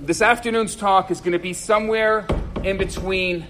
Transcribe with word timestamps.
this 0.00 0.22
afternoon's 0.22 0.76
talk 0.76 1.10
is 1.10 1.20
going 1.20 1.32
to 1.32 1.38
be 1.40 1.52
somewhere 1.52 2.24
in 2.62 2.78
between 2.78 3.46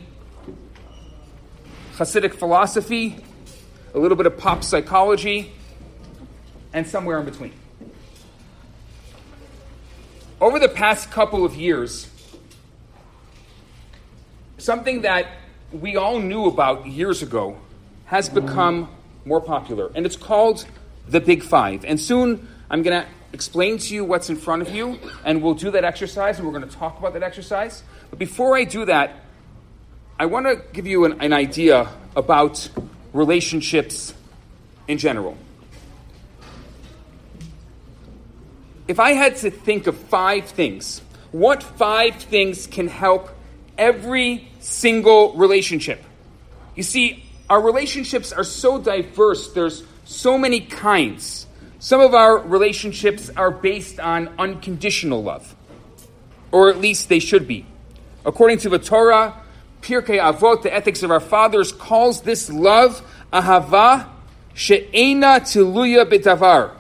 Hasidic 1.97 2.35
philosophy, 2.35 3.23
a 3.95 3.99
little 3.99 4.17
bit 4.17 4.27
of 4.27 4.39
pop 4.39 4.65
psychology, 4.65 5.53
and 6.73 6.87
somewhere 6.87 7.19
in 7.19 7.27
between. 7.27 7.53
Over 10.41 10.59
the 10.59 10.69
past 10.69 11.11
couple 11.11 11.45
of 11.45 11.55
years, 11.55 12.09
something 14.57 15.03
that 15.03 15.27
we 15.71 15.97
all 15.97 16.19
knew 16.19 16.47
about 16.47 16.87
years 16.87 17.21
ago 17.23 17.59
has 18.07 18.29
become 18.31 18.89
more 19.27 19.41
popular, 19.41 19.91
and 19.95 20.07
it's 20.07 20.17
called 20.17 20.65
the 21.07 21.21
Big 21.21 21.43
Five. 21.43 21.85
And 21.85 22.01
soon 22.01 22.49
I'm 22.71 22.83
going 22.83 23.03
to 23.03 23.09
explain 23.33 23.79
to 23.79 23.95
you 23.95 24.05
what's 24.05 24.31
in 24.31 24.37
front 24.37 24.63
of 24.63 24.75
you, 24.75 24.99
and 25.25 25.43
we'll 25.43 25.55
do 25.55 25.71
that 25.73 25.85
exercise, 25.85 26.39
and 26.39 26.47
we're 26.47 26.59
going 26.59 26.69
to 26.69 26.77
talk 26.77 26.99
about 26.99 27.13
that 27.13 27.23
exercise. 27.23 27.83
But 28.11 28.19
before 28.19 28.57
I 28.57 28.65
do 28.65 28.85
that, 28.87 29.17
I 30.19 30.27
want 30.27 30.47
to 30.47 30.63
give 30.73 30.87
you 30.87 31.05
an, 31.05 31.21
an 31.21 31.33
idea 31.33 31.89
about 32.17 32.69
relationships 33.13 34.15
in 34.87 34.99
general. 34.99 35.37
If 38.89 38.99
I 38.99 39.13
had 39.13 39.37
to 39.37 39.51
think 39.51 39.87
of 39.87 39.97
five 39.97 40.47
things, 40.47 41.03
what 41.31 41.63
five 41.63 42.17
things 42.17 42.67
can 42.67 42.89
help 42.89 43.29
every 43.77 44.49
single 44.61 45.35
relationship? 45.35 46.03
You 46.75 46.83
see, 46.83 47.25
our 47.51 47.61
relationships 47.61 48.33
are 48.33 48.45
so 48.45 48.81
diverse, 48.81 49.53
there's 49.53 49.83
so 50.05 50.39
many 50.39 50.61
kinds. 50.61 51.47
Some 51.81 52.01
of 52.01 52.13
our 52.13 52.39
relationships 52.39 53.31
are 53.37 53.53
based 53.53 54.01
on 54.01 54.31
unconditional 54.39 55.23
love, 55.23 55.55
or 56.51 56.71
at 56.71 56.79
least 56.79 57.09
they 57.09 57.21
should 57.21 57.47
be. 57.47 57.67
According 58.25 58.59
to 58.59 58.69
the 58.69 58.81
Torah, 58.81 59.41
Pirkei 59.81 60.21
Avot, 60.21 60.63
the 60.63 60.75
ethics 60.75 61.05
of 61.05 61.13
our 61.13 61.21
fathers, 61.21 61.71
calls 61.71 62.23
this 62.23 62.51
love 62.51 63.03
ahava 63.33 64.09
she'ena 64.55 65.41
tiluya 65.41 66.05
bitavar, 66.05 66.73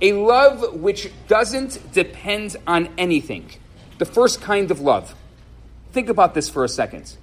a 0.00 0.14
love 0.14 0.72
which 0.72 1.10
doesn't 1.28 1.92
depend 1.92 2.56
on 2.66 2.88
anything. 2.96 3.50
The 3.98 4.06
first 4.06 4.40
kind 4.40 4.70
of 4.70 4.80
love. 4.80 5.14
Think 5.92 6.08
about 6.08 6.32
this 6.32 6.48
for 6.48 6.64
a 6.64 6.68
second. 6.68 7.14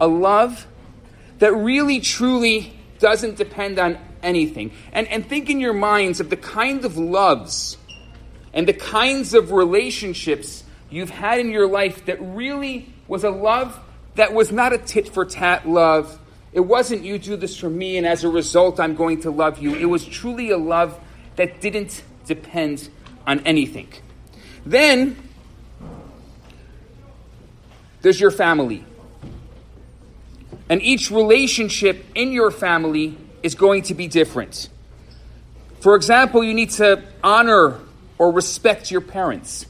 A 0.00 0.08
love 0.08 0.66
that 1.38 1.54
really 1.54 2.00
truly 2.00 2.74
doesn't 2.98 3.36
depend 3.36 3.78
on 3.78 3.98
anything. 4.22 4.72
And, 4.92 5.06
and 5.08 5.26
think 5.26 5.50
in 5.50 5.60
your 5.60 5.72
minds 5.72 6.20
of 6.20 6.30
the 6.30 6.36
kinds 6.36 6.84
of 6.84 6.96
loves 6.96 7.76
and 8.52 8.66
the 8.66 8.74
kinds 8.74 9.34
of 9.34 9.52
relationships 9.52 10.64
you've 10.90 11.10
had 11.10 11.38
in 11.38 11.50
your 11.50 11.68
life 11.68 12.06
that 12.06 12.18
really 12.20 12.92
was 13.06 13.24
a 13.24 13.30
love 13.30 13.78
that 14.16 14.32
was 14.32 14.50
not 14.50 14.72
a 14.72 14.78
tit 14.78 15.08
for 15.08 15.24
tat 15.24 15.68
love. 15.68 16.18
It 16.52 16.60
wasn't 16.60 17.04
you 17.04 17.18
do 17.18 17.36
this 17.36 17.56
for 17.56 17.70
me 17.70 17.96
and 17.96 18.06
as 18.06 18.24
a 18.24 18.28
result 18.28 18.80
I'm 18.80 18.94
going 18.94 19.22
to 19.22 19.30
love 19.30 19.58
you. 19.58 19.74
It 19.74 19.84
was 19.84 20.04
truly 20.04 20.50
a 20.50 20.58
love 20.58 20.98
that 21.36 21.60
didn't 21.60 22.02
depend 22.26 22.88
on 23.26 23.40
anything. 23.40 23.88
Then 24.66 25.16
there's 28.02 28.20
your 28.20 28.30
family. 28.30 28.84
And 30.68 30.82
each 30.82 31.10
relationship 31.10 32.04
in 32.14 32.32
your 32.32 32.50
family 32.50 33.16
is 33.42 33.54
going 33.54 33.82
to 33.82 33.94
be 33.94 34.08
different. 34.08 34.68
For 35.80 35.94
example, 35.94 36.44
you 36.44 36.54
need 36.54 36.70
to 36.70 37.02
honor 37.24 37.78
or 38.18 38.32
respect 38.32 38.90
your 38.90 39.00
parents, 39.00 39.66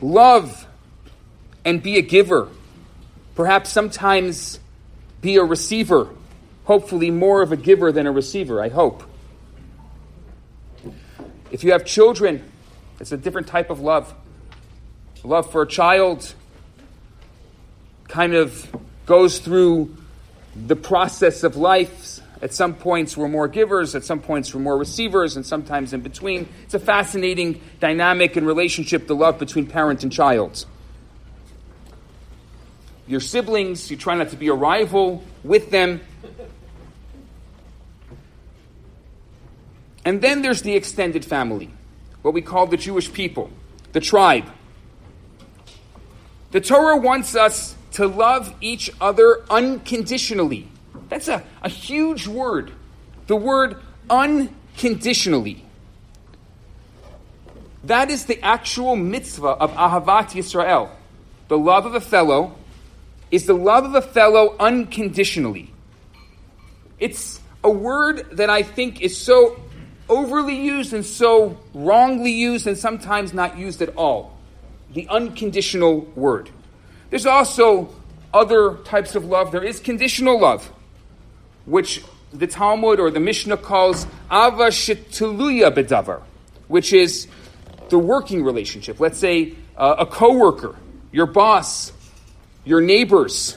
love 0.00 0.66
and 1.64 1.82
be 1.82 1.96
a 1.96 2.02
giver, 2.02 2.48
perhaps 3.34 3.70
sometimes 3.70 4.60
be 5.22 5.36
a 5.36 5.42
receiver, 5.44 6.08
hopefully, 6.64 7.10
more 7.10 7.40
of 7.40 7.52
a 7.52 7.56
giver 7.56 7.92
than 7.92 8.06
a 8.06 8.12
receiver, 8.12 8.60
I 8.60 8.68
hope. 8.68 9.04
If 11.50 11.64
you 11.64 11.72
have 11.72 11.84
children, 11.84 12.42
it's 12.98 13.12
a 13.12 13.16
different 13.16 13.46
type 13.46 13.70
of 13.70 13.80
love. 13.80 14.12
Love 15.24 15.50
for 15.52 15.62
a 15.62 15.68
child 15.68 16.34
kind 18.08 18.34
of 18.34 18.66
goes 19.06 19.38
through 19.38 19.96
the 20.54 20.76
process 20.76 21.44
of 21.44 21.56
life. 21.56 22.01
At 22.42 22.52
some 22.52 22.74
points, 22.74 23.16
we're 23.16 23.28
more 23.28 23.46
givers, 23.46 23.94
at 23.94 24.04
some 24.04 24.18
points, 24.18 24.52
we're 24.52 24.60
more 24.60 24.76
receivers, 24.76 25.36
and 25.36 25.46
sometimes 25.46 25.92
in 25.92 26.00
between. 26.00 26.48
It's 26.64 26.74
a 26.74 26.80
fascinating 26.80 27.60
dynamic 27.78 28.34
and 28.36 28.44
relationship, 28.44 29.06
the 29.06 29.14
love 29.14 29.38
between 29.38 29.68
parent 29.68 30.02
and 30.02 30.10
child. 30.10 30.66
Your 33.06 33.20
siblings, 33.20 33.92
you 33.92 33.96
try 33.96 34.16
not 34.16 34.30
to 34.30 34.36
be 34.36 34.48
a 34.48 34.54
rival 34.54 35.22
with 35.44 35.70
them. 35.70 36.00
And 40.04 40.20
then 40.20 40.42
there's 40.42 40.62
the 40.62 40.74
extended 40.74 41.24
family, 41.24 41.70
what 42.22 42.34
we 42.34 42.42
call 42.42 42.66
the 42.66 42.76
Jewish 42.76 43.12
people, 43.12 43.50
the 43.92 44.00
tribe. 44.00 44.50
The 46.50 46.60
Torah 46.60 46.96
wants 46.96 47.36
us 47.36 47.76
to 47.92 48.08
love 48.08 48.52
each 48.60 48.90
other 49.00 49.44
unconditionally. 49.48 50.71
That's 51.12 51.28
a, 51.28 51.44
a 51.60 51.68
huge 51.68 52.26
word. 52.26 52.72
The 53.26 53.36
word 53.36 53.76
unconditionally. 54.08 55.62
That 57.84 58.10
is 58.10 58.24
the 58.24 58.40
actual 58.40 58.96
mitzvah 58.96 59.48
of 59.48 59.72
Ahavat 59.72 60.30
Yisrael. 60.30 60.88
The 61.48 61.58
love 61.58 61.84
of 61.84 61.94
a 61.94 62.00
fellow 62.00 62.56
is 63.30 63.44
the 63.44 63.52
love 63.52 63.84
of 63.84 63.94
a 63.94 64.00
fellow 64.00 64.56
unconditionally. 64.58 65.70
It's 66.98 67.40
a 67.62 67.70
word 67.70 68.38
that 68.38 68.48
I 68.48 68.62
think 68.62 69.02
is 69.02 69.14
so 69.14 69.60
overly 70.08 70.64
used 70.64 70.94
and 70.94 71.04
so 71.04 71.58
wrongly 71.74 72.32
used 72.32 72.66
and 72.66 72.78
sometimes 72.78 73.34
not 73.34 73.58
used 73.58 73.82
at 73.82 73.94
all. 73.96 74.38
The 74.94 75.06
unconditional 75.08 76.06
word. 76.16 76.48
There's 77.10 77.26
also 77.26 77.94
other 78.32 78.76
types 78.84 79.14
of 79.14 79.26
love. 79.26 79.52
There 79.52 79.62
is 79.62 79.78
conditional 79.78 80.40
love, 80.40 80.72
which 81.64 82.02
the 82.32 82.46
Talmud 82.46 82.98
or 82.98 83.10
the 83.10 83.20
Mishnah 83.20 83.56
calls 83.56 84.04
ava 84.30 84.68
shituluya 84.68 85.72
bedavar, 85.74 86.22
which 86.68 86.92
is 86.92 87.26
the 87.88 87.98
working 87.98 88.42
relationship. 88.42 89.00
Let's 89.00 89.18
say 89.18 89.54
uh, 89.76 89.96
a 89.98 90.06
coworker, 90.06 90.76
your 91.12 91.26
boss, 91.26 91.92
your 92.64 92.80
neighbors, 92.80 93.56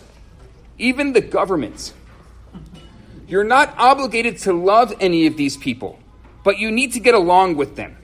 even 0.78 1.14
the 1.14 1.22
government. 1.22 1.94
You're 3.28 3.44
not 3.44 3.74
obligated 3.78 4.40
to 4.40 4.54
love 4.54 4.94
any 5.00 5.26
of 5.28 5.38
these 5.38 5.58
people, 5.58 6.00
but 6.44 6.60
you 6.60 6.72
need 6.72 6.94
to 6.94 7.00
get 7.00 7.16
along 7.16 7.56
with 7.56 7.76
them. 7.76 7.98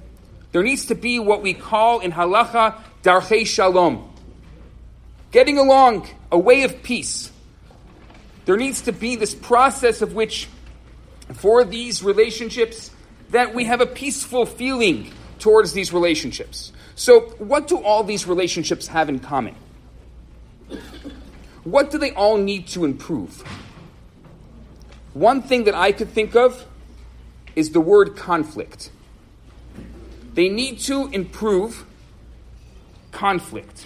There 0.51 0.63
needs 0.63 0.85
to 0.87 0.95
be 0.95 1.19
what 1.19 1.41
we 1.41 1.53
call 1.53 1.99
in 1.99 2.11
halacha 2.11 2.75
darchei 3.03 3.45
shalom, 3.45 4.11
getting 5.31 5.57
along, 5.57 6.07
a 6.31 6.37
way 6.37 6.63
of 6.63 6.83
peace. 6.83 7.30
There 8.45 8.57
needs 8.57 8.81
to 8.83 8.91
be 8.91 9.15
this 9.15 9.35
process 9.35 10.01
of 10.01 10.13
which, 10.13 10.47
for 11.33 11.63
these 11.63 12.03
relationships, 12.03 12.91
that 13.29 13.53
we 13.53 13.65
have 13.65 13.81
a 13.81 13.85
peaceful 13.85 14.45
feeling 14.45 15.11
towards 15.39 15.73
these 15.73 15.93
relationships. 15.93 16.71
So, 16.95 17.21
what 17.37 17.67
do 17.67 17.77
all 17.81 18.03
these 18.03 18.27
relationships 18.27 18.87
have 18.87 19.09
in 19.09 19.19
common? 19.19 19.55
What 21.63 21.91
do 21.91 21.97
they 21.97 22.11
all 22.11 22.37
need 22.37 22.67
to 22.69 22.85
improve? 22.85 23.43
One 25.13 25.41
thing 25.41 25.65
that 25.65 25.75
I 25.75 25.91
could 25.91 26.09
think 26.09 26.35
of 26.35 26.65
is 27.55 27.71
the 27.71 27.81
word 27.81 28.15
conflict. 28.15 28.91
They 30.33 30.49
need 30.49 30.79
to 30.81 31.07
improve 31.07 31.85
conflict. 33.11 33.85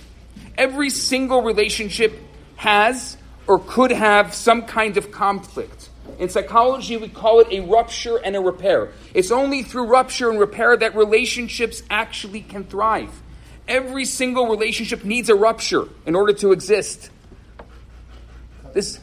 Every 0.58 0.90
single 0.90 1.42
relationship 1.42 2.20
has 2.58 3.18
or 3.48 3.60
could 3.60 3.92
have 3.92 4.34
some 4.34 4.64
kind 4.64 4.98
of 4.98 5.12
conflict. 5.12 5.90
In 6.20 6.30
psychology, 6.30 6.98
we 6.98 7.10
call 7.10 7.42
it 7.42 7.48
a 7.52 7.60
rupture 7.62 8.18
and 8.18 8.36
a 8.36 8.40
repair. 8.40 8.90
It's 9.14 9.32
only 9.32 9.64
through 9.64 9.88
rupture 9.88 10.30
and 10.30 10.40
repair 10.40 10.78
that 10.78 10.96
relationships 10.96 11.84
actually 11.90 12.42
can 12.42 12.64
thrive. 12.64 13.12
Every 13.68 14.06
single 14.06 14.48
relationship 14.48 15.04
needs 15.04 15.30
a 15.30 15.36
rupture 15.36 15.90
in 16.06 16.16
order 16.16 16.34
to 16.34 16.52
exist. 16.52 17.10
This, 18.74 19.00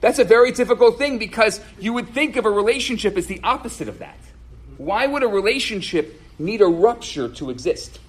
that's 0.00 0.18
a 0.18 0.24
very 0.24 0.52
difficult 0.52 0.98
thing 0.98 1.18
because 1.18 1.60
you 1.78 1.92
would 1.92 2.08
think 2.08 2.36
of 2.36 2.46
a 2.46 2.50
relationship 2.50 3.16
as 3.16 3.26
the 3.26 3.40
opposite 3.44 3.88
of 3.88 3.98
that. 3.98 4.18
Why 4.78 5.06
would 5.06 5.22
a 5.22 5.28
relationship 5.28 6.20
need 6.38 6.62
a 6.62 6.66
rupture 6.66 7.28
to 7.28 7.50
exist? 7.50 8.00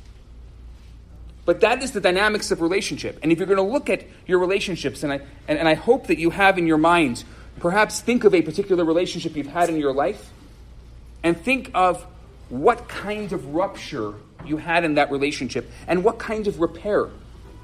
But 1.51 1.59
that 1.59 1.83
is 1.83 1.91
the 1.91 1.99
dynamics 1.99 2.49
of 2.51 2.61
relationship. 2.61 3.19
And 3.21 3.29
if 3.29 3.37
you're 3.37 3.45
going 3.45 3.57
to 3.57 3.61
look 3.61 3.89
at 3.89 4.05
your 4.25 4.39
relationships, 4.39 5.03
and 5.03 5.11
I, 5.11 5.15
and, 5.49 5.59
and 5.59 5.67
I 5.67 5.73
hope 5.73 6.07
that 6.07 6.17
you 6.17 6.29
have 6.29 6.57
in 6.57 6.65
your 6.65 6.77
mind, 6.77 7.25
perhaps 7.59 7.99
think 7.99 8.23
of 8.23 8.33
a 8.33 8.41
particular 8.41 8.85
relationship 8.85 9.35
you've 9.35 9.47
had 9.47 9.67
in 9.67 9.75
your 9.75 9.93
life, 9.93 10.29
and 11.23 11.37
think 11.37 11.69
of 11.73 12.07
what 12.47 12.87
kind 12.87 13.33
of 13.33 13.53
rupture 13.53 14.13
you 14.45 14.55
had 14.55 14.85
in 14.85 14.93
that 14.93 15.11
relationship 15.11 15.69
and 15.87 16.05
what 16.05 16.19
kind 16.19 16.47
of 16.47 16.61
repair 16.61 17.09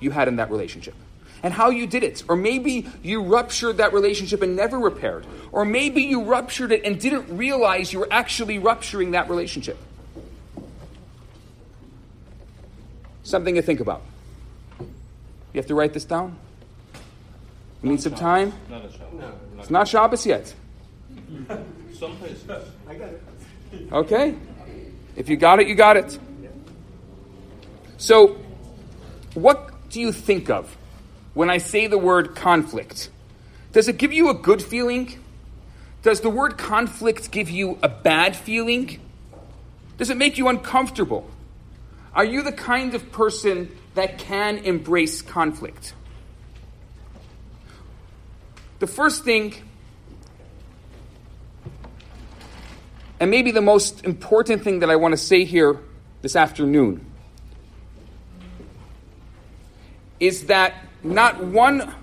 you 0.02 0.12
had 0.12 0.28
in 0.28 0.36
that 0.36 0.52
relationship 0.52 0.94
and 1.42 1.54
how 1.54 1.70
you 1.70 1.88
did 1.88 2.04
it. 2.04 2.26
Or 2.28 2.36
maybe 2.36 2.90
you 3.02 3.24
ruptured 3.24 3.78
that 3.78 3.94
relationship 3.94 4.42
and 4.42 4.58
never 4.58 4.78
repaired. 4.78 5.26
Or 5.54 5.64
maybe 5.64 6.02
you 6.02 6.26
ruptured 6.26 6.74
it 6.74 6.84
and 6.84 7.00
didn't 7.00 7.38
realize 7.38 7.94
you 7.94 8.00
were 8.00 8.10
actually 8.12 8.60
rupturing 8.60 9.12
that 9.12 9.30
relationship. 9.30 9.78
Something 13.28 13.56
to 13.56 13.62
think 13.62 13.82
about. 13.82 14.04
You 14.80 14.88
have 15.56 15.66
to 15.66 15.76
write 15.76 15.92
this 15.92 16.06
down? 16.06 16.38
You 17.84 17.90
need 17.90 18.02
some 18.02 18.16
time? 18.16 18.54
Not 18.70 18.86
a 18.86 18.90
Shabbos. 18.90 19.34
It's 19.60 19.70
not 19.70 19.88
Shabbos 19.90 20.26
yet. 20.26 20.56
Some 21.94 22.16
places. 22.16 22.50
I 22.88 22.96
got 22.96 23.10
it. 23.10 23.22
Okay? 23.92 24.34
If 25.18 25.28
you 25.28 25.36
got 25.36 25.60
it, 25.60 25.68
you 25.68 25.76
got 25.76 25.98
it. 25.98 26.18
So, 27.98 28.38
what 29.34 29.90
do 29.90 30.00
you 30.00 30.14
think 30.14 30.50
of 30.50 30.78
when 31.34 31.50
I 31.50 31.58
say 31.58 31.88
the 31.88 31.98
word 31.98 32.34
conflict? 32.34 33.10
Does 33.74 33.90
it 33.90 33.98
give 33.98 34.14
you 34.14 34.30
a 34.30 34.36
good 34.36 34.64
feeling? 34.64 35.20
Does 36.02 36.22
the 36.22 36.30
word 36.30 36.58
conflict 36.58 37.30
give 37.32 37.50
you 37.50 37.78
a 37.84 37.90
bad 37.90 38.38
feeling? 38.38 39.02
Does 39.98 40.10
it 40.10 40.16
make 40.16 40.38
you 40.38 40.48
uncomfortable? 40.48 41.30
Are 42.18 42.26
you 42.26 42.42
the 42.42 42.52
kind 42.52 42.96
of 42.96 43.12
person 43.12 43.70
that 43.94 44.18
can 44.18 44.58
embrace 44.58 45.22
conflict? 45.22 45.94
The 48.80 48.88
first 48.88 49.24
thing, 49.24 49.54
and 53.20 53.30
maybe 53.30 53.52
the 53.52 53.62
most 53.62 54.04
important 54.04 54.64
thing 54.64 54.80
that 54.80 54.90
I 54.90 54.96
want 54.96 55.12
to 55.12 55.18
say 55.18 55.44
here 55.44 55.80
this 56.24 56.36
afternoon, 56.36 57.06
is 60.20 60.48
that 60.48 60.74
not 61.04 61.44
one 61.44 61.94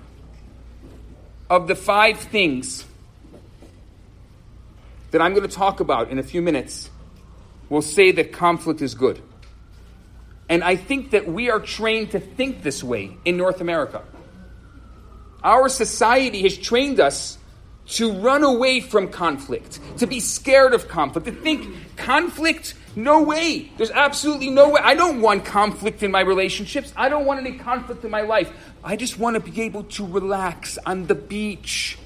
of 1.49 1.67
the 1.67 1.75
five 1.75 2.19
things 2.19 2.85
that 5.11 5.21
I'm 5.21 5.33
going 5.33 5.47
to 5.47 5.53
talk 5.53 5.81
about 5.81 6.09
in 6.09 6.19
a 6.19 6.23
few 6.23 6.41
minutes 6.41 6.89
will 7.67 7.81
say 7.81 8.11
that 8.11 8.31
conflict 8.31 8.81
is 8.81 8.95
good. 8.95 9.21
And 10.47 10.63
I 10.63 10.75
think 10.75 11.11
that 11.11 11.27
we 11.27 11.49
are 11.49 11.59
trained 11.59 12.11
to 12.11 12.19
think 12.19 12.61
this 12.61 12.83
way 12.83 13.17
in 13.25 13.37
North 13.37 13.61
America. 13.61 14.03
Our 15.43 15.69
society 15.69 16.43
has 16.43 16.57
trained 16.57 16.99
us 16.99 17.37
to 17.87 18.11
run 18.13 18.43
away 18.43 18.79
from 18.79 19.09
conflict, 19.09 19.79
to 19.99 20.07
be 20.07 20.19
scared 20.19 20.73
of 20.73 20.87
conflict, 20.87 21.27
to 21.27 21.33
think 21.33 21.67
conflict, 21.97 22.73
no 22.95 23.21
way. 23.21 23.71
There's 23.77 23.91
absolutely 23.91 24.49
no 24.49 24.69
way. 24.69 24.81
I 24.83 24.95
don't 24.95 25.21
want 25.21 25.45
conflict 25.45 26.01
in 26.01 26.11
my 26.11 26.21
relationships. 26.21 26.91
I 26.95 27.09
don't 27.09 27.25
want 27.25 27.45
any 27.45 27.57
conflict 27.57 28.03
in 28.03 28.09
my 28.09 28.21
life. 28.21 28.51
I 28.83 28.95
just 28.95 29.19
want 29.19 29.35
to 29.35 29.51
be 29.51 29.61
able 29.61 29.83
to 29.83 30.05
relax 30.05 30.79
on 30.85 31.05
the 31.05 31.15
beach. 31.15 31.99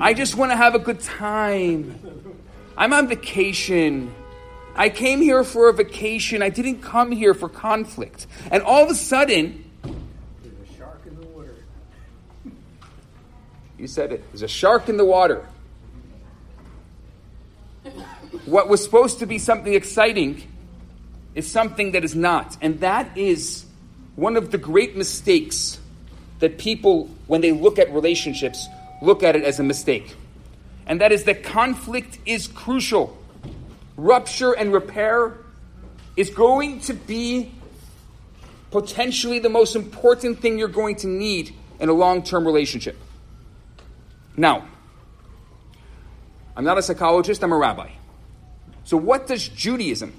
I 0.00 0.14
just 0.14 0.36
want 0.36 0.52
to 0.52 0.56
have 0.56 0.74
a 0.74 0.78
good 0.78 1.00
time. 1.00 2.00
I'm 2.76 2.92
on 2.92 3.08
vacation. 3.08 4.14
I 4.78 4.90
came 4.90 5.20
here 5.20 5.42
for 5.42 5.68
a 5.68 5.72
vacation. 5.72 6.40
I 6.40 6.50
didn't 6.50 6.82
come 6.82 7.10
here 7.10 7.34
for 7.34 7.48
conflict. 7.48 8.28
And 8.52 8.62
all 8.62 8.84
of 8.84 8.90
a 8.90 8.94
sudden, 8.94 9.64
There's 9.82 10.54
a 10.70 10.76
shark 10.78 11.00
in 11.04 11.20
the 11.20 11.26
water. 11.26 11.54
You 13.76 13.88
said 13.88 14.12
it. 14.12 14.24
There's 14.30 14.42
a 14.42 14.48
shark 14.48 14.88
in 14.88 14.96
the 14.96 15.04
water. 15.04 15.44
What 18.46 18.68
was 18.68 18.82
supposed 18.82 19.18
to 19.18 19.26
be 19.26 19.38
something 19.38 19.74
exciting 19.74 20.44
is 21.34 21.50
something 21.50 21.92
that 21.92 22.04
is 22.04 22.14
not. 22.14 22.56
And 22.60 22.78
that 22.78 23.18
is 23.18 23.66
one 24.14 24.36
of 24.36 24.52
the 24.52 24.58
great 24.58 24.96
mistakes 24.96 25.80
that 26.38 26.56
people, 26.56 27.10
when 27.26 27.40
they 27.40 27.50
look 27.50 27.80
at 27.80 27.92
relationships, 27.92 28.68
look 29.02 29.24
at 29.24 29.34
it 29.34 29.42
as 29.42 29.58
a 29.58 29.64
mistake. 29.64 30.14
And 30.86 31.00
that 31.00 31.10
is 31.10 31.24
that 31.24 31.42
conflict 31.42 32.20
is 32.24 32.46
crucial. 32.46 33.18
Rupture 33.98 34.52
and 34.52 34.72
repair 34.72 35.34
is 36.16 36.30
going 36.30 36.80
to 36.82 36.94
be 36.94 37.52
potentially 38.70 39.40
the 39.40 39.48
most 39.48 39.74
important 39.74 40.38
thing 40.40 40.56
you're 40.56 40.68
going 40.68 40.94
to 40.96 41.08
need 41.08 41.52
in 41.80 41.88
a 41.88 41.92
long 41.92 42.22
term 42.22 42.46
relationship. 42.46 42.96
Now, 44.36 44.68
I'm 46.56 46.62
not 46.62 46.78
a 46.78 46.82
psychologist, 46.82 47.42
I'm 47.42 47.50
a 47.52 47.56
rabbi. 47.56 47.90
So, 48.84 48.96
what 48.96 49.26
does 49.26 49.48
Judaism, 49.48 50.12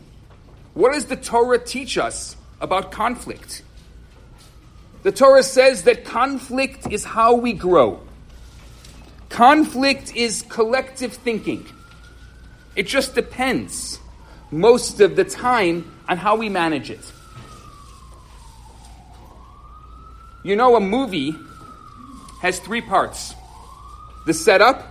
what 0.74 0.92
does 0.92 1.06
the 1.06 1.16
Torah 1.16 1.58
teach 1.58 1.98
us 1.98 2.36
about 2.60 2.92
conflict? 2.92 3.64
The 5.04 5.14
Torah 5.14 5.44
says 5.44 5.84
that 5.84 6.04
conflict 6.04 6.92
is 6.92 7.06
how 7.06 7.36
we 7.36 7.54
grow. 7.54 8.02
Conflict 9.30 10.14
is 10.18 10.42
collective 10.42 11.14
thinking. 11.14 11.66
It 12.80 12.88
just 12.88 13.14
depends 13.14 14.00
most 14.52 15.02
of 15.02 15.18
the 15.18 15.26
time 15.26 15.92
on 16.08 16.16
how 16.16 16.38
we 16.38 16.48
manage 16.48 16.90
it. 16.90 17.02
You 20.44 20.56
know, 20.56 20.78
a 20.78 20.80
movie 20.80 21.36
has 22.42 22.58
three 22.60 22.80
parts 22.80 23.36
the 24.26 24.34
setup, 24.34 24.88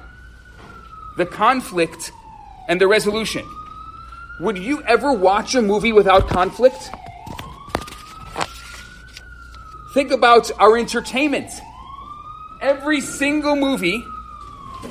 the 1.16 1.24
conflict, 1.24 2.12
and 2.68 2.78
the 2.78 2.86
resolution. 2.86 3.48
Would 4.40 4.58
you 4.58 4.82
ever 4.82 5.10
watch 5.10 5.54
a 5.54 5.62
movie 5.62 5.94
without 5.94 6.28
conflict? 6.28 6.90
Think 9.94 10.10
about 10.10 10.50
our 10.60 10.76
entertainment. 10.76 11.50
Every 12.60 13.00
single 13.00 13.56
movie, 13.56 14.04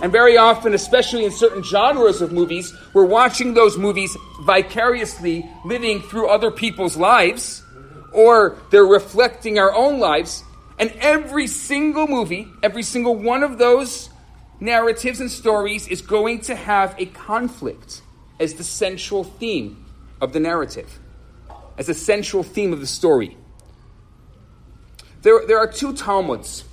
and 0.01 0.11
very 0.11 0.37
often, 0.37 0.73
especially 0.73 1.25
in 1.25 1.31
certain 1.31 1.63
genres 1.63 2.21
of 2.21 2.31
movies, 2.31 2.73
we're 2.93 3.05
watching 3.05 3.53
those 3.53 3.77
movies 3.77 4.15
vicariously 4.41 5.49
living 5.65 6.01
through 6.01 6.27
other 6.27 6.51
people's 6.51 6.97
lives, 6.97 7.63
or 8.11 8.57
they're 8.69 8.85
reflecting 8.85 9.57
our 9.57 9.73
own 9.73 9.99
lives. 9.99 10.43
And 10.77 10.91
every 10.99 11.47
single 11.47 12.07
movie, 12.07 12.47
every 12.61 12.83
single 12.83 13.15
one 13.15 13.43
of 13.43 13.57
those 13.57 14.09
narratives 14.59 15.19
and 15.19 15.31
stories 15.31 15.87
is 15.87 16.01
going 16.01 16.41
to 16.41 16.55
have 16.55 16.95
a 16.99 17.05
conflict 17.07 18.01
as 18.39 18.55
the 18.55 18.63
central 18.63 19.23
theme 19.23 19.85
of 20.21 20.33
the 20.33 20.39
narrative, 20.39 20.99
as 21.77 21.89
a 21.89 21.93
central 21.93 22.43
theme 22.43 22.73
of 22.73 22.79
the 22.79 22.87
story. 22.87 23.37
There, 25.21 25.45
there 25.47 25.57
are 25.57 25.71
two 25.71 25.93
Talmuds 25.93 26.63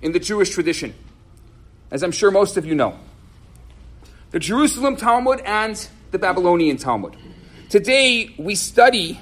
in 0.00 0.12
the 0.12 0.20
Jewish 0.20 0.50
tradition, 0.50 0.94
as 1.90 2.02
I'm 2.02 2.12
sure 2.12 2.30
most 2.30 2.56
of 2.56 2.66
you 2.66 2.74
know 2.74 2.98
the 4.30 4.38
Jerusalem 4.38 4.96
Talmud 4.96 5.40
and 5.40 5.88
the 6.10 6.18
Babylonian 6.18 6.76
Talmud. 6.76 7.16
Today, 7.68 8.34
we 8.38 8.54
study 8.54 9.18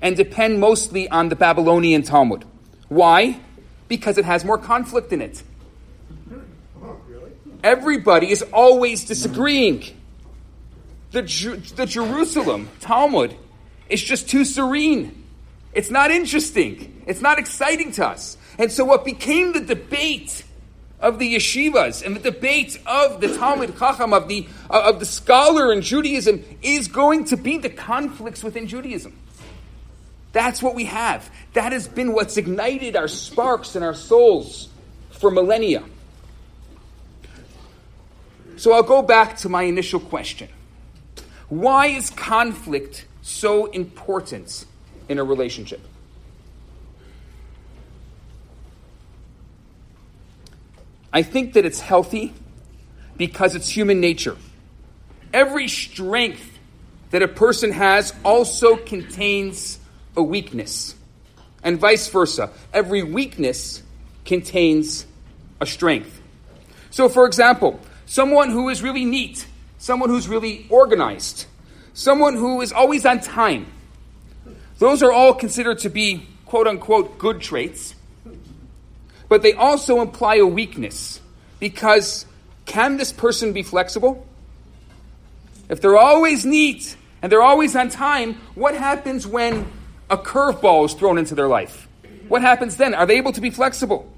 and 0.00 0.16
depend 0.16 0.60
mostly 0.60 1.08
on 1.08 1.28
the 1.28 1.36
Babylonian 1.36 2.02
Talmud. 2.02 2.44
Why? 2.88 3.40
Because 3.88 4.18
it 4.18 4.24
has 4.24 4.44
more 4.44 4.58
conflict 4.58 5.12
in 5.12 5.22
it. 5.22 5.42
Everybody 7.62 8.30
is 8.30 8.42
always 8.52 9.04
disagreeing. 9.04 9.82
The, 11.12 11.22
Ju- 11.22 11.56
the 11.56 11.86
Jerusalem 11.86 12.68
Talmud 12.80 13.34
is 13.88 14.02
just 14.02 14.28
too 14.28 14.44
serene. 14.44 15.24
It's 15.72 15.90
not 15.90 16.10
interesting. 16.10 17.02
It's 17.06 17.22
not 17.22 17.38
exciting 17.38 17.92
to 17.92 18.06
us. 18.06 18.36
And 18.58 18.70
so, 18.70 18.84
what 18.84 19.04
became 19.04 19.52
the 19.52 19.60
debate 19.60 20.44
of 21.04 21.18
the 21.18 21.34
yeshivas 21.34 22.04
and 22.04 22.16
the 22.16 22.30
debate 22.30 22.80
of 22.86 23.20
the 23.20 23.26
Talmid 23.26 23.78
Chacham, 23.78 24.14
of 24.14 24.26
the, 24.26 24.46
uh, 24.70 24.84
of 24.86 25.00
the 25.00 25.06
scholar 25.06 25.70
in 25.70 25.82
Judaism, 25.82 26.42
is 26.62 26.88
going 26.88 27.26
to 27.26 27.36
be 27.36 27.58
the 27.58 27.68
conflicts 27.68 28.42
within 28.42 28.66
Judaism. 28.66 29.16
That's 30.32 30.62
what 30.62 30.74
we 30.74 30.86
have. 30.86 31.30
That 31.52 31.72
has 31.72 31.86
been 31.86 32.14
what's 32.14 32.38
ignited 32.38 32.96
our 32.96 33.06
sparks 33.06 33.76
in 33.76 33.82
our 33.82 33.94
souls 33.94 34.70
for 35.10 35.30
millennia. 35.30 35.84
So 38.56 38.72
I'll 38.72 38.82
go 38.82 39.02
back 39.02 39.36
to 39.38 39.50
my 39.50 39.64
initial 39.64 40.00
question. 40.00 40.48
Why 41.50 41.88
is 41.88 42.08
conflict 42.08 43.04
so 43.20 43.66
important 43.66 44.64
in 45.10 45.18
a 45.18 45.24
relationship? 45.24 45.82
I 51.14 51.22
think 51.22 51.52
that 51.52 51.64
it's 51.64 51.78
healthy 51.78 52.34
because 53.16 53.54
it's 53.54 53.68
human 53.68 54.00
nature. 54.00 54.36
Every 55.32 55.68
strength 55.68 56.58
that 57.10 57.22
a 57.22 57.28
person 57.28 57.70
has 57.70 58.12
also 58.24 58.74
contains 58.74 59.78
a 60.16 60.22
weakness, 60.22 60.96
and 61.62 61.78
vice 61.78 62.08
versa. 62.08 62.50
Every 62.72 63.04
weakness 63.04 63.80
contains 64.24 65.06
a 65.60 65.66
strength. 65.66 66.20
So, 66.90 67.08
for 67.08 67.26
example, 67.26 67.78
someone 68.06 68.50
who 68.50 68.68
is 68.68 68.82
really 68.82 69.04
neat, 69.04 69.46
someone 69.78 70.08
who's 70.08 70.26
really 70.26 70.66
organized, 70.68 71.46
someone 71.92 72.34
who 72.34 72.60
is 72.60 72.72
always 72.72 73.06
on 73.06 73.20
time, 73.20 73.66
Those 74.78 75.04
are 75.04 75.12
all 75.12 75.34
considered 75.34 75.78
to 75.80 75.88
be 75.88 76.26
quote 76.46 76.66
unquote 76.66 77.16
good 77.18 77.40
traits, 77.40 77.93
but 79.28 79.42
they 79.42 79.52
also 79.52 80.00
imply 80.00 80.36
a 80.36 80.46
weakness 80.46 81.20
because 81.60 82.26
can 82.66 82.96
this 82.96 83.12
person 83.12 83.52
be 83.52 83.62
flexible? 83.62 84.26
If 85.68 85.80
they're 85.80 85.98
always 85.98 86.44
neat 86.44 86.96
and 87.22 87.30
they're 87.30 87.42
always 87.42 87.74
on 87.74 87.88
time, 87.88 88.34
what 88.54 88.76
happens 88.76 89.26
when 89.26 89.66
a 90.10 90.16
curveball 90.16 90.86
is 90.86 90.94
thrown 90.94 91.18
into 91.18 91.34
their 91.34 91.48
life? 91.48 91.88
What 92.28 92.42
happens 92.42 92.76
then? 92.76 92.94
Are 92.94 93.06
they 93.06 93.16
able 93.16 93.32
to 93.32 93.40
be 93.40 93.50
flexible? 93.50 94.10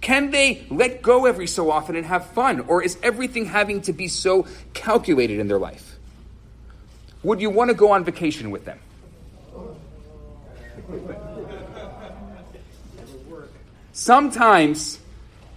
Can 0.00 0.30
they 0.30 0.66
let 0.70 1.02
go 1.02 1.26
every 1.26 1.46
so 1.46 1.70
often 1.70 1.94
and 1.94 2.06
have 2.06 2.26
fun? 2.30 2.60
Or 2.60 2.82
is 2.82 2.96
everything 3.02 3.44
having 3.44 3.82
to 3.82 3.92
be 3.92 4.08
so 4.08 4.46
calculated 4.72 5.38
in 5.38 5.48
their 5.48 5.58
life? 5.58 5.98
Would 7.22 7.40
you 7.40 7.50
want 7.50 7.68
to 7.68 7.74
go 7.74 7.92
on 7.92 8.04
vacation 8.04 8.50
with 8.50 8.64
them? 8.64 8.78
Sometimes 13.92 14.98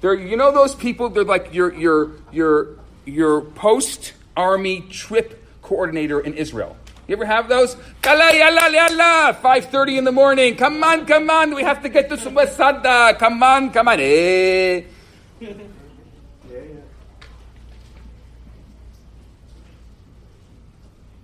they're 0.01 0.15
you 0.15 0.37
know 0.37 0.51
those 0.51 0.75
people 0.75 1.09
they're 1.09 1.23
like 1.23 1.53
your 1.53 1.73
your 1.73 2.11
your 2.31 2.79
your 3.05 3.41
post 3.41 4.13
army 4.35 4.81
trip 4.81 5.43
coordinator 5.61 6.19
in 6.19 6.33
Israel. 6.33 6.75
You 7.07 7.15
ever 7.15 7.25
have 7.25 7.49
those? 7.49 7.75
Yalla, 8.05 9.37
5.30 9.43 9.97
in 9.97 10.03
the 10.05 10.11
morning. 10.11 10.55
Come 10.55 10.81
on, 10.83 11.05
come 11.05 11.29
on, 11.29 11.53
we 11.53 11.61
have 11.61 11.83
to 11.83 11.89
get 11.89 12.07
to 12.09 12.15
Subasada. 12.15 13.19
Come 13.19 13.43
on, 13.43 13.71
come 13.71 13.89
on. 13.89 13.99
Eh. 13.99 14.83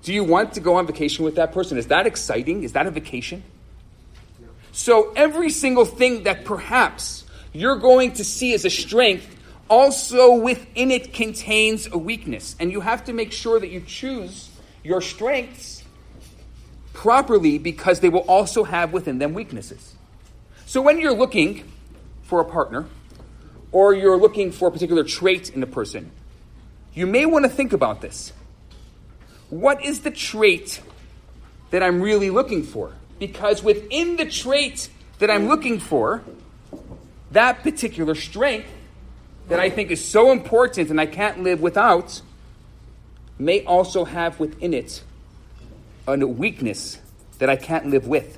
Do 0.01 0.13
you 0.13 0.23
want 0.23 0.53
to 0.53 0.59
go 0.59 0.75
on 0.75 0.87
vacation 0.87 1.23
with 1.23 1.35
that 1.35 1.53
person? 1.53 1.77
Is 1.77 1.87
that 1.87 2.07
exciting? 2.07 2.63
Is 2.63 2.73
that 2.73 2.87
a 2.87 2.91
vacation? 2.91 3.43
So 4.79 5.11
every 5.13 5.49
single 5.49 5.83
thing 5.83 6.23
that 6.23 6.45
perhaps 6.45 7.25
you're 7.51 7.75
going 7.75 8.13
to 8.13 8.23
see 8.23 8.53
as 8.53 8.63
a 8.63 8.69
strength 8.69 9.35
also 9.69 10.35
within 10.35 10.89
it 10.89 11.13
contains 11.13 11.85
a 11.91 11.97
weakness. 11.97 12.55
And 12.61 12.71
you 12.71 12.79
have 12.79 13.03
to 13.03 13.13
make 13.13 13.33
sure 13.33 13.59
that 13.59 13.67
you 13.67 13.81
choose 13.81 14.49
your 14.81 15.01
strengths 15.01 15.83
properly 16.93 17.57
because 17.57 17.99
they 17.99 18.07
will 18.07 18.21
also 18.21 18.63
have 18.63 18.93
within 18.93 19.17
them 19.17 19.33
weaknesses. 19.33 19.95
So 20.65 20.81
when 20.81 20.97
you're 20.97 21.13
looking 21.13 21.69
for 22.23 22.39
a 22.39 22.45
partner 22.45 22.85
or 23.73 23.93
you're 23.93 24.17
looking 24.17 24.53
for 24.53 24.69
a 24.69 24.71
particular 24.71 25.03
trait 25.03 25.53
in 25.53 25.61
a 25.61 25.67
person, 25.67 26.09
you 26.93 27.05
may 27.05 27.25
want 27.25 27.43
to 27.43 27.49
think 27.49 27.73
about 27.73 27.99
this. 27.99 28.31
What 29.49 29.83
is 29.83 30.03
the 30.03 30.11
trait 30.11 30.81
that 31.71 31.83
I'm 31.83 32.01
really 32.01 32.29
looking 32.29 32.63
for? 32.63 32.93
Because 33.19 33.61
within 33.61 34.15
the 34.15 34.25
trait 34.25 34.89
that 35.19 35.29
I'm 35.29 35.47
looking 35.47 35.79
for, 35.79 36.23
that 37.31 37.61
particular 37.61 38.15
strength 38.15 38.69
that 39.49 39.59
I 39.59 39.69
think 39.69 39.91
is 39.91 40.03
so 40.03 40.31
important 40.31 40.89
and 40.89 40.99
I 40.99 41.05
can't 41.05 41.43
live 41.43 41.61
without 41.61 42.21
may 43.37 43.63
also 43.65 44.05
have 44.05 44.39
within 44.39 44.73
it 44.73 45.03
a 46.07 46.17
weakness 46.17 46.99
that 47.37 47.49
I 47.49 47.55
can't 47.55 47.87
live 47.87 48.07
with. 48.07 48.37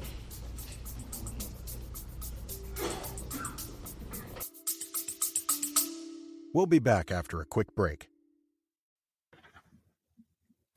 We'll 6.54 6.66
be 6.66 6.80
back 6.80 7.12
after 7.12 7.40
a 7.40 7.46
quick 7.46 7.74
break. 7.76 8.11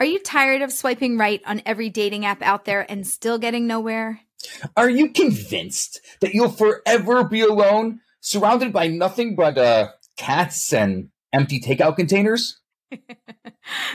Are 0.01 0.07
you 0.07 0.19
tired 0.19 0.61
of 0.63 0.73
swiping 0.73 1.19
right 1.19 1.41
on 1.47 1.63
every 1.65 1.89
dating 1.89 2.25
app 2.27 2.43
out 2.43 2.65
there 2.65 2.85
and 2.91 3.07
still 3.07 3.39
getting 3.39 3.69
nowhere? 3.69 4.21
Are 4.77 4.91
you 4.91 5.11
convinced 5.11 6.01
that 6.21 6.35
you'll 6.35 6.51
forever 6.51 7.23
be 7.23 7.43
alone, 7.43 8.01
surrounded 8.21 8.73
by 8.73 8.89
nothing 8.89 9.37
but 9.37 9.57
uh, 9.57 9.91
cats 10.17 10.73
and 10.73 11.11
empty 11.33 11.61
takeout 11.61 11.95
containers? 11.95 12.61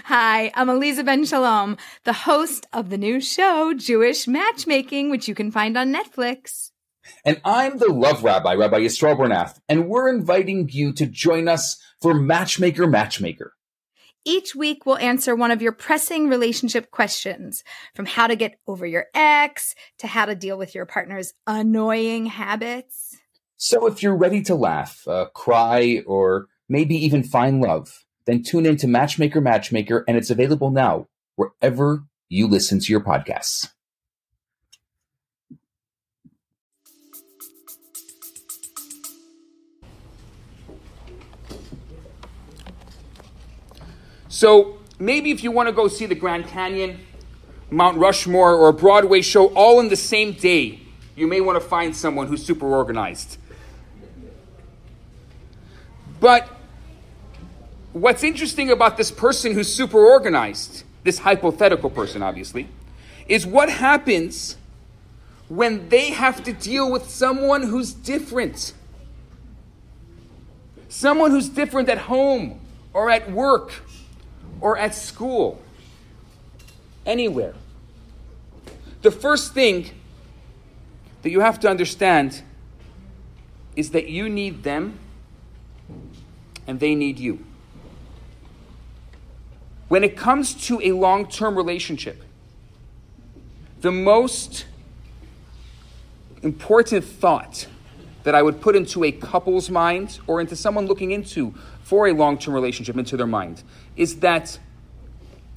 Hi, 0.05 0.51
I'm 0.55 0.69
Aleeza 0.69 1.03
Ben 1.03 1.25
Shalom, 1.25 1.75
the 2.05 2.13
host 2.13 2.65
of 2.71 2.89
the 2.89 2.97
new 2.97 3.19
show, 3.19 3.73
Jewish 3.73 4.25
Matchmaking, 4.25 5.09
which 5.09 5.27
you 5.27 5.35
can 5.35 5.51
find 5.51 5.77
on 5.77 5.93
Netflix. 5.93 6.71
And 7.25 7.41
I'm 7.43 7.77
the 7.77 7.91
love 7.91 8.23
rabbi, 8.23 8.53
Rabbi 8.53 8.79
Yisrael 8.79 9.17
Bernath, 9.17 9.59
and 9.67 9.89
we're 9.89 10.09
inviting 10.09 10.69
you 10.71 10.93
to 10.93 11.05
join 11.05 11.49
us 11.49 11.77
for 12.01 12.13
Matchmaker 12.13 12.87
Matchmaker. 12.87 13.53
Each 14.29 14.53
week, 14.53 14.85
we'll 14.85 14.99
answer 14.99 15.35
one 15.35 15.49
of 15.49 15.59
your 15.59 15.71
pressing 15.71 16.29
relationship 16.29 16.91
questions 16.91 17.63
from 17.95 18.05
how 18.05 18.27
to 18.27 18.35
get 18.35 18.59
over 18.67 18.85
your 18.85 19.07
ex 19.15 19.73
to 19.97 20.05
how 20.05 20.25
to 20.25 20.35
deal 20.35 20.55
with 20.55 20.75
your 20.75 20.85
partner's 20.85 21.33
annoying 21.47 22.27
habits. 22.27 23.17
So 23.57 23.87
if 23.87 24.03
you're 24.03 24.15
ready 24.15 24.43
to 24.43 24.53
laugh, 24.53 25.01
uh, 25.07 25.29
cry, 25.33 26.03
or 26.05 26.45
maybe 26.69 26.93
even 26.93 27.23
find 27.23 27.59
love, 27.59 28.05
then 28.27 28.43
tune 28.43 28.67
in 28.67 28.77
to 28.77 28.87
Matchmaker 28.87 29.41
Matchmaker, 29.41 30.05
and 30.07 30.15
it's 30.15 30.29
available 30.29 30.69
now 30.69 31.07
wherever 31.35 32.03
you 32.27 32.45
listen 32.47 32.79
to 32.81 32.91
your 32.91 33.01
podcasts. 33.01 33.67
So 44.29 44.77
maybe 44.99 45.31
if 45.31 45.43
you 45.43 45.51
want 45.51 45.67
to 45.67 45.73
go 45.73 45.87
see 45.87 46.05
the 46.05 46.15
Grand 46.15 46.47
Canyon, 46.47 46.99
Mount 47.71 47.97
Rushmore, 47.97 48.53
or 48.53 48.69
a 48.69 48.73
Broadway 48.73 49.21
show 49.21 49.47
all 49.47 49.79
in 49.79 49.89
the 49.89 49.95
same 49.95 50.33
day, 50.33 50.79
you 51.15 51.27
may 51.27 51.41
want 51.41 51.61
to 51.61 51.67
find 51.67 51.95
someone 51.95 52.27
who's 52.27 52.45
super 52.45 52.67
organized. 52.67 53.37
But 56.19 56.47
what's 57.91 58.23
interesting 58.23 58.69
about 58.69 58.97
this 58.97 59.09
person 59.09 59.53
who's 59.53 59.73
super 59.73 59.99
organized, 59.99 60.83
this 61.03 61.19
hypothetical 61.19 61.89
person, 61.89 62.21
obviously, 62.21 62.67
is 63.27 63.47
what 63.47 63.69
happens 63.69 64.57
when 65.47 65.89
they 65.89 66.11
have 66.11 66.43
to 66.43 66.53
deal 66.53 66.91
with 66.91 67.09
someone 67.09 67.63
who's 67.63 67.93
different. 67.93 68.73
Someone 70.87 71.31
who's 71.31 71.49
different 71.49 71.89
at 71.89 71.97
home 71.97 72.59
or 72.93 73.09
at 73.09 73.31
work 73.31 73.71
or 74.61 74.77
at 74.77 74.93
school, 74.95 75.61
anywhere. 77.05 77.53
The 79.01 79.11
first 79.11 79.53
thing 79.53 79.91
that 81.21 81.29
you 81.29 81.39
have 81.39 81.59
to 81.61 81.69
understand 81.69 82.43
is 83.75 83.91
that 83.91 84.09
you 84.09 84.27
need 84.27 84.63
them 84.63 84.99
and 86.67 86.79
they 86.79 86.95
need 86.95 87.17
you. 87.19 87.45
When 89.87 90.03
it 90.03 90.15
comes 90.15 90.53
to 90.67 90.79
a 90.81 90.91
long 90.91 91.27
term 91.27 91.55
relationship, 91.55 92.21
the 93.81 93.91
most 93.91 94.65
important 96.43 97.03
thought 97.03 97.67
that 98.29 98.35
I 98.35 98.43
would 98.43 98.61
put 98.61 98.75
into 98.75 99.03
a 99.03 99.11
couple's 99.11 99.71
mind 99.71 100.19
or 100.27 100.39
into 100.39 100.55
someone 100.55 100.85
looking 100.85 101.09
into 101.09 101.51
for 101.81 102.07
a 102.07 102.13
long 102.13 102.37
term 102.37 102.53
relationship 102.53 102.95
into 102.95 103.17
their 103.17 103.25
mind 103.25 103.63
is 103.97 104.19
that 104.19 104.59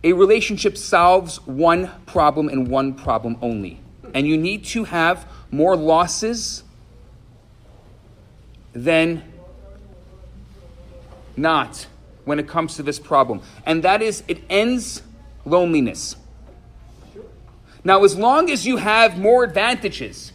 a 0.03 0.15
relationship 0.15 0.79
solves 0.79 1.37
one 1.47 1.91
problem 2.07 2.49
and 2.49 2.69
one 2.69 2.95
problem 2.95 3.37
only. 3.43 3.79
And 4.15 4.27
you 4.27 4.39
need 4.39 4.65
to 4.69 4.85
have 4.85 5.29
more 5.51 5.77
losses 5.77 6.65
than 8.73 9.23
not 11.37 11.87
when 12.25 12.39
it 12.39 12.49
comes 12.49 12.77
to 12.77 12.83
this 12.83 12.99
problem. 12.99 13.43
And 13.67 13.83
that 13.83 14.01
is, 14.01 14.23
it 14.29 14.43
ends 14.49 15.03
loneliness. 15.45 16.17
Now, 17.85 18.03
as 18.03 18.17
long 18.17 18.51
as 18.51 18.67
you 18.67 18.79
have 18.79 19.19
more 19.19 19.45
advantages, 19.45 20.32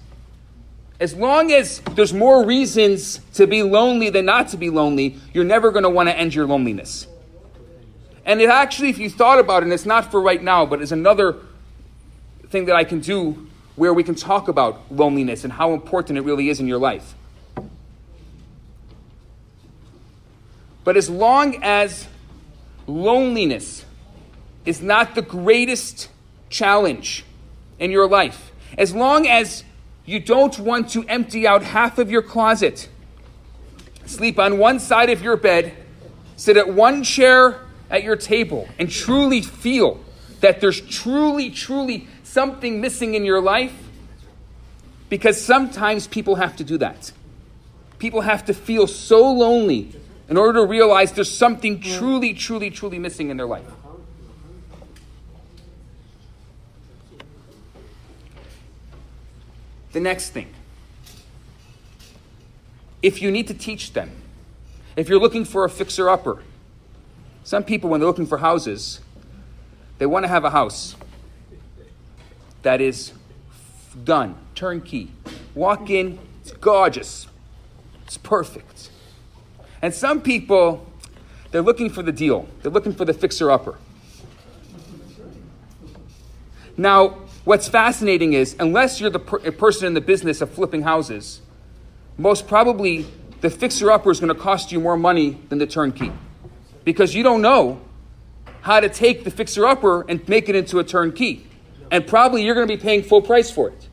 as 1.00 1.14
long 1.14 1.52
as 1.52 1.80
there's 1.92 2.14
more 2.14 2.46
reasons 2.46 3.20
to 3.36 3.46
be 3.46 3.62
lonely 3.62 4.10
than 4.10 4.26
not 4.26 4.50
to 4.50 4.58
be 4.58 4.70
lonely, 4.70 5.18
you're 5.34 5.44
never 5.44 5.72
going 5.72 5.84
to 5.84 5.90
want 5.90 6.10
to 6.10 6.18
end 6.18 6.34
your 6.34 6.48
loneliness. 6.48 7.08
And 8.26 8.42
it 8.42 8.50
actually, 8.50 8.90
if 8.90 8.98
you 8.98 9.10
thought 9.10 9.40
about 9.40 9.64
it, 9.64 9.66
and 9.66 9.74
it's 9.74 9.86
not 9.86 10.12
for 10.12 10.22
right 10.22 10.42
now, 10.42 10.66
but 10.66 10.82
it's 10.82 10.92
another 10.92 11.38
thing 12.50 12.66
that 12.66 12.76
I 12.76 12.84
can 12.84 13.00
do 13.00 13.48
where 13.76 13.94
we 13.94 14.04
can 14.04 14.16
talk 14.16 14.48
about 14.48 14.92
loneliness 14.92 15.44
and 15.44 15.54
how 15.54 15.74
important 15.74 16.18
it 16.18 16.22
really 16.22 16.50
is 16.50 16.60
in 16.60 16.68
your 16.68 16.80
life. 16.80 17.14
But 20.84 20.98
as 20.98 21.10
long 21.10 21.64
as 21.64 22.08
loneliness 22.88 23.86
is 24.66 24.82
not 24.82 25.16
the 25.16 25.22
greatest 25.22 26.10
challenge 26.50 27.24
in 27.78 27.92
your 27.92 28.08
life, 28.08 28.52
as 28.78 28.96
long 28.96 29.28
as 29.28 29.64
you 30.08 30.22
don't 30.22 30.58
want 30.58 30.90
to 30.92 31.04
empty 31.04 31.46
out 31.46 31.62
half 31.62 32.00
of 32.00 32.10
your 32.10 32.22
closet, 32.24 32.88
sleep 34.06 34.40
on 34.40 34.58
one 34.58 34.80
side 34.80 35.10
of 35.10 35.22
your 35.22 35.36
bed, 35.36 35.74
sit 36.38 36.56
at 36.56 36.74
one 36.74 37.04
chair 37.04 37.60
at 37.90 38.04
your 38.04 38.16
table, 38.16 38.70
and 38.80 38.90
truly 38.90 39.42
feel 39.42 40.00
that 40.40 40.62
there's 40.62 40.80
truly, 40.82 41.50
truly 41.50 42.08
something 42.24 42.80
missing 42.80 43.16
in 43.16 43.26
your 43.26 43.42
life, 43.42 43.74
Because 45.10 45.40
sometimes 45.40 46.06
people 46.08 46.36
have 46.36 46.58
to 46.58 46.64
do 46.64 46.78
that. 46.80 47.12
People 47.98 48.22
have 48.22 48.46
to 48.46 48.54
feel 48.54 48.88
so 48.88 49.32
lonely 49.32 49.90
in 50.30 50.38
order 50.38 50.60
to 50.60 50.66
realize 50.66 51.14
there's 51.14 51.32
something 51.32 51.80
mm. 51.80 51.98
truly, 51.98 52.34
truly, 52.34 52.70
truly 52.70 53.00
missing 53.00 53.30
in 53.30 53.38
their 53.38 53.46
life. 53.46 53.66
The 59.92 60.00
next 60.00 60.30
thing 60.30 60.54
if 63.02 63.22
you 63.22 63.32
need 63.32 63.48
to 63.48 63.54
teach 63.54 63.94
them, 63.94 64.12
if 64.96 65.08
you're 65.08 65.20
looking 65.20 65.46
for 65.46 65.64
a 65.64 65.70
fixer 65.70 66.10
upper, 66.10 66.44
some 67.44 67.64
people, 67.64 67.90
when 67.90 68.00
they're 68.00 68.08
looking 68.08 68.26
for 68.26 68.40
houses, 68.40 69.00
they 70.00 70.06
want 70.06 70.24
to 70.24 70.28
have 70.28 70.44
a 70.44 70.50
house 70.50 70.96
that 72.64 72.82
is 72.82 73.14
done, 74.04 74.36
turnkey. 74.56 75.12
Walk 75.56 75.90
in, 75.90 76.20
it's 76.42 76.52
gorgeous, 76.52 77.28
it's 78.04 78.18
perfect. 78.18 78.90
And 79.82 79.94
some 79.94 80.22
people, 80.22 80.86
they're 81.52 81.62
looking 81.62 81.90
for 81.90 82.02
the 82.02 82.12
deal, 82.12 82.48
they're 82.62 82.72
looking 82.72 82.94
for 82.94 83.06
the 83.06 83.14
fixer 83.14 83.50
upper. 83.50 83.78
Now, 86.76 87.20
what's 87.48 87.70
fascinating 87.70 88.34
is, 88.34 88.58
unless 88.60 89.00
you're 89.00 89.10
the 89.10 89.20
per- 89.20 89.40
person 89.54 89.88
in 89.88 89.94
the 89.94 90.02
business 90.02 90.42
of 90.42 90.52
flipping 90.52 90.82
houses, 90.82 91.40
most 92.18 92.46
probably 92.46 93.06
the 93.40 93.50
fixer 93.50 93.90
upper 93.90 94.12
is 94.12 94.20
going 94.20 94.34
to 94.34 94.40
cost 94.40 94.74
you 94.74 94.82
more 94.82 94.98
money 94.98 95.40
than 95.48 95.58
the 95.58 95.66
turnkey 95.66 96.12
because 96.84 97.16
you 97.16 97.24
don't 97.24 97.42
know 97.42 97.80
how 98.60 98.82
to 98.82 98.90
take 98.90 99.24
the 99.24 99.32
fixer 99.32 99.66
upper 99.66 100.02
and 100.10 100.28
make 100.28 100.50
it 100.50 100.56
into 100.58 100.80
a 100.80 100.84
turnkey. 100.84 101.48
And 101.90 102.06
probably 102.06 102.44
you're 102.44 102.54
going 102.54 102.68
to 102.68 102.76
be 102.76 102.82
paying 102.82 103.02
full 103.02 103.22
price 103.22 103.50
for 103.50 103.70
it. 103.70 103.88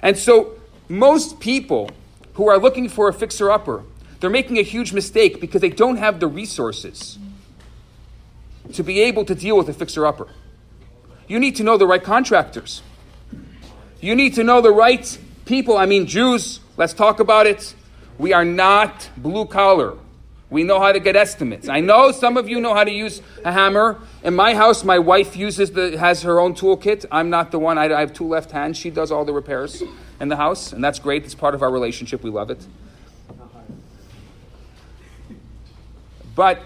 And 0.00 0.16
so, 0.16 0.52
most 0.88 1.40
people 1.40 1.90
who 2.34 2.48
are 2.48 2.58
looking 2.58 2.88
for 2.88 3.08
a 3.08 3.12
fixer 3.12 3.50
upper, 3.50 3.82
they're 4.20 4.30
making 4.30 4.58
a 4.58 4.62
huge 4.62 4.92
mistake 4.92 5.40
because 5.40 5.60
they 5.60 5.70
don't 5.70 5.96
have 5.96 6.20
the 6.20 6.28
resources 6.28 7.18
to 8.74 8.84
be 8.84 9.00
able 9.00 9.24
to 9.24 9.34
deal 9.34 9.56
with 9.56 9.68
a 9.68 9.72
fixer 9.72 10.06
upper. 10.06 10.28
You 11.30 11.38
need 11.38 11.54
to 11.56 11.62
know 11.62 11.76
the 11.76 11.86
right 11.86 12.02
contractors. 12.02 12.82
You 14.00 14.16
need 14.16 14.34
to 14.34 14.42
know 14.42 14.60
the 14.60 14.72
right 14.72 15.16
people. 15.44 15.76
I 15.76 15.86
mean, 15.86 16.08
Jews, 16.08 16.58
let's 16.76 16.92
talk 16.92 17.20
about 17.20 17.46
it. 17.46 17.72
We 18.18 18.32
are 18.32 18.44
not 18.44 19.08
blue 19.16 19.46
collar. 19.46 19.96
We 20.50 20.64
know 20.64 20.80
how 20.80 20.90
to 20.90 20.98
get 20.98 21.14
estimates. 21.14 21.68
I 21.68 21.78
know 21.78 22.10
some 22.10 22.36
of 22.36 22.48
you 22.48 22.60
know 22.60 22.74
how 22.74 22.82
to 22.82 22.90
use 22.90 23.22
a 23.44 23.52
hammer. 23.52 24.00
In 24.24 24.34
my 24.34 24.54
house, 24.54 24.82
my 24.82 24.98
wife 24.98 25.36
uses 25.36 25.70
the 25.70 25.96
has 25.96 26.22
her 26.22 26.40
own 26.40 26.54
toolkit. 26.54 27.06
I'm 27.12 27.30
not 27.30 27.52
the 27.52 27.60
one. 27.60 27.78
I, 27.78 27.84
I 27.94 28.00
have 28.00 28.12
two 28.12 28.26
left 28.26 28.50
hands. 28.50 28.76
She 28.76 28.90
does 28.90 29.12
all 29.12 29.24
the 29.24 29.32
repairs 29.32 29.84
in 30.20 30.26
the 30.26 30.36
house, 30.36 30.72
and 30.72 30.82
that's 30.82 30.98
great. 30.98 31.24
It's 31.24 31.36
part 31.36 31.54
of 31.54 31.62
our 31.62 31.70
relationship. 31.70 32.24
We 32.24 32.30
love 32.30 32.50
it. 32.50 32.66
But 36.34 36.60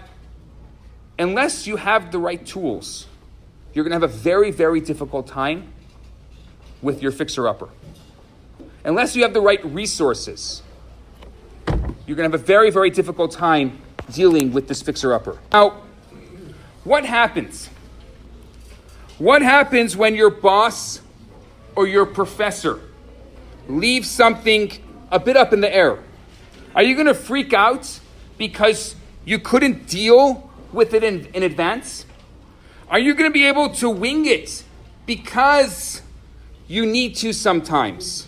unless 1.19 1.67
you 1.67 1.75
have 1.75 2.11
the 2.11 2.17
right 2.17 2.43
tools, 2.43 3.05
you're 3.75 3.83
going 3.83 3.91
to 3.91 4.07
have 4.07 4.09
a 4.09 4.17
very, 4.17 4.51
very 4.51 4.79
difficult 4.79 5.27
time 5.27 5.73
with 6.81 7.03
your 7.03 7.11
fixer 7.11 7.47
upper. 7.47 7.67
Unless 8.85 9.17
you 9.17 9.23
have 9.23 9.33
the 9.33 9.41
right 9.41 9.63
resources, 9.65 10.63
you're 12.07 12.15
going 12.15 12.29
to 12.29 12.31
have 12.31 12.33
a 12.33 12.37
very, 12.37 12.71
very 12.71 12.89
difficult 12.89 13.31
time 13.31 13.77
dealing 14.11 14.53
with 14.53 14.69
this 14.69 14.81
fixer 14.81 15.13
upper. 15.13 15.37
Now, 15.51 15.81
what 16.85 17.03
happens? 17.03 17.69
What 19.17 19.41
happens 19.41 19.97
when 19.97 20.15
your 20.15 20.29
boss 20.29 21.01
or 21.75 21.85
your 21.85 22.05
professor 22.05 22.79
leaves 23.67 24.09
something 24.09 24.71
a 25.11 25.19
bit 25.19 25.35
up 25.35 25.51
in 25.51 25.59
the 25.59 25.75
air? 25.75 25.99
Are 26.75 26.83
you 26.83 26.95
going 26.95 27.07
to 27.07 27.13
freak 27.13 27.53
out 27.53 27.99
because 28.37 28.95
you 29.25 29.37
couldn't 29.39 29.87
deal 29.87 30.49
with 30.71 30.93
it 30.93 31.03
in, 31.03 31.25
in 31.33 31.43
advance? 31.43 32.05
Are 32.89 32.99
you 32.99 33.13
going 33.13 33.29
to 33.29 33.33
be 33.33 33.45
able 33.45 33.69
to 33.75 33.89
wing 33.89 34.25
it 34.25 34.63
because 35.05 36.01
you 36.67 36.85
need 36.85 37.15
to 37.17 37.33
sometimes? 37.33 38.27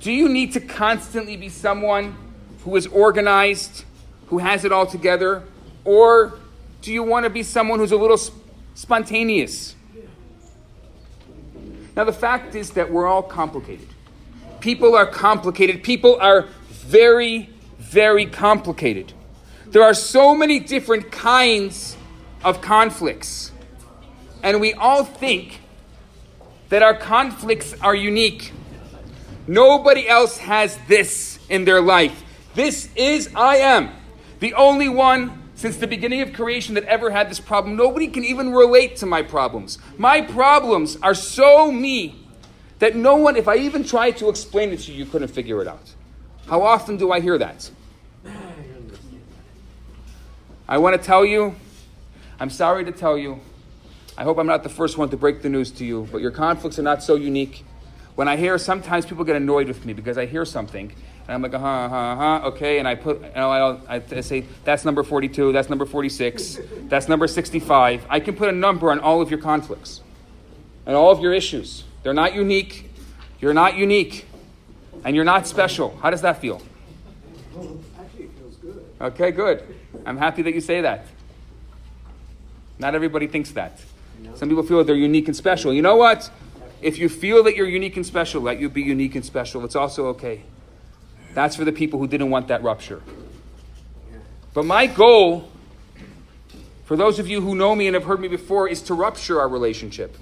Do 0.00 0.10
you 0.12 0.28
need 0.28 0.52
to 0.54 0.60
constantly 0.60 1.36
be 1.36 1.48
someone 1.50 2.16
who 2.64 2.74
is 2.76 2.86
organized, 2.86 3.84
who 4.28 4.38
has 4.38 4.64
it 4.64 4.72
all 4.72 4.86
together? 4.86 5.42
Or 5.84 6.38
do 6.80 6.92
you 6.92 7.02
want 7.02 7.24
to 7.24 7.30
be 7.30 7.42
someone 7.42 7.78
who's 7.78 7.92
a 7.92 7.96
little 7.96 8.16
sp- 8.16 8.40
spontaneous? 8.74 9.74
Now, 11.96 12.04
the 12.04 12.12
fact 12.12 12.54
is 12.54 12.70
that 12.70 12.90
we're 12.90 13.06
all 13.06 13.22
complicated. 13.22 13.88
People 14.60 14.94
are 14.94 15.06
complicated. 15.06 15.82
People 15.82 16.16
are 16.20 16.48
very, 16.68 17.50
very 17.90 18.24
complicated. 18.24 19.12
There 19.66 19.82
are 19.82 19.94
so 19.94 20.34
many 20.34 20.60
different 20.60 21.10
kinds 21.10 21.96
of 22.44 22.60
conflicts. 22.60 23.50
And 24.42 24.60
we 24.60 24.72
all 24.74 25.04
think 25.04 25.60
that 26.68 26.82
our 26.82 26.94
conflicts 26.94 27.74
are 27.80 27.94
unique. 27.94 28.52
Nobody 29.48 30.08
else 30.08 30.38
has 30.38 30.78
this 30.86 31.40
in 31.48 31.64
their 31.64 31.80
life. 31.80 32.22
This 32.54 32.88
is 32.94 33.28
I 33.34 33.56
am. 33.56 33.90
The 34.38 34.54
only 34.54 34.88
one 34.88 35.50
since 35.56 35.76
the 35.76 35.86
beginning 35.86 36.22
of 36.22 36.32
creation 36.32 36.74
that 36.76 36.84
ever 36.84 37.10
had 37.10 37.28
this 37.28 37.40
problem. 37.40 37.76
Nobody 37.76 38.06
can 38.06 38.24
even 38.24 38.50
relate 38.50 38.96
to 38.96 39.06
my 39.06 39.22
problems. 39.22 39.78
My 39.98 40.22
problems 40.22 40.96
are 41.02 41.14
so 41.14 41.70
me 41.70 42.26
that 42.78 42.96
no 42.96 43.16
one, 43.16 43.36
if 43.36 43.46
I 43.46 43.56
even 43.56 43.84
tried 43.84 44.16
to 44.18 44.28
explain 44.28 44.72
it 44.72 44.78
to 44.80 44.92
you, 44.92 45.04
you 45.04 45.10
couldn't 45.10 45.28
figure 45.28 45.60
it 45.60 45.68
out. 45.68 45.94
How 46.46 46.62
often 46.62 46.96
do 46.96 47.12
I 47.12 47.20
hear 47.20 47.36
that? 47.36 47.70
I 50.70 50.78
want 50.78 50.94
to 50.96 51.04
tell 51.04 51.24
you, 51.24 51.56
I'm 52.38 52.48
sorry 52.48 52.84
to 52.84 52.92
tell 52.92 53.18
you, 53.18 53.40
I 54.16 54.22
hope 54.22 54.38
I'm 54.38 54.46
not 54.46 54.62
the 54.62 54.68
first 54.68 54.96
one 54.96 55.10
to 55.10 55.16
break 55.16 55.42
the 55.42 55.48
news 55.48 55.72
to 55.72 55.84
you, 55.84 56.06
but 56.12 56.20
your 56.20 56.30
conflicts 56.30 56.78
are 56.78 56.82
not 56.82 57.02
so 57.02 57.16
unique. 57.16 57.64
When 58.14 58.28
I 58.28 58.36
hear, 58.36 58.56
sometimes 58.56 59.04
people 59.04 59.24
get 59.24 59.34
annoyed 59.34 59.66
with 59.66 59.84
me 59.84 59.94
because 59.94 60.16
I 60.16 60.26
hear 60.26 60.44
something 60.44 60.92
and 61.26 61.34
I'm 61.34 61.42
like, 61.42 61.54
uh 61.54 61.58
huh, 61.58 61.66
uh 61.66 61.88
huh, 61.88 61.96
uh-huh, 61.96 62.48
okay. 62.50 62.78
And 62.78 62.86
I 62.86 62.94
put, 62.94 63.20
you 63.20 63.32
know, 63.34 63.80
I, 63.88 63.96
I 63.96 64.20
say, 64.20 64.44
that's 64.62 64.84
number 64.84 65.02
42, 65.02 65.50
that's 65.50 65.68
number 65.68 65.86
46, 65.86 66.60
that's 66.82 67.08
number 67.08 67.26
65. 67.26 68.06
I 68.08 68.20
can 68.20 68.36
put 68.36 68.48
a 68.48 68.52
number 68.52 68.92
on 68.92 69.00
all 69.00 69.20
of 69.20 69.28
your 69.28 69.40
conflicts 69.40 70.02
and 70.86 70.94
all 70.94 71.10
of 71.10 71.18
your 71.18 71.34
issues. 71.34 71.82
They're 72.04 72.14
not 72.14 72.32
unique. 72.32 72.92
You're 73.40 73.54
not 73.54 73.76
unique. 73.76 74.24
And 75.04 75.16
you're 75.16 75.24
not 75.24 75.48
special. 75.48 75.98
How 76.00 76.10
does 76.10 76.22
that 76.22 76.40
feel? 76.40 76.62
Actually, 77.98 78.26
it 78.26 78.30
feels 78.38 78.54
good. 78.54 78.84
Okay, 79.00 79.32
good. 79.32 79.64
I'm 80.06 80.16
happy 80.16 80.42
that 80.42 80.54
you 80.54 80.60
say 80.60 80.80
that. 80.82 81.06
Not 82.78 82.94
everybody 82.94 83.26
thinks 83.26 83.50
that. 83.52 83.78
Some 84.34 84.48
people 84.48 84.62
feel 84.62 84.78
that 84.78 84.86
they're 84.86 84.96
unique 84.96 85.28
and 85.28 85.36
special. 85.36 85.72
You 85.72 85.82
know 85.82 85.96
what? 85.96 86.30
If 86.82 86.98
you 86.98 87.08
feel 87.08 87.42
that 87.44 87.56
you're 87.56 87.68
unique 87.68 87.96
and 87.96 88.06
special, 88.06 88.40
let 88.40 88.58
you 88.58 88.68
be 88.68 88.82
unique 88.82 89.14
and 89.14 89.24
special. 89.24 89.64
It's 89.64 89.76
also 89.76 90.06
okay. 90.08 90.42
That's 91.34 91.56
for 91.56 91.64
the 91.64 91.72
people 91.72 91.98
who 91.98 92.06
didn't 92.06 92.30
want 92.30 92.48
that 92.48 92.62
rupture. 92.62 93.02
But 94.54 94.64
my 94.64 94.86
goal, 94.86 95.50
for 96.84 96.96
those 96.96 97.18
of 97.18 97.28
you 97.28 97.40
who 97.40 97.54
know 97.54 97.74
me 97.74 97.86
and 97.86 97.94
have 97.94 98.04
heard 98.04 98.20
me 98.20 98.28
before, 98.28 98.68
is 98.68 98.82
to 98.82 98.94
rupture 98.94 99.40
our 99.40 99.48
relationship. 99.48 100.16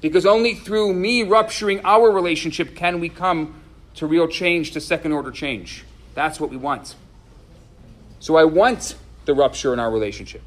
Because 0.00 0.26
only 0.26 0.54
through 0.54 0.92
me 0.92 1.22
rupturing 1.22 1.80
our 1.84 2.10
relationship 2.10 2.76
can 2.76 3.00
we 3.00 3.08
come 3.08 3.60
to 3.94 4.06
real 4.06 4.28
change, 4.28 4.72
to 4.72 4.80
second 4.80 5.12
order 5.12 5.30
change. 5.30 5.84
That's 6.14 6.38
what 6.38 6.50
we 6.50 6.56
want. 6.56 6.94
So 8.20 8.36
I 8.36 8.44
want 8.44 8.96
the 9.24 9.34
rupture 9.34 9.72
in 9.72 9.80
our 9.80 9.90
relationship. 9.90 10.42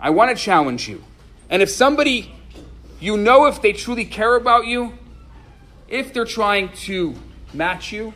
I 0.00 0.10
want 0.10 0.36
to 0.36 0.42
challenge 0.42 0.88
you. 0.88 1.02
And 1.48 1.62
if 1.62 1.70
somebody, 1.70 2.34
you 3.00 3.16
know, 3.16 3.46
if 3.46 3.62
they 3.62 3.72
truly 3.72 4.04
care 4.04 4.34
about 4.36 4.66
you, 4.66 4.98
if 5.88 6.12
they're 6.12 6.24
trying 6.24 6.70
to 6.70 7.14
match 7.52 7.92
you, 7.92 8.12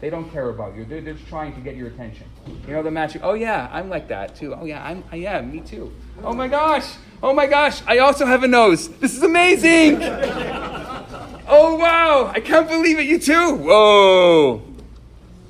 they 0.00 0.10
don't 0.10 0.28
care 0.32 0.48
about 0.48 0.74
you. 0.74 0.84
They're, 0.84 1.00
they're 1.00 1.14
just 1.14 1.28
trying 1.28 1.54
to 1.54 1.60
get 1.60 1.76
your 1.76 1.86
attention. 1.86 2.26
You 2.66 2.74
know, 2.74 2.82
the 2.82 2.90
match. 2.90 3.16
Oh 3.22 3.34
yeah, 3.34 3.68
I'm 3.72 3.88
like 3.88 4.08
that 4.08 4.34
too. 4.34 4.52
Oh 4.52 4.64
yeah, 4.64 4.84
I'm. 4.84 5.04
Yeah, 5.12 5.40
me 5.42 5.60
too. 5.60 5.92
Oh 6.24 6.32
my 6.32 6.48
gosh. 6.48 6.94
Oh 7.22 7.32
my 7.32 7.46
gosh. 7.46 7.82
I 7.86 7.98
also 7.98 8.26
have 8.26 8.42
a 8.42 8.48
nose. 8.48 8.88
This 8.98 9.16
is 9.16 9.22
amazing. 9.22 9.98
oh 10.02 11.76
wow. 11.78 12.32
I 12.34 12.40
can't 12.40 12.68
believe 12.68 12.98
it. 12.98 13.06
You 13.06 13.20
too. 13.20 13.54
Whoa. 13.54 14.62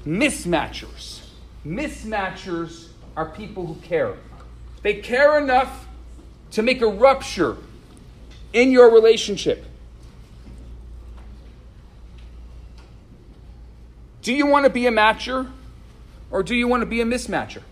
Mismatchers. 0.04 1.20
Mismatchers 1.64 2.91
are 3.16 3.26
people 3.26 3.66
who 3.66 3.74
care. 3.82 4.16
They 4.82 4.94
care 4.94 5.38
enough 5.38 5.86
to 6.52 6.62
make 6.62 6.82
a 6.82 6.86
rupture 6.86 7.56
in 8.52 8.70
your 8.70 8.92
relationship. 8.92 9.64
Do 14.22 14.32
you 14.32 14.46
want 14.46 14.64
to 14.64 14.70
be 14.70 14.86
a 14.86 14.90
matcher 14.90 15.50
or 16.30 16.42
do 16.42 16.54
you 16.54 16.68
want 16.68 16.82
to 16.82 16.86
be 16.86 17.00
a 17.00 17.04
mismatcher? 17.04 17.62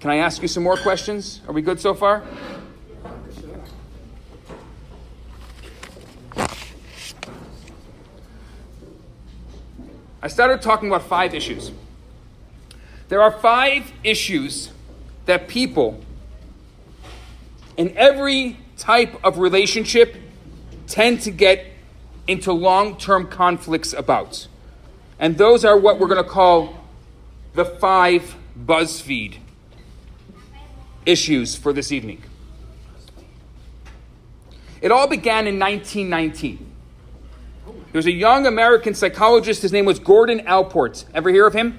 Can 0.00 0.10
I 0.10 0.16
ask 0.16 0.42
you 0.42 0.48
some 0.48 0.62
more 0.62 0.76
questions? 0.76 1.40
Are 1.48 1.52
we 1.52 1.62
good 1.62 1.80
so 1.80 1.94
far? 1.94 2.22
I 10.26 10.28
started 10.28 10.60
talking 10.60 10.88
about 10.88 11.04
five 11.04 11.36
issues. 11.36 11.70
There 13.06 13.22
are 13.22 13.30
five 13.30 13.92
issues 14.02 14.72
that 15.26 15.46
people 15.46 16.00
in 17.76 17.96
every 17.96 18.56
type 18.76 19.24
of 19.24 19.38
relationship 19.38 20.16
tend 20.88 21.20
to 21.20 21.30
get 21.30 21.64
into 22.26 22.50
long 22.50 22.96
term 22.96 23.28
conflicts 23.28 23.92
about. 23.92 24.48
And 25.20 25.38
those 25.38 25.64
are 25.64 25.78
what 25.78 26.00
we're 26.00 26.08
going 26.08 26.24
to 26.24 26.28
call 26.28 26.76
the 27.54 27.64
five 27.64 28.34
BuzzFeed 28.58 29.36
issues 31.06 31.54
for 31.54 31.72
this 31.72 31.92
evening. 31.92 32.20
It 34.82 34.90
all 34.90 35.06
began 35.06 35.46
in 35.46 35.60
1919. 35.60 36.72
There 37.92 37.98
was 37.98 38.06
a 38.06 38.12
young 38.12 38.46
American 38.46 38.94
psychologist, 38.94 39.62
his 39.62 39.72
name 39.72 39.84
was 39.84 39.98
Gordon 39.98 40.46
Allport. 40.46 41.04
Ever 41.14 41.30
hear 41.30 41.46
of 41.46 41.54
him? 41.54 41.78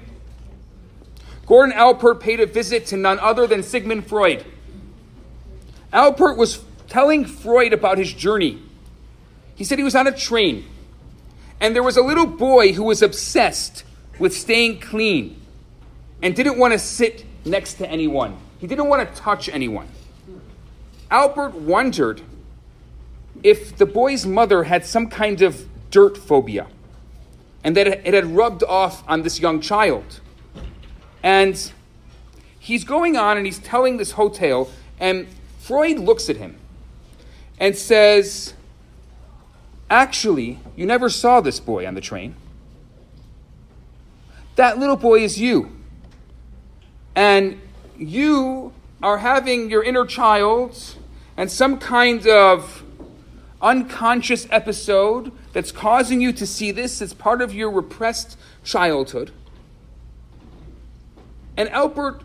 Gordon 1.46 1.76
Allport 1.76 2.20
paid 2.20 2.40
a 2.40 2.46
visit 2.46 2.86
to 2.86 2.96
none 2.96 3.18
other 3.20 3.46
than 3.46 3.62
Sigmund 3.62 4.06
Freud. 4.06 4.44
Allport 5.92 6.36
was 6.36 6.64
telling 6.88 7.24
Freud 7.24 7.72
about 7.72 7.98
his 7.98 8.12
journey. 8.12 8.60
He 9.54 9.64
said 9.64 9.78
he 9.78 9.84
was 9.84 9.94
on 9.94 10.06
a 10.06 10.12
train, 10.12 10.64
and 11.60 11.74
there 11.74 11.82
was 11.82 11.96
a 11.96 12.02
little 12.02 12.26
boy 12.26 12.72
who 12.72 12.84
was 12.84 13.02
obsessed 13.02 13.84
with 14.18 14.34
staying 14.34 14.80
clean 14.80 15.40
and 16.22 16.34
didn't 16.34 16.58
want 16.58 16.72
to 16.72 16.78
sit 16.78 17.24
next 17.44 17.74
to 17.74 17.88
anyone. 17.88 18.36
He 18.58 18.66
didn't 18.66 18.88
want 18.88 19.08
to 19.08 19.20
touch 19.20 19.48
anyone. 19.48 19.88
Allport 21.10 21.54
wondered 21.54 22.20
if 23.42 23.76
the 23.76 23.86
boy's 23.86 24.26
mother 24.26 24.64
had 24.64 24.84
some 24.84 25.08
kind 25.08 25.42
of 25.42 25.66
dirt 25.90 26.16
phobia 26.16 26.66
and 27.64 27.76
that 27.76 27.86
it 27.86 28.14
had 28.14 28.26
rubbed 28.26 28.62
off 28.64 29.02
on 29.08 29.22
this 29.22 29.40
young 29.40 29.60
child. 29.60 30.20
And 31.22 31.72
he's 32.58 32.84
going 32.84 33.16
on 33.16 33.36
and 33.36 33.46
he's 33.46 33.58
telling 33.58 33.96
this 33.96 34.12
whole 34.12 34.30
tale, 34.30 34.70
and 35.00 35.26
Freud 35.58 35.98
looks 35.98 36.30
at 36.30 36.36
him 36.36 36.56
and 37.58 37.76
says, 37.76 38.54
Actually, 39.90 40.58
you 40.76 40.84
never 40.86 41.08
saw 41.08 41.40
this 41.40 41.60
boy 41.60 41.86
on 41.86 41.94
the 41.94 42.00
train. 42.00 42.36
That 44.56 44.78
little 44.78 44.96
boy 44.96 45.20
is 45.20 45.40
you. 45.40 45.76
And 47.14 47.60
you 47.96 48.72
are 49.02 49.18
having 49.18 49.70
your 49.70 49.82
inner 49.82 50.04
child 50.04 50.94
and 51.36 51.50
some 51.50 51.78
kind 51.78 52.26
of 52.26 52.77
unconscious 53.60 54.46
episode 54.50 55.32
that's 55.52 55.72
causing 55.72 56.20
you 56.20 56.32
to 56.32 56.46
see 56.46 56.70
this 56.70 57.02
as 57.02 57.12
part 57.12 57.42
of 57.42 57.54
your 57.54 57.70
repressed 57.70 58.38
childhood. 58.64 59.32
And 61.56 61.68
Allport, 61.70 62.22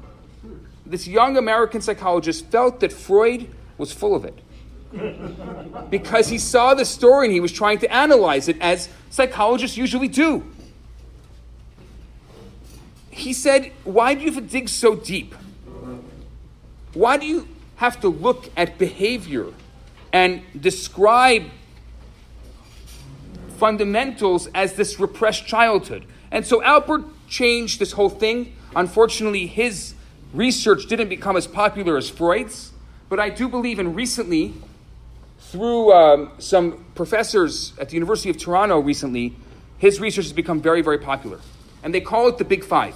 this 0.85 1.07
young 1.07 1.37
American 1.37 1.81
psychologist, 1.81 2.45
felt 2.47 2.79
that 2.81 2.93
Freud 2.93 3.49
was 3.77 3.91
full 3.91 4.15
of 4.15 4.25
it. 4.25 4.39
because 5.89 6.29
he 6.29 6.37
saw 6.37 6.75
the 6.75 6.85
story 6.85 7.25
and 7.25 7.33
he 7.33 7.39
was 7.39 7.51
trying 7.51 7.79
to 7.79 7.91
analyze 7.91 8.47
it 8.47 8.55
as 8.61 8.89
psychologists 9.09 9.75
usually 9.75 10.07
do. 10.07 10.43
He 13.09 13.33
said, 13.33 13.71
Why 13.83 14.13
do 14.13 14.21
you 14.21 14.31
have 14.31 14.43
to 14.43 14.49
dig 14.49 14.69
so 14.69 14.95
deep? 14.95 15.33
Why 16.93 17.17
do 17.17 17.25
you 17.25 17.47
have 17.77 17.99
to 18.01 18.07
look 18.07 18.49
at 18.55 18.77
behavior 18.77 19.47
and 20.13 20.41
describe 20.59 21.43
fundamentals 23.57 24.47
as 24.53 24.73
this 24.75 24.99
repressed 24.99 25.45
childhood? 25.45 26.05
And 26.31 26.45
so 26.45 26.63
Allport 26.63 27.03
changed 27.27 27.79
this 27.79 27.91
whole 27.91 28.09
thing. 28.09 28.55
Unfortunately, 28.75 29.47
his 29.47 29.95
research 30.33 30.87
didn't 30.87 31.09
become 31.09 31.35
as 31.35 31.47
popular 31.47 31.97
as 31.97 32.09
Freud's, 32.09 32.71
but 33.09 33.19
I 33.19 33.29
do 33.29 33.47
believe 33.49 33.79
in 33.79 33.93
recently, 33.93 34.53
through 35.39 35.91
um, 35.91 36.31
some 36.39 36.85
professors 36.95 37.73
at 37.79 37.89
the 37.89 37.93
University 37.93 38.29
of 38.29 38.37
Toronto 38.37 38.79
recently, 38.79 39.35
his 39.77 39.99
research 39.99 40.25
has 40.25 40.33
become 40.33 40.61
very, 40.61 40.81
very 40.81 40.97
popular. 40.97 41.39
And 41.83 41.93
they 41.93 42.01
call 42.01 42.27
it 42.27 42.37
the 42.37 42.45
Big 42.45 42.63
Five. 42.63 42.95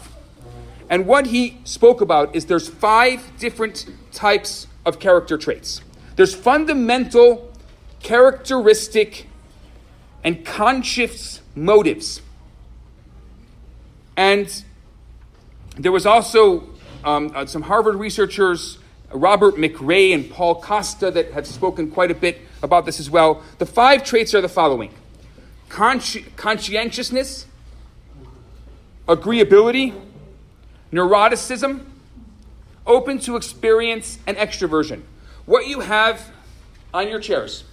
And 0.90 1.06
what 1.06 1.28
he 1.28 1.60
spoke 1.66 2.02
about 2.02 2.36
is 2.36 2.46
there's 2.46 2.70
five 2.70 3.38
different 3.38 3.86
types 4.12 4.68
of 4.86 5.00
character 5.00 5.38
traits. 5.38 5.82
There's 6.18 6.34
fundamental, 6.34 7.54
characteristic, 8.02 9.28
and 10.24 10.44
conscious 10.44 11.42
motives. 11.56 12.22
And 14.18 14.64
there 15.78 15.92
was 15.92 16.08
also 16.08 16.70
um, 17.04 17.32
uh, 17.36 17.46
some 17.46 17.62
Harvard 17.62 17.98
researchers, 17.98 18.80
Robert 19.12 19.56
McCrae 19.56 20.12
and 20.16 20.28
Paul 20.30 20.60
Costa, 20.60 21.12
that 21.12 21.34
have 21.34 21.46
spoken 21.46 21.92
quite 21.92 22.10
a 22.10 22.16
bit 22.16 22.42
about 22.64 22.88
this 22.88 23.00
as 23.00 23.12
well. 23.12 23.44
The 23.60 23.68
five 23.68 24.04
traits 24.04 24.34
are 24.34 24.42
the 24.42 24.50
following 24.50 24.92
Consci- 25.70 26.36
conscientiousness, 26.36 27.46
agreeability, 29.08 29.94
neuroticism, 30.92 31.86
open 32.88 33.20
to 33.20 33.36
experience, 33.36 34.18
and 34.26 34.36
extroversion. 34.36 35.04
What 35.48 35.68
you 35.68 35.80
have 35.80 36.30
on 36.94 37.08
your 37.08 37.22
chairs 37.22 37.64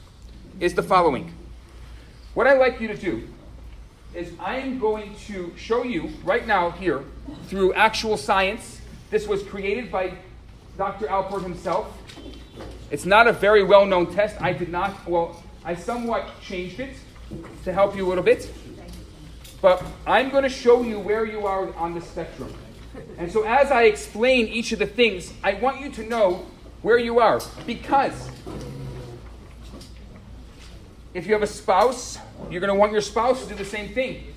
is 0.60 0.74
the 0.74 0.82
following. 0.82 1.34
What 2.34 2.46
I'd 2.46 2.60
like 2.60 2.80
you 2.80 2.86
to 2.86 2.96
do 2.96 3.26
is 4.14 4.30
I 4.38 4.58
am 4.58 4.78
going 4.78 5.16
to 5.26 5.52
show 5.56 5.82
you 5.82 6.10
right 6.22 6.46
now 6.46 6.70
here 6.70 7.02
through 7.48 7.74
actual 7.74 8.16
science. 8.16 8.80
This 9.10 9.26
was 9.26 9.42
created 9.42 9.90
by 9.90 10.14
Dr. 10.78 11.08
Allport 11.10 11.42
himself. 11.42 11.98
It's 12.92 13.06
not 13.06 13.26
a 13.26 13.32
very 13.32 13.64
well 13.64 13.84
known 13.84 14.14
test. 14.14 14.40
I 14.40 14.52
did 14.52 14.68
not, 14.68 15.04
well, 15.08 15.42
I 15.64 15.74
somewhat 15.74 16.30
changed 16.40 16.78
it 16.78 16.94
to 17.64 17.72
help 17.72 17.96
you 17.96 18.06
a 18.06 18.08
little 18.08 18.22
bit. 18.22 18.54
But 19.60 19.82
I'm 20.06 20.30
going 20.30 20.44
to 20.44 20.48
show 20.48 20.82
you 20.82 21.00
where 21.00 21.24
you 21.24 21.44
are 21.48 21.74
on 21.74 21.92
the 21.92 22.00
spectrum. 22.00 22.54
And 23.18 23.32
so, 23.32 23.42
as 23.42 23.72
I 23.72 23.86
explain 23.86 24.46
each 24.46 24.70
of 24.70 24.78
the 24.78 24.86
things, 24.86 25.32
I 25.42 25.54
want 25.54 25.80
you 25.80 25.90
to 25.90 26.06
know 26.06 26.46
where 26.84 26.98
you 26.98 27.18
are. 27.18 27.40
Because 27.66 28.30
if 31.14 31.26
you 31.26 31.32
have 31.32 31.42
a 31.42 31.46
spouse, 31.46 32.18
you're 32.50 32.60
going 32.60 32.72
to 32.72 32.78
want 32.78 32.92
your 32.92 33.00
spouse 33.00 33.42
to 33.42 33.48
do 33.48 33.54
the 33.54 33.64
same 33.64 33.94
thing. 33.94 34.34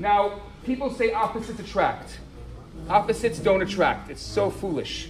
Now, 0.00 0.40
people 0.64 0.92
say 0.92 1.12
opposites 1.12 1.60
attract. 1.60 2.18
Opposites 2.88 3.38
don't 3.38 3.62
attract. 3.62 4.10
It's 4.10 4.20
so 4.20 4.50
foolish. 4.50 5.08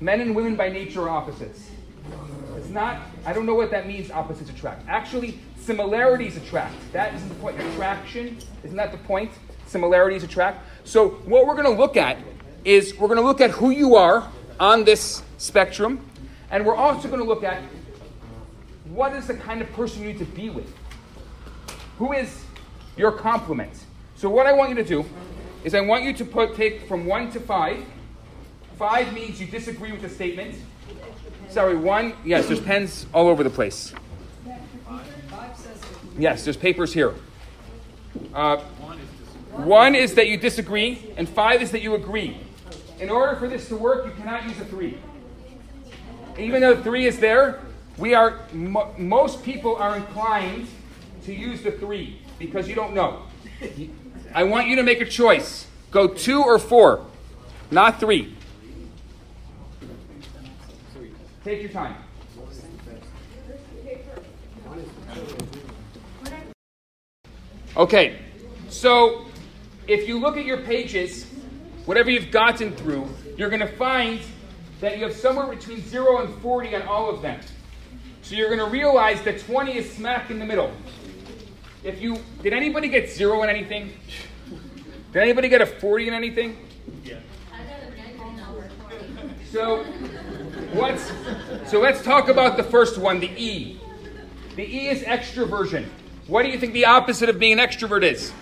Men 0.00 0.22
and 0.22 0.34
women 0.34 0.56
by 0.56 0.70
nature 0.70 1.02
are 1.02 1.10
opposites. 1.10 1.68
It's 2.56 2.70
not, 2.70 3.02
I 3.26 3.34
don't 3.34 3.44
know 3.44 3.54
what 3.54 3.70
that 3.72 3.86
means, 3.86 4.10
opposites 4.10 4.48
attract. 4.48 4.88
Actually, 4.88 5.38
similarities 5.60 6.38
attract. 6.38 6.74
That 6.92 7.12
isn't 7.14 7.28
the 7.28 7.34
point. 7.36 7.60
Attraction, 7.60 8.38
isn't 8.64 8.76
that 8.76 8.90
the 8.90 8.98
point? 8.98 9.32
Similarities 9.66 10.24
attract. 10.24 10.64
So, 10.84 11.10
what 11.26 11.46
we're 11.46 11.56
going 11.56 11.72
to 11.72 11.78
look 11.78 11.98
at 11.98 12.16
is 12.64 12.96
we're 12.96 13.08
going 13.08 13.20
to 13.20 13.26
look 13.26 13.42
at 13.42 13.50
who 13.50 13.68
you 13.68 13.96
are 13.96 14.30
on 14.60 14.84
this 14.84 15.22
spectrum, 15.38 16.00
and 16.50 16.64
we're 16.64 16.76
also 16.76 17.08
going 17.08 17.20
to 17.20 17.26
look 17.26 17.44
at 17.44 17.62
what 18.86 19.14
is 19.14 19.26
the 19.26 19.34
kind 19.34 19.60
of 19.60 19.70
person 19.72 20.02
you 20.02 20.08
need 20.08 20.18
to 20.18 20.24
be 20.24 20.50
with. 20.50 20.72
Who 21.98 22.12
is 22.12 22.44
your 22.96 23.12
complement? 23.12 23.72
So, 24.16 24.28
what 24.28 24.46
I 24.46 24.52
want 24.52 24.70
you 24.70 24.76
to 24.76 24.84
do 24.84 25.04
is 25.64 25.74
I 25.74 25.80
want 25.80 26.04
you 26.04 26.12
to 26.14 26.24
put 26.24 26.54
take 26.54 26.86
from 26.86 27.06
one 27.06 27.30
to 27.32 27.40
five. 27.40 27.84
Five 28.78 29.12
means 29.12 29.40
you 29.40 29.46
disagree 29.46 29.92
with 29.92 30.02
the 30.02 30.08
statement. 30.08 30.54
Sorry, 31.48 31.76
one, 31.76 32.14
yes, 32.24 32.46
there's 32.46 32.60
pens 32.60 33.06
all 33.14 33.28
over 33.28 33.44
the 33.44 33.50
place. 33.50 33.94
Yes, 36.18 36.44
there's 36.44 36.56
papers 36.56 36.92
here. 36.92 37.14
Uh, 38.32 38.58
one 39.52 39.94
is 39.94 40.14
that 40.14 40.28
you 40.28 40.36
disagree, 40.36 41.12
and 41.16 41.28
five 41.28 41.62
is 41.62 41.70
that 41.70 41.80
you 41.80 41.94
agree. 41.94 42.38
In 43.04 43.10
order 43.10 43.36
for 43.36 43.48
this 43.48 43.68
to 43.68 43.76
work, 43.76 44.06
you 44.06 44.12
cannot 44.12 44.44
use 44.44 44.58
a 44.58 44.64
three. 44.64 44.96
Even 46.38 46.62
though 46.62 46.82
three 46.82 47.04
is 47.04 47.18
there, 47.18 47.60
we 47.98 48.14
are 48.14 48.40
mo- 48.50 48.94
most 48.96 49.42
people 49.42 49.76
are 49.76 49.94
inclined 49.96 50.68
to 51.24 51.34
use 51.34 51.60
the 51.60 51.72
three 51.72 52.22
because 52.38 52.66
you 52.66 52.74
don't 52.74 52.94
know. 52.94 53.24
I 54.34 54.44
want 54.44 54.68
you 54.68 54.76
to 54.76 54.82
make 54.82 55.02
a 55.02 55.04
choice. 55.04 55.66
Go 55.90 56.08
two 56.08 56.42
or 56.42 56.58
four, 56.58 57.04
not 57.70 58.00
three. 58.00 58.34
Take 61.44 61.60
your 61.60 61.72
time. 61.72 61.96
Okay, 67.76 68.18
so 68.70 69.26
if 69.86 70.08
you 70.08 70.18
look 70.18 70.38
at 70.38 70.46
your 70.46 70.62
pages, 70.62 71.26
whatever 71.86 72.10
you've 72.10 72.30
gotten 72.30 72.74
through, 72.76 73.08
you're 73.36 73.50
going 73.50 73.60
to 73.60 73.76
find 73.76 74.20
that 74.80 74.98
you 74.98 75.04
have 75.04 75.14
somewhere 75.14 75.46
between 75.46 75.82
0 75.82 76.24
and 76.24 76.42
40 76.42 76.76
on 76.76 76.82
all 76.82 77.08
of 77.08 77.22
them. 77.22 77.40
So 78.22 78.34
you're 78.34 78.48
going 78.48 78.60
to 78.60 78.72
realize 78.72 79.22
that 79.22 79.40
20 79.40 79.76
is 79.76 79.92
smack 79.92 80.30
in 80.30 80.38
the 80.38 80.46
middle. 80.46 80.72
If 81.82 82.00
you 82.00 82.18
did 82.42 82.54
anybody 82.54 82.88
get 82.88 83.10
0 83.10 83.42
in 83.42 83.50
anything? 83.50 83.92
Did 85.12 85.22
anybody 85.22 85.48
get 85.48 85.60
a 85.60 85.66
40 85.66 86.08
in 86.08 86.14
anything? 86.14 86.56
Yeah. 87.04 87.20
So 89.52 89.84
what's 90.72 91.12
so 91.70 91.80
let's 91.80 92.02
talk 92.02 92.28
about 92.28 92.56
the 92.56 92.64
first 92.64 92.98
one, 92.98 93.20
the 93.20 93.30
E. 93.36 93.78
The 94.56 94.64
E 94.64 94.88
is 94.88 95.02
extroversion. 95.02 95.86
What 96.26 96.42
do 96.44 96.48
you 96.48 96.58
think 96.58 96.72
the 96.72 96.86
opposite 96.86 97.28
of 97.28 97.38
being 97.38 97.58
an 97.58 97.68
extrovert 97.68 98.02
is? 98.02 98.32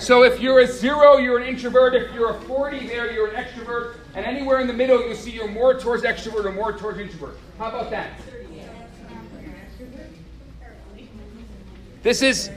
So 0.00 0.22
if 0.22 0.40
you're 0.40 0.60
a 0.60 0.66
zero, 0.66 1.16
you're 1.16 1.38
an 1.38 1.48
introvert. 1.48 1.94
If 1.94 2.14
you're 2.14 2.30
a 2.30 2.40
40 2.42 2.86
there, 2.86 3.12
you're 3.12 3.28
an 3.28 3.44
extrovert. 3.44 3.96
And 4.14 4.24
anywhere 4.24 4.60
in 4.60 4.66
the 4.66 4.72
middle, 4.72 5.04
you'll 5.04 5.16
see 5.16 5.32
you're 5.32 5.48
more 5.48 5.78
towards 5.78 6.04
extrovert 6.04 6.44
or 6.44 6.52
more 6.52 6.76
towards 6.76 6.98
introvert. 6.98 7.36
How 7.58 7.68
about 7.68 7.90
that? 7.90 8.20
This 12.02 12.22
is 12.22 12.50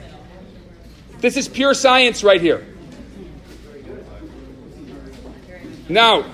this 1.18 1.36
is 1.36 1.48
pure 1.48 1.74
science 1.74 2.24
right 2.24 2.40
here. 2.40 2.66
Now, 5.88 6.24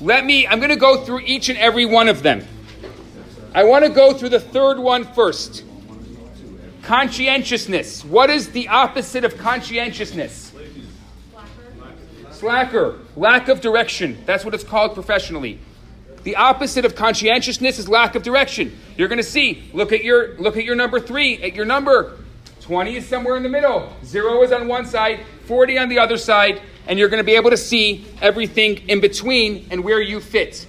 let 0.00 0.24
me, 0.24 0.46
I'm 0.46 0.58
going 0.58 0.70
to 0.70 0.76
go 0.76 1.04
through 1.04 1.20
each 1.20 1.48
and 1.48 1.58
every 1.58 1.84
one 1.84 2.08
of 2.08 2.22
them. 2.22 2.46
I 3.54 3.64
want 3.64 3.84
to 3.84 3.90
go 3.90 4.14
through 4.14 4.30
the 4.30 4.40
third 4.40 4.78
one 4.78 5.04
first. 5.12 5.64
Conscientiousness. 6.90 8.04
What 8.04 8.30
is 8.30 8.50
the 8.50 8.66
opposite 8.66 9.24
of 9.24 9.36
conscientiousness? 9.36 10.52
Slacker. 12.32 12.98
Lack 13.14 13.46
of 13.46 13.60
direction. 13.60 14.18
That's 14.26 14.44
what 14.44 14.54
it's 14.54 14.64
called 14.64 14.94
professionally. 14.94 15.60
The 16.24 16.34
opposite 16.34 16.84
of 16.84 16.96
conscientiousness 16.96 17.78
is 17.78 17.88
lack 17.88 18.16
of 18.16 18.24
direction. 18.24 18.76
You're 18.96 19.06
going 19.06 19.18
to 19.18 19.22
see. 19.22 19.70
Look 19.72 19.92
at 19.92 20.02
your 20.02 20.36
look 20.38 20.56
at 20.56 20.64
your 20.64 20.74
number 20.74 20.98
three. 20.98 21.40
At 21.44 21.54
your 21.54 21.64
number, 21.64 22.18
twenty 22.60 22.96
is 22.96 23.06
somewhere 23.06 23.36
in 23.36 23.44
the 23.44 23.48
middle. 23.48 23.92
Zero 24.04 24.42
is 24.42 24.50
on 24.50 24.66
one 24.66 24.84
side. 24.84 25.20
Forty 25.44 25.78
on 25.78 25.88
the 25.88 26.00
other 26.00 26.18
side 26.18 26.60
and 26.88 26.98
you're 26.98 27.08
going 27.08 27.22
to 27.22 27.24
be 27.24 27.36
able 27.36 27.50
to 27.50 27.56
see 27.56 28.04
everything 28.20 28.78
in 28.88 28.98
between 29.00 29.68
and 29.70 29.84
where 29.84 30.00
you 30.00 30.18
fit. 30.18 30.66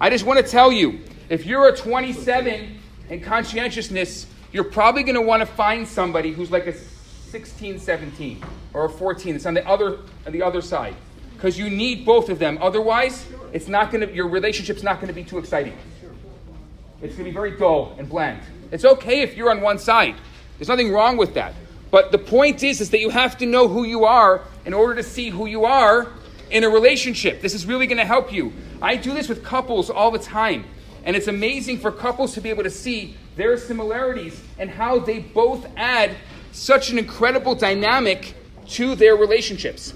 I 0.00 0.10
just 0.10 0.26
want 0.26 0.44
to 0.44 0.50
tell 0.50 0.72
you 0.72 0.98
if 1.28 1.46
you're 1.46 1.68
a 1.68 1.76
27 1.76 2.80
in 3.08 3.20
conscientiousness, 3.20 4.26
you're 4.52 4.64
probably 4.64 5.02
going 5.02 5.14
to 5.14 5.20
want 5.20 5.40
to 5.40 5.46
find 5.46 5.86
somebody 5.86 6.32
who's 6.32 6.50
like 6.50 6.66
a 6.66 6.74
16, 6.74 7.78
17 7.78 8.42
or 8.74 8.86
a 8.86 8.88
14 8.88 9.36
It's 9.36 9.46
on 9.46 9.54
the 9.54 9.66
other, 9.66 9.98
on 10.26 10.32
the 10.32 10.42
other 10.42 10.60
side. 10.60 10.96
Because 11.34 11.58
you 11.58 11.70
need 11.70 12.04
both 12.04 12.28
of 12.28 12.38
them. 12.38 12.58
Otherwise, 12.60 13.26
it's 13.52 13.68
not 13.68 13.90
going 13.90 14.06
to, 14.06 14.12
your 14.12 14.28
relationship's 14.28 14.82
not 14.82 14.96
going 14.96 15.08
to 15.08 15.14
be 15.14 15.24
too 15.24 15.38
exciting. 15.38 15.76
It's 17.02 17.14
going 17.14 17.24
to 17.24 17.24
be 17.24 17.30
very 17.30 17.52
dull 17.52 17.94
and 17.98 18.08
bland. 18.08 18.42
It's 18.70 18.84
okay 18.84 19.22
if 19.22 19.36
you're 19.36 19.50
on 19.50 19.60
one 19.60 19.78
side. 19.78 20.16
There's 20.58 20.68
nothing 20.68 20.92
wrong 20.92 21.16
with 21.16 21.34
that. 21.34 21.54
But 21.90 22.12
the 22.12 22.18
point 22.18 22.62
is, 22.62 22.80
is 22.80 22.90
that 22.90 23.00
you 23.00 23.10
have 23.10 23.38
to 23.38 23.46
know 23.46 23.68
who 23.68 23.84
you 23.84 24.04
are 24.04 24.42
in 24.66 24.74
order 24.74 24.94
to 24.96 25.02
see 25.02 25.30
who 25.30 25.46
you 25.46 25.64
are 25.64 26.08
in 26.50 26.64
a 26.64 26.68
relationship. 26.68 27.40
This 27.40 27.54
is 27.54 27.64
really 27.64 27.86
going 27.86 27.98
to 27.98 28.04
help 28.04 28.32
you. 28.32 28.52
I 28.82 28.96
do 28.96 29.14
this 29.14 29.28
with 29.28 29.42
couples 29.42 29.88
all 29.88 30.10
the 30.10 30.18
time. 30.18 30.64
And 31.04 31.16
it's 31.16 31.28
amazing 31.28 31.78
for 31.78 31.90
couples 31.90 32.34
to 32.34 32.40
be 32.40 32.50
able 32.50 32.62
to 32.62 32.70
see 32.70 33.16
their 33.36 33.56
similarities 33.56 34.40
and 34.58 34.68
how 34.68 34.98
they 34.98 35.18
both 35.18 35.66
add 35.76 36.14
such 36.52 36.90
an 36.90 36.98
incredible 36.98 37.54
dynamic 37.54 38.34
to 38.68 38.94
their 38.94 39.16
relationships. 39.16 39.94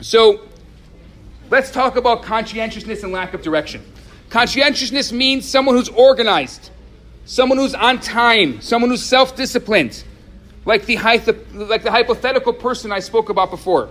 So, 0.00 0.42
let's 1.50 1.70
talk 1.70 1.96
about 1.96 2.22
conscientiousness 2.22 3.02
and 3.02 3.12
lack 3.12 3.34
of 3.34 3.42
direction. 3.42 3.82
Conscientiousness 4.28 5.12
means 5.12 5.48
someone 5.48 5.76
who's 5.76 5.88
organized, 5.88 6.70
someone 7.24 7.58
who's 7.58 7.74
on 7.74 8.00
time, 8.00 8.60
someone 8.60 8.90
who's 8.90 9.02
self 9.02 9.36
disciplined, 9.36 10.04
like 10.64 10.86
the, 10.86 10.96
like 11.54 11.82
the 11.82 11.90
hypothetical 11.90 12.52
person 12.52 12.92
I 12.92 12.98
spoke 12.98 13.28
about 13.28 13.50
before. 13.50 13.88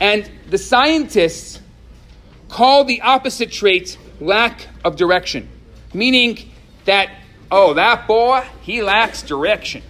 And 0.00 0.28
the 0.48 0.58
scientists 0.58 1.60
call 2.48 2.84
the 2.84 3.02
opposite 3.02 3.52
trait 3.52 3.98
lack 4.26 4.68
of 4.84 4.96
direction, 4.96 5.48
meaning 5.92 6.38
that, 6.84 7.10
oh, 7.50 7.74
that 7.74 8.06
boy, 8.06 8.44
he 8.60 8.82
lacks 8.82 9.22
direction. 9.22 9.82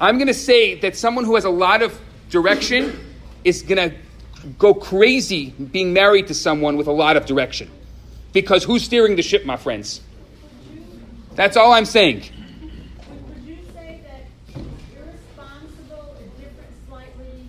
I'm 0.00 0.16
going 0.16 0.28
to 0.28 0.34
say 0.34 0.76
that 0.76 0.96
someone 0.96 1.24
who 1.24 1.34
has 1.34 1.44
a 1.44 1.50
lot 1.50 1.82
of 1.82 1.98
direction 2.30 3.04
is 3.44 3.62
going 3.62 3.90
to 3.90 3.96
go 4.58 4.72
crazy 4.72 5.50
being 5.50 5.92
married 5.92 6.28
to 6.28 6.34
someone 6.34 6.76
with 6.76 6.86
a 6.86 6.92
lot 6.92 7.16
of 7.16 7.26
direction. 7.26 7.68
Because 8.32 8.62
who's 8.62 8.84
steering 8.84 9.16
the 9.16 9.22
ship, 9.22 9.44
my 9.44 9.56
friends? 9.56 10.00
That's 11.34 11.56
all 11.56 11.72
I'm 11.72 11.84
saying. 11.84 12.22
Would 13.28 13.42
you 13.44 13.58
say 13.72 14.02
that 14.04 14.60
irresponsible 14.94 16.16
is 16.20 16.30
different 16.40 16.70
slightly? 16.88 17.48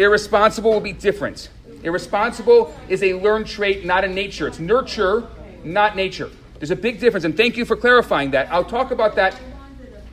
Irresponsible 0.00 0.72
will 0.72 0.80
be 0.80 0.94
different. 0.94 1.50
Irresponsible 1.82 2.74
is 2.88 3.02
a 3.02 3.12
learned 3.12 3.46
trait, 3.46 3.84
not 3.84 4.02
a 4.02 4.08
nature. 4.08 4.48
It's 4.48 4.58
nurture, 4.58 5.28
not 5.62 5.94
nature. 5.94 6.30
There's 6.58 6.70
a 6.70 6.76
big 6.76 7.00
difference, 7.00 7.26
and 7.26 7.36
thank 7.36 7.58
you 7.58 7.66
for 7.66 7.76
clarifying 7.76 8.30
that. 8.30 8.50
I'll 8.50 8.64
talk 8.64 8.92
about 8.92 9.14
that 9.16 9.38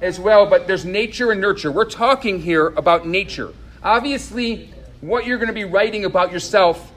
as 0.02 0.19
well, 0.19 0.45
but 0.45 0.67
there's 0.67 0.84
nature 0.84 1.32
and 1.32 1.39
nurture. 1.39 1.71
We're 1.71 1.86
talking 1.86 2.41
here 2.41 2.67
about 2.67 3.08
nature. 3.08 3.54
Obviously, 3.82 4.69
what 5.00 5.26
you're 5.26 5.38
going 5.38 5.47
to 5.47 5.54
be 5.54 5.63
writing 5.63 6.04
about 6.04 6.34
yourself 6.34 6.91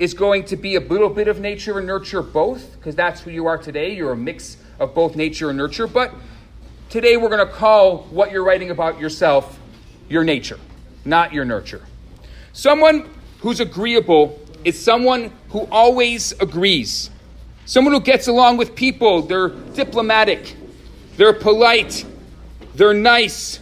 is 0.00 0.12
going 0.12 0.44
to 0.46 0.56
be 0.56 0.74
a 0.74 0.80
little 0.80 1.10
bit 1.10 1.28
of 1.28 1.38
nature 1.38 1.78
and 1.78 1.86
nurture 1.86 2.22
both, 2.22 2.76
because 2.76 2.96
that's 2.96 3.20
who 3.20 3.30
you 3.30 3.46
are 3.46 3.56
today. 3.56 3.94
You're 3.94 4.12
a 4.12 4.16
mix 4.16 4.56
of 4.80 4.96
both 4.96 5.14
nature 5.14 5.50
and 5.50 5.56
nurture. 5.56 5.86
But 5.86 6.12
today 6.90 7.16
we're 7.16 7.28
going 7.28 7.46
to 7.46 7.52
call 7.52 7.98
what 8.10 8.32
you're 8.32 8.42
writing 8.42 8.70
about 8.70 8.98
yourself 8.98 9.60
your 10.08 10.24
nature, 10.24 10.58
not 11.04 11.32
your 11.32 11.44
nurture. 11.44 11.82
Someone 12.52 13.08
who's 13.40 13.60
agreeable 13.60 14.38
is 14.64 14.78
someone 14.82 15.32
who 15.50 15.66
always 15.70 16.32
agrees. 16.32 17.10
Someone 17.64 17.94
who 17.94 18.00
gets 18.00 18.28
along 18.28 18.58
with 18.58 18.74
people. 18.74 19.22
They're 19.22 19.48
diplomatic, 19.48 20.56
they're 21.16 21.32
polite, 21.32 22.04
they're 22.74 22.94
nice. 22.94 23.60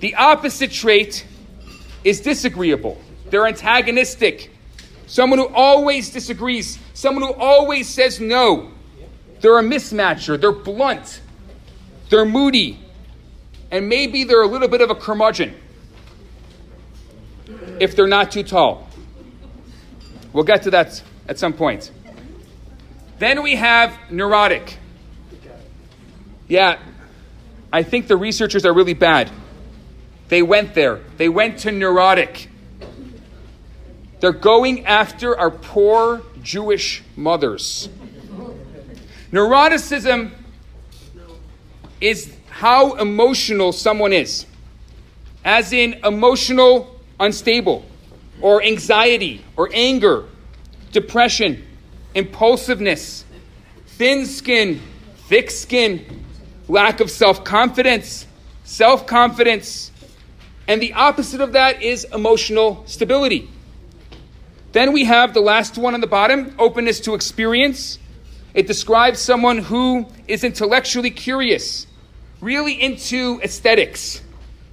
The 0.00 0.14
opposite 0.14 0.70
trait 0.70 1.26
is 2.04 2.20
disagreeable. 2.20 3.00
They're 3.30 3.46
antagonistic. 3.46 4.52
Someone 5.06 5.40
who 5.40 5.48
always 5.48 6.10
disagrees. 6.10 6.78
Someone 6.94 7.24
who 7.24 7.34
always 7.34 7.88
says 7.88 8.20
no. 8.20 8.70
They're 9.40 9.58
a 9.58 9.62
mismatcher. 9.62 10.40
They're 10.40 10.52
blunt. 10.52 11.20
They're 12.10 12.24
moody. 12.24 12.78
And 13.72 13.88
maybe 13.88 14.22
they're 14.22 14.42
a 14.42 14.46
little 14.46 14.68
bit 14.68 14.80
of 14.80 14.90
a 14.90 14.94
curmudgeon 14.94 15.54
if 17.80 17.96
they're 17.96 18.06
not 18.06 18.30
too 18.30 18.42
tall. 18.42 18.88
We'll 20.32 20.44
get 20.44 20.62
to 20.62 20.70
that 20.70 21.02
at 21.28 21.38
some 21.38 21.52
point. 21.52 21.90
Then 23.18 23.42
we 23.42 23.56
have 23.56 23.96
neurotic. 24.10 24.78
Yeah, 26.46 26.78
I 27.72 27.82
think 27.82 28.08
the 28.08 28.16
researchers 28.16 28.64
are 28.64 28.72
really 28.72 28.94
bad. 28.94 29.30
They 30.28 30.42
went 30.42 30.74
there, 30.74 31.00
they 31.16 31.28
went 31.28 31.58
to 31.60 31.72
neurotic. 31.72 32.50
They're 34.20 34.32
going 34.32 34.84
after 34.84 35.38
our 35.38 35.50
poor 35.50 36.22
Jewish 36.42 37.04
mothers. 37.14 37.88
Neuroticism 39.30 40.32
is 42.00 42.34
how 42.48 42.94
emotional 42.94 43.72
someone 43.72 44.12
is, 44.12 44.46
as 45.44 45.72
in 45.72 46.00
emotional 46.04 46.97
unstable, 47.20 47.84
or 48.40 48.62
anxiety, 48.62 49.44
or 49.56 49.68
anger, 49.72 50.24
depression, 50.92 51.64
impulsiveness, 52.14 53.24
thin 53.86 54.26
skin, 54.26 54.80
thick 55.28 55.50
skin, 55.50 56.24
lack 56.68 57.00
of 57.00 57.10
self 57.10 57.44
confidence, 57.44 58.26
self 58.64 59.06
confidence. 59.06 59.90
And 60.66 60.82
the 60.82 60.92
opposite 60.92 61.40
of 61.40 61.52
that 61.52 61.82
is 61.82 62.04
emotional 62.04 62.84
stability. 62.86 63.48
Then 64.72 64.92
we 64.92 65.04
have 65.04 65.32
the 65.32 65.40
last 65.40 65.78
one 65.78 65.94
on 65.94 66.00
the 66.00 66.06
bottom 66.06 66.54
openness 66.58 67.00
to 67.00 67.14
experience. 67.14 67.98
It 68.52 68.66
describes 68.66 69.18
someone 69.18 69.58
who 69.58 70.06
is 70.26 70.44
intellectually 70.44 71.10
curious, 71.10 71.86
really 72.40 72.80
into 72.80 73.40
aesthetics, 73.42 74.20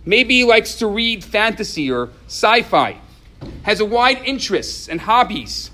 maybe 0.06 0.36
he 0.36 0.44
likes 0.44 0.76
to 0.76 0.88
read 0.88 1.24
fantasy 1.24 1.92
or 1.92 2.10
sci 2.28 2.62
fi, 2.64 2.98
has 3.64 3.80
a 3.80 3.86
wide 3.86 4.22
interests 4.26 4.88
and 4.88 5.02
hobbies 5.02 5.72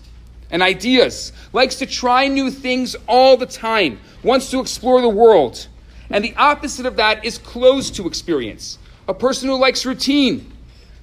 and 0.52 0.62
ideas, 0.62 1.32
likes 1.54 1.76
to 1.76 1.86
try 1.86 2.28
new 2.28 2.52
things 2.52 2.96
all 3.08 3.38
the 3.38 3.46
time, 3.46 4.00
wants 4.24 4.52
to 4.52 4.60
explore 4.60 5.02
the 5.02 5.10
world, 5.10 5.68
And 6.14 6.26
the 6.26 6.36
opposite 6.36 6.86
of 6.86 6.98
that 6.98 7.24
is 7.24 7.38
closed 7.38 7.96
to 7.96 8.06
experience. 8.06 8.78
A 9.08 9.14
person 9.14 9.48
who 9.48 9.58
likes 9.58 9.86
routine. 9.86 10.52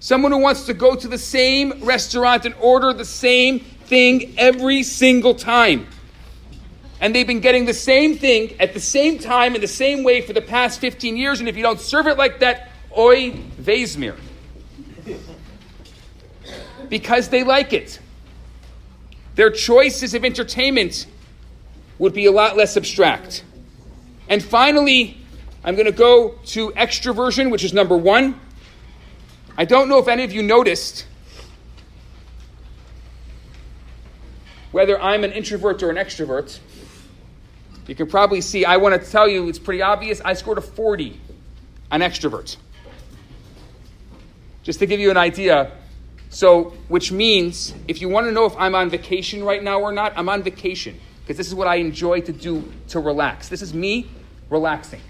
Someone 0.01 0.33
who 0.33 0.39
wants 0.39 0.67
to 0.67 0.75
go 0.75 0.95
to 0.95 1.09
the 1.09 1.17
same 1.17 1.83
restaurant 1.83 2.45
and 2.45 2.55
order 2.61 2.93
the 2.93 3.07
same 3.07 3.61
thing 3.61 4.35
every 4.37 4.83
single 4.83 5.35
time. 5.35 5.87
And 7.01 7.15
they've 7.15 7.27
been 7.27 7.41
getting 7.41 7.65
the 7.65 7.73
same 7.73 8.19
thing 8.19 8.61
at 8.61 8.75
the 8.75 8.81
same 8.81 9.19
time 9.19 9.55
in 9.55 9.61
the 9.61 9.67
same 9.67 10.05
way 10.05 10.21
for 10.21 10.35
the 10.35 10.43
past 10.43 10.79
15 10.79 11.17
years. 11.17 11.41
And 11.41 11.49
if 11.49 11.57
you 11.57 11.63
don't 11.63 11.81
serve 11.81 12.07
it 12.07 12.19
like 12.19 12.41
that, 12.41 12.69
oi 12.97 13.33
Vezmir. 13.61 14.17
Because 16.89 17.29
they 17.29 17.45
like 17.45 17.73
it. 17.73 18.01
Their 19.35 19.51
choices 19.51 20.15
of 20.15 20.25
entertainment 20.25 21.07
would 21.99 22.13
be 22.13 22.27
a 22.27 22.33
lot 22.33 22.57
less 22.57 22.77
abstract. 22.77 23.45
And 24.29 24.43
finally, 24.43 25.17
I'm 25.65 25.75
going 25.75 25.87
to 25.87 25.93
go 25.93 26.35
to 26.47 26.71
extroversion, 26.71 27.51
which 27.51 27.65
is 27.65 27.73
number 27.73 27.97
one. 27.97 28.41
I 29.57 29.65
don't 29.65 29.89
know 29.89 29.99
if 29.99 30.09
any 30.09 30.25
of 30.25 30.33
you 30.33 30.43
noticed 30.43 31.07
whether 34.71 35.01
I'm 35.01 35.25
an 35.25 35.33
introvert 35.33 35.83
or 35.83 35.91
an 35.91 35.97
extrovert. 35.97 36.59
You 37.87 37.95
can 37.95 38.07
probably 38.07 38.41
see, 38.41 38.65
I 38.65 38.77
want 38.77 39.01
to 39.03 39.11
tell 39.11 39.27
you, 39.27 39.49
it's 39.49 39.59
pretty 39.59 39.83
obvious. 39.83 40.21
I 40.25 40.35
scored 40.35 40.59
a 40.59 40.63
40 40.63 41.19
on 41.91 42.01
extrovert. 42.01 42.57
Just 44.69 44.81
to 44.81 44.87
give 44.87 45.01
you 45.01 45.11
an 45.11 45.17
idea. 45.17 45.73
So, 46.29 46.75
which 46.89 47.11
means 47.11 47.73
if 47.89 48.03
you 48.03 48.11
want 48.11 48.27
to 48.27 48.33
know 48.33 48.45
if 48.45 48.55
I'm 48.59 48.75
on 48.75 48.91
vacation 48.91 49.43
right 49.43 49.65
now 49.65 49.81
or 49.81 49.93
not, 49.93 50.13
I'm 50.15 50.29
on 50.29 50.43
vacation 50.43 51.01
because 51.23 51.39
this 51.39 51.47
is 51.47 51.55
what 51.55 51.67
I 51.67 51.77
enjoy 51.77 52.21
to 52.21 52.33
do 52.35 52.71
to 52.89 53.01
relax. 53.01 53.49
This 53.49 53.63
is 53.63 53.73
me 53.73 54.11
relaxing. 54.51 55.01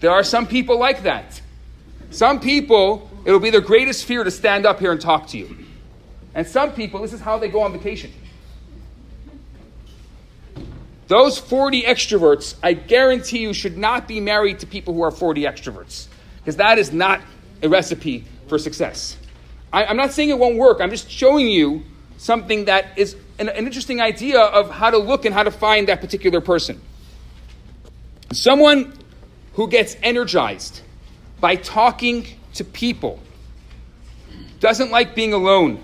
There 0.00 0.10
are 0.10 0.24
some 0.24 0.48
people 0.48 0.76
like 0.76 1.04
that. 1.04 1.40
Some 2.10 2.40
people, 2.40 3.08
it'll 3.24 3.38
be 3.38 3.50
their 3.50 3.60
greatest 3.60 4.06
fear 4.06 4.24
to 4.24 4.30
stand 4.32 4.66
up 4.66 4.80
here 4.80 4.90
and 4.90 5.00
talk 5.00 5.28
to 5.28 5.38
you. 5.38 5.56
And 6.34 6.48
some 6.48 6.72
people, 6.72 7.00
this 7.00 7.12
is 7.12 7.20
how 7.20 7.38
they 7.38 7.46
go 7.46 7.60
on 7.60 7.72
vacation. 7.72 8.12
Those 11.06 11.38
40 11.38 11.84
extroverts, 11.84 12.56
I 12.60 12.72
guarantee 12.72 13.38
you, 13.38 13.52
should 13.52 13.78
not 13.78 14.08
be 14.08 14.18
married 14.18 14.58
to 14.58 14.66
people 14.66 14.94
who 14.94 15.02
are 15.02 15.12
40 15.12 15.42
extroverts. 15.42 16.08
Because 16.46 16.56
that 16.56 16.78
is 16.78 16.92
not 16.92 17.20
a 17.62 17.68
recipe 17.68 18.24
for 18.48 18.58
success. 18.58 19.16
I, 19.72 19.84
am 19.84 19.96
not 19.96 20.12
saying 20.12 20.30
it 20.30 20.38
won't 20.38 20.56
work, 20.56 20.80
I'm 20.80 20.90
just 20.90 21.10
showing 21.10 21.48
you 21.48 21.82
something 22.18 22.66
that 22.66 22.98
is 22.98 23.16
an, 23.38 23.48
an 23.48 23.66
interesting 23.66 24.00
idea 24.00 24.40
of 24.40 24.70
how 24.70 24.90
to 24.90 24.98
look 24.98 25.24
and 25.24 25.34
how 25.34 25.42
to 25.42 25.50
find 25.50 25.88
that 25.88 26.00
particular 26.00 26.40
person. 26.40 26.80
Someone 28.32 28.96
who 29.54 29.68
gets 29.68 29.96
energized 30.02 30.82
by 31.40 31.56
talking 31.56 32.26
to 32.54 32.64
people, 32.64 33.20
doesn't 34.60 34.90
like 34.90 35.14
being 35.14 35.32
alone, 35.32 35.82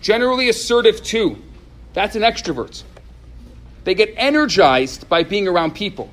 generally 0.00 0.48
assertive 0.48 1.02
too. 1.02 1.42
That's 1.92 2.16
an 2.16 2.22
extrovert. 2.22 2.82
They 3.84 3.94
get 3.94 4.14
energized 4.16 5.08
by 5.08 5.24
being 5.24 5.48
around 5.48 5.74
people. 5.74 6.10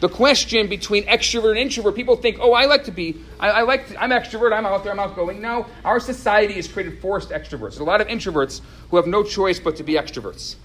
The 0.00 0.08
question 0.08 0.68
between 0.68 1.04
extrovert 1.06 1.50
and 1.50 1.58
introvert, 1.58 1.94
people 1.94 2.16
think, 2.16 2.38
oh, 2.40 2.52
I 2.52 2.66
like 2.66 2.84
to 2.84 2.90
be, 2.90 3.16
I, 3.40 3.48
I 3.48 3.62
like, 3.62 3.88
to, 3.88 4.02
I'm 4.02 4.10
extrovert, 4.10 4.52
I'm 4.52 4.66
out 4.66 4.84
there, 4.84 4.92
I'm 4.92 4.98
outgoing. 4.98 5.40
No, 5.40 5.66
our 5.84 6.00
society 6.00 6.54
has 6.54 6.68
created 6.68 7.00
forced 7.00 7.30
extroverts. 7.30 7.60
There's 7.60 7.78
a 7.78 7.84
lot 7.84 8.02
of 8.02 8.08
introverts 8.08 8.60
who 8.90 8.96
have 8.96 9.06
no 9.06 9.22
choice 9.22 9.58
but 9.58 9.76
to 9.76 9.82
be 9.82 9.94
extroverts. 9.94 10.56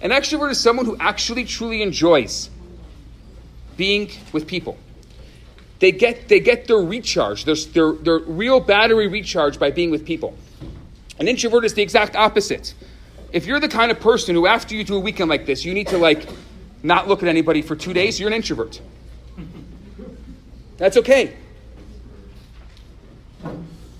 An 0.00 0.10
extrovert 0.10 0.50
is 0.50 0.60
someone 0.60 0.86
who 0.86 0.96
actually 1.00 1.44
truly 1.44 1.82
enjoys 1.82 2.48
being 3.76 4.10
with 4.32 4.46
people. 4.46 4.78
They 5.80 5.90
get, 5.90 6.28
they 6.28 6.38
get 6.38 6.68
their 6.68 6.78
recharge, 6.78 7.44
their, 7.44 7.56
their, 7.56 7.92
their 7.92 8.18
real 8.20 8.60
battery 8.60 9.08
recharge 9.08 9.58
by 9.58 9.72
being 9.72 9.90
with 9.90 10.04
people. 10.04 10.36
An 11.18 11.26
introvert 11.26 11.64
is 11.64 11.74
the 11.74 11.82
exact 11.82 12.14
opposite. 12.14 12.74
If 13.32 13.46
you're 13.46 13.58
the 13.58 13.68
kind 13.68 13.90
of 13.90 13.98
person 13.98 14.36
who, 14.36 14.46
after 14.46 14.76
you 14.76 14.84
do 14.84 14.96
a 14.96 15.00
weekend 15.00 15.28
like 15.28 15.44
this, 15.44 15.64
you 15.64 15.74
need 15.74 15.88
to 15.88 15.98
like 15.98 16.28
not 16.84 17.08
look 17.08 17.22
at 17.22 17.28
anybody 17.28 17.62
for 17.62 17.74
two 17.74 17.92
days, 17.92 18.20
you're 18.20 18.28
an 18.28 18.34
introvert. 18.34 18.80
That's 20.76 20.96
okay. 20.98 21.34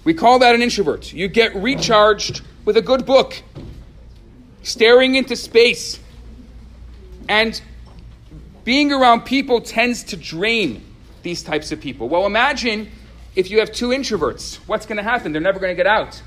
We 0.04 0.12
call 0.12 0.40
that 0.40 0.54
an 0.54 0.60
introvert. 0.60 1.12
You 1.12 1.28
get 1.28 1.56
recharged 1.56 2.42
with 2.64 2.76
a 2.76 2.82
good 2.82 3.06
book, 3.06 3.42
staring 4.62 5.14
into 5.14 5.34
space. 5.34 5.98
And 7.26 7.60
being 8.64 8.92
around 8.92 9.22
people 9.22 9.62
tends 9.62 10.04
to 10.04 10.16
drain 10.16 10.84
these 11.22 11.42
types 11.42 11.72
of 11.72 11.80
people. 11.80 12.08
Well, 12.08 12.26
imagine 12.26 12.90
if 13.34 13.50
you 13.50 13.60
have 13.60 13.72
two 13.72 13.88
introverts. 13.88 14.56
What's 14.66 14.84
going 14.84 14.98
to 14.98 15.02
happen? 15.02 15.32
They're 15.32 15.40
never 15.40 15.58
going 15.58 15.72
to 15.72 15.76
get 15.76 15.86
out. 15.86 16.22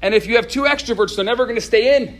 And 0.00 0.14
if 0.14 0.26
you 0.26 0.36
have 0.36 0.48
two 0.48 0.62
extroverts, 0.62 1.16
they're 1.16 1.24
never 1.24 1.44
going 1.44 1.56
to 1.56 1.60
stay 1.60 1.96
in. 1.96 2.18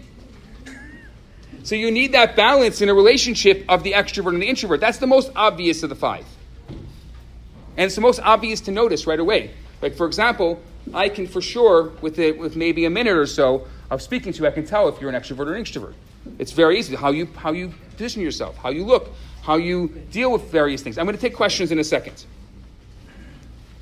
So 1.64 1.74
you 1.74 1.90
need 1.90 2.12
that 2.12 2.34
balance 2.34 2.80
in 2.80 2.88
a 2.88 2.94
relationship 2.94 3.64
of 3.68 3.82
the 3.82 3.92
extrovert 3.92 4.34
and 4.34 4.42
the 4.42 4.48
introvert. 4.48 4.80
That's 4.80 4.98
the 4.98 5.06
most 5.06 5.30
obvious 5.36 5.82
of 5.82 5.88
the 5.88 5.94
five. 5.94 6.26
And 6.68 7.86
it's 7.86 7.94
the 7.94 8.00
most 8.00 8.20
obvious 8.20 8.60
to 8.62 8.70
notice 8.70 9.06
right 9.06 9.20
away. 9.20 9.50
Like, 9.80 9.94
for 9.94 10.06
example, 10.06 10.60
I 10.92 11.08
can 11.08 11.26
for 11.26 11.40
sure, 11.40 11.92
with, 12.00 12.18
a, 12.18 12.32
with 12.32 12.56
maybe 12.56 12.84
a 12.84 12.90
minute 12.90 13.16
or 13.16 13.26
so 13.26 13.66
of 13.90 14.02
speaking 14.02 14.32
to 14.32 14.42
you, 14.42 14.46
I 14.46 14.50
can 14.50 14.66
tell 14.66 14.88
if 14.88 15.00
you're 15.00 15.10
an 15.10 15.20
extrovert 15.20 15.46
or 15.46 15.52
an 15.52 15.60
introvert. 15.60 15.94
It's 16.38 16.52
very 16.52 16.78
easy 16.78 16.96
how 16.96 17.10
you, 17.10 17.26
how 17.36 17.52
you 17.52 17.72
position 17.92 18.22
yourself, 18.22 18.56
how 18.56 18.70
you 18.70 18.84
look, 18.84 19.10
how 19.42 19.56
you 19.56 19.88
deal 20.10 20.32
with 20.32 20.50
various 20.50 20.82
things. 20.82 20.98
I'm 20.98 21.06
going 21.06 21.16
to 21.16 21.20
take 21.20 21.34
questions 21.34 21.72
in 21.72 21.78
a 21.78 21.84
second. 21.84 22.24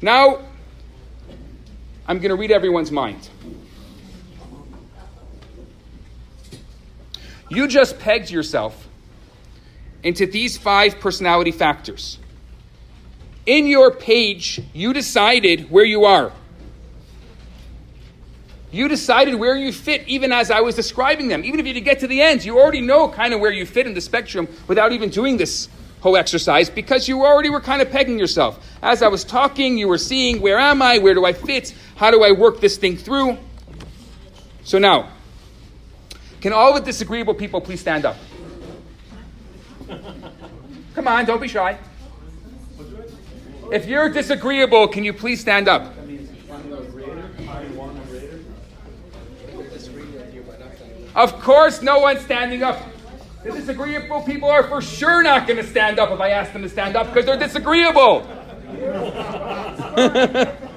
Now, 0.02 0.40
I'm 2.06 2.18
going 2.18 2.30
to 2.30 2.36
read 2.36 2.50
everyone's 2.50 2.90
mind. 2.90 3.28
You 7.50 7.66
just 7.66 7.98
pegged 7.98 8.30
yourself 8.30 8.88
into 10.02 10.24
these 10.24 10.56
five 10.56 11.00
personality 11.00 11.50
factors. 11.50 12.18
In 13.44 13.66
your 13.66 13.90
page, 13.90 14.60
you 14.72 14.92
decided 14.92 15.70
where 15.70 15.84
you 15.84 16.04
are. 16.04 16.32
You 18.70 18.86
decided 18.86 19.34
where 19.34 19.56
you 19.56 19.72
fit 19.72 20.06
even 20.06 20.30
as 20.30 20.52
I 20.52 20.60
was 20.60 20.76
describing 20.76 21.26
them. 21.26 21.44
Even 21.44 21.58
if 21.58 21.66
you 21.66 21.74
didn't 21.74 21.86
get 21.86 22.00
to 22.00 22.06
the 22.06 22.22
end, 22.22 22.44
you 22.44 22.60
already 22.60 22.80
know 22.80 23.08
kind 23.08 23.34
of 23.34 23.40
where 23.40 23.50
you 23.50 23.66
fit 23.66 23.86
in 23.86 23.94
the 23.94 24.00
spectrum 24.00 24.46
without 24.68 24.92
even 24.92 25.10
doing 25.10 25.36
this 25.36 25.68
whole 26.02 26.16
exercise 26.16 26.70
because 26.70 27.08
you 27.08 27.24
already 27.24 27.50
were 27.50 27.60
kind 27.60 27.82
of 27.82 27.90
pegging 27.90 28.18
yourself. 28.18 28.64
As 28.80 29.02
I 29.02 29.08
was 29.08 29.24
talking, 29.24 29.76
you 29.76 29.88
were 29.88 29.98
seeing 29.98 30.40
where 30.40 30.58
am 30.58 30.82
I? 30.82 30.98
Where 30.98 31.14
do 31.14 31.24
I 31.24 31.32
fit? 31.32 31.74
How 31.96 32.12
do 32.12 32.22
I 32.22 32.30
work 32.30 32.60
this 32.60 32.76
thing 32.76 32.96
through? 32.96 33.38
So 34.62 34.78
now, 34.78 35.10
can 36.40 36.52
all 36.52 36.72
the 36.74 36.80
disagreeable 36.80 37.34
people 37.34 37.60
please 37.60 37.80
stand 37.80 38.04
up? 38.04 38.16
Come 40.94 41.06
on, 41.06 41.24
don't 41.24 41.40
be 41.40 41.48
shy. 41.48 41.78
If 43.72 43.86
you're 43.86 44.08
disagreeable, 44.08 44.88
can 44.88 45.04
you 45.04 45.12
please 45.12 45.40
stand 45.40 45.68
up? 45.68 45.94
Of 51.14 51.40
course, 51.40 51.82
no 51.82 51.98
one's 51.98 52.20
standing 52.20 52.62
up. 52.62 52.80
The 53.44 53.52
disagreeable 53.52 54.22
people 54.22 54.48
are 54.48 54.62
for 54.62 54.80
sure 54.82 55.22
not 55.22 55.46
going 55.46 55.56
to 55.56 55.66
stand 55.66 55.98
up 55.98 56.10
if 56.10 56.20
I 56.20 56.30
ask 56.30 56.52
them 56.52 56.62
to 56.62 56.68
stand 56.68 56.96
up 56.96 57.08
because 57.08 57.26
they're 57.26 57.38
disagreeable. 57.38 58.26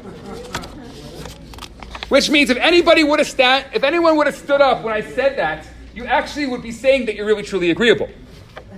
Which 2.13 2.29
means 2.29 2.51
if 2.51 2.57
anybody 2.57 3.03
would 3.03 3.17
have 3.17 3.27
stand, 3.27 3.65
if 3.73 3.83
anyone 3.83 4.17
would 4.17 4.27
have 4.27 4.35
stood 4.35 4.61
up 4.61 4.83
when 4.83 4.93
I 4.93 5.01
said 5.01 5.35
that, 5.39 5.65
you 5.95 6.05
actually 6.05 6.45
would 6.45 6.61
be 6.61 6.71
saying 6.71 7.07
that 7.07 7.15
you're 7.15 7.25
really 7.25 7.41
truly 7.41 7.71
agreeable. 7.71 8.07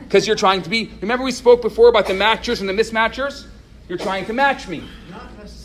Because 0.06 0.26
you're 0.26 0.38
trying 0.38 0.62
to 0.62 0.70
be. 0.70 0.90
Remember, 1.02 1.26
we 1.26 1.34
spoke 1.34 1.62
before 1.62 1.90
about 1.90 2.08
the 2.08 2.14
matchers 2.14 2.62
and 2.62 2.70
the 2.70 2.72
mismatchers? 2.72 3.46
You're 3.90 3.98
trying 3.98 4.26
to 4.28 4.32
match 4.32 4.70
me. 4.70 4.88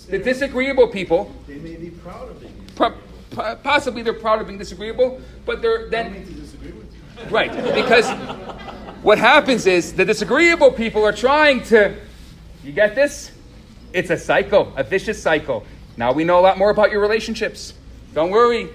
The 0.08 0.18
disagreeable 0.18 0.88
people. 0.88 1.32
They 1.46 1.58
may 1.58 1.76
be 1.76 1.90
proud 1.90 2.28
of 2.30 2.40
being. 2.40 2.52
Pro- 2.74 3.54
possibly 3.62 4.02
they're 4.02 4.14
proud 4.14 4.40
of 4.40 4.48
being 4.48 4.58
disagreeable, 4.58 5.20
but 5.46 5.62
they're 5.62 5.88
then. 5.90 6.12
to 6.12 6.32
disagree 6.32 6.72
with 6.72 6.92
you. 6.92 7.30
Right. 7.30 7.52
Because 7.52 8.10
what 9.02 9.18
happens 9.18 9.68
is 9.68 9.92
the 9.92 10.04
disagreeable 10.04 10.72
people 10.72 11.04
are 11.04 11.12
trying 11.12 11.62
to. 11.66 11.94
You 12.64 12.72
get 12.72 12.96
this? 12.96 13.30
It's 13.92 14.10
a 14.10 14.16
cycle, 14.16 14.72
a 14.76 14.82
vicious 14.82 15.22
cycle. 15.22 15.64
Now 15.96 16.12
we 16.12 16.24
know 16.24 16.38
a 16.38 16.42
lot 16.42 16.58
more 16.58 16.70
about 16.70 16.90
your 16.90 17.00
relationships. 17.00 17.74
Don't 18.14 18.30
worry. 18.30 18.70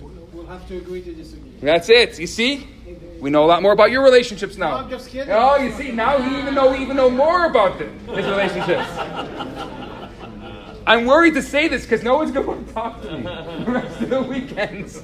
We'll 0.00 0.46
have 0.46 0.66
to 0.68 0.76
agree 0.76 1.02
to 1.02 1.14
disagree. 1.14 1.52
That's 1.60 1.88
it. 1.88 2.18
You 2.18 2.26
see? 2.26 2.68
We 3.20 3.30
know 3.30 3.44
a 3.44 3.46
lot 3.46 3.62
more 3.62 3.72
about 3.72 3.90
your 3.90 4.02
relationships 4.02 4.58
now. 4.58 4.70
No, 4.70 4.76
I'm 4.76 4.90
just 4.90 5.08
kidding. 5.08 5.32
Oh, 5.32 5.56
you 5.56 5.72
see, 5.72 5.92
now 5.92 6.18
we 6.18 6.38
even 6.38 6.54
know 6.54 6.70
we 6.70 6.78
even 6.78 6.96
know 6.96 7.08
more 7.08 7.46
about 7.46 7.78
the, 7.78 7.86
his 8.14 8.26
relationships. 8.26 8.88
I'm 10.86 11.06
worried 11.06 11.32
to 11.34 11.42
say 11.42 11.68
this 11.68 11.82
because 11.82 12.02
no 12.02 12.16
one's 12.16 12.32
going 12.32 12.44
to 12.44 12.52
want 12.52 12.68
to 12.68 12.74
talk 12.74 13.00
to 13.02 13.16
me 13.16 13.22
the 13.22 13.70
rest 13.70 14.00
of 14.02 14.10
the 14.10 14.22
weekends. 14.22 15.02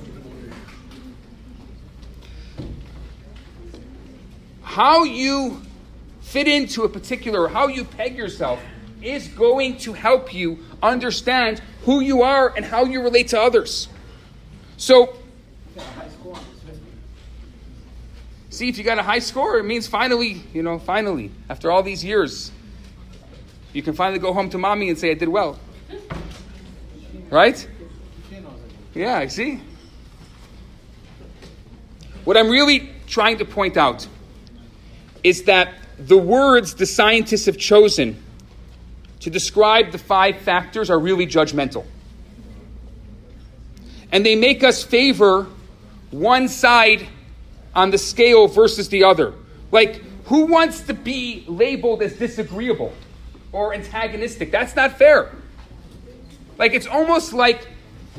how 4.70 5.02
you 5.02 5.60
fit 6.20 6.46
into 6.46 6.84
a 6.84 6.88
particular, 6.88 7.48
how 7.48 7.66
you 7.66 7.84
peg 7.84 8.16
yourself, 8.16 8.60
is 9.02 9.28
going 9.28 9.78
to 9.78 9.92
help 9.92 10.32
you 10.34 10.58
understand 10.82 11.60
who 11.84 12.00
you 12.00 12.22
are 12.22 12.52
and 12.56 12.64
how 12.64 12.84
you 12.84 13.02
relate 13.02 13.28
to 13.28 13.40
others. 13.40 13.88
So, 14.76 15.16
see 18.50 18.68
if 18.68 18.78
you 18.78 18.84
got 18.84 18.98
a 18.98 19.02
high 19.02 19.18
score, 19.18 19.58
it 19.58 19.64
means 19.64 19.86
finally, 19.86 20.42
you 20.52 20.62
know, 20.62 20.78
finally, 20.78 21.30
after 21.48 21.70
all 21.70 21.82
these 21.82 22.04
years, 22.04 22.52
you 23.72 23.82
can 23.82 23.94
finally 23.94 24.18
go 24.18 24.32
home 24.32 24.50
to 24.50 24.58
mommy 24.58 24.88
and 24.88 24.98
say, 24.98 25.10
I 25.10 25.14
did 25.14 25.28
well. 25.28 25.58
Right? 27.30 27.66
Yeah, 28.94 29.18
I 29.18 29.28
see. 29.28 29.60
What 32.24 32.36
I'm 32.36 32.50
really 32.50 32.90
trying 33.06 33.38
to 33.38 33.44
point 33.44 33.76
out 33.76 34.06
is 35.22 35.44
that 35.44 35.74
the 35.98 36.18
words 36.18 36.74
the 36.74 36.86
scientists 36.86 37.46
have 37.46 37.58
chosen 37.58 38.20
to 39.20 39.30
describe 39.30 39.92
the 39.92 39.98
five 39.98 40.38
factors 40.38 40.90
are 40.90 40.98
really 40.98 41.26
judgmental. 41.26 41.84
And 44.12 44.26
they 44.26 44.34
make 44.34 44.64
us 44.64 44.82
favor 44.82 45.46
one 46.10 46.48
side 46.48 47.06
on 47.74 47.90
the 47.90 47.98
scale 47.98 48.48
versus 48.48 48.88
the 48.88 49.04
other. 49.04 49.34
Like, 49.70 50.02
who 50.24 50.46
wants 50.46 50.80
to 50.82 50.94
be 50.94 51.44
labeled 51.46 52.02
as 52.02 52.14
disagreeable 52.14 52.92
or 53.52 53.74
antagonistic? 53.74 54.50
That's 54.50 54.74
not 54.74 54.98
fair. 54.98 55.30
Like, 56.58 56.74
it's 56.74 56.86
almost 56.86 57.32
like 57.32 57.68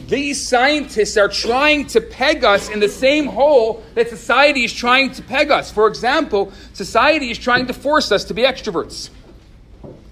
these 0.08 0.42
scientists 0.42 1.18
are 1.18 1.28
trying 1.28 1.88
to 1.88 2.02
peg 2.02 2.44
us 2.44 2.70
in 2.70 2.80
the 2.80 2.90
same 2.90 3.28
hole 3.28 3.84
that 3.96 4.10
society 4.10 4.64
is 4.64 4.74
trying 4.74 5.12
to 5.12 5.22
peg 5.22 5.52
us. 5.52 5.72
For 5.72 5.88
example, 5.88 6.52
society 6.74 7.30
is 7.30 7.38
trying 7.38 7.68
to 7.68 7.74
force 7.74 8.12
us 8.12 8.24
to 8.26 8.34
be 8.34 8.44
extroverts. 8.44 9.10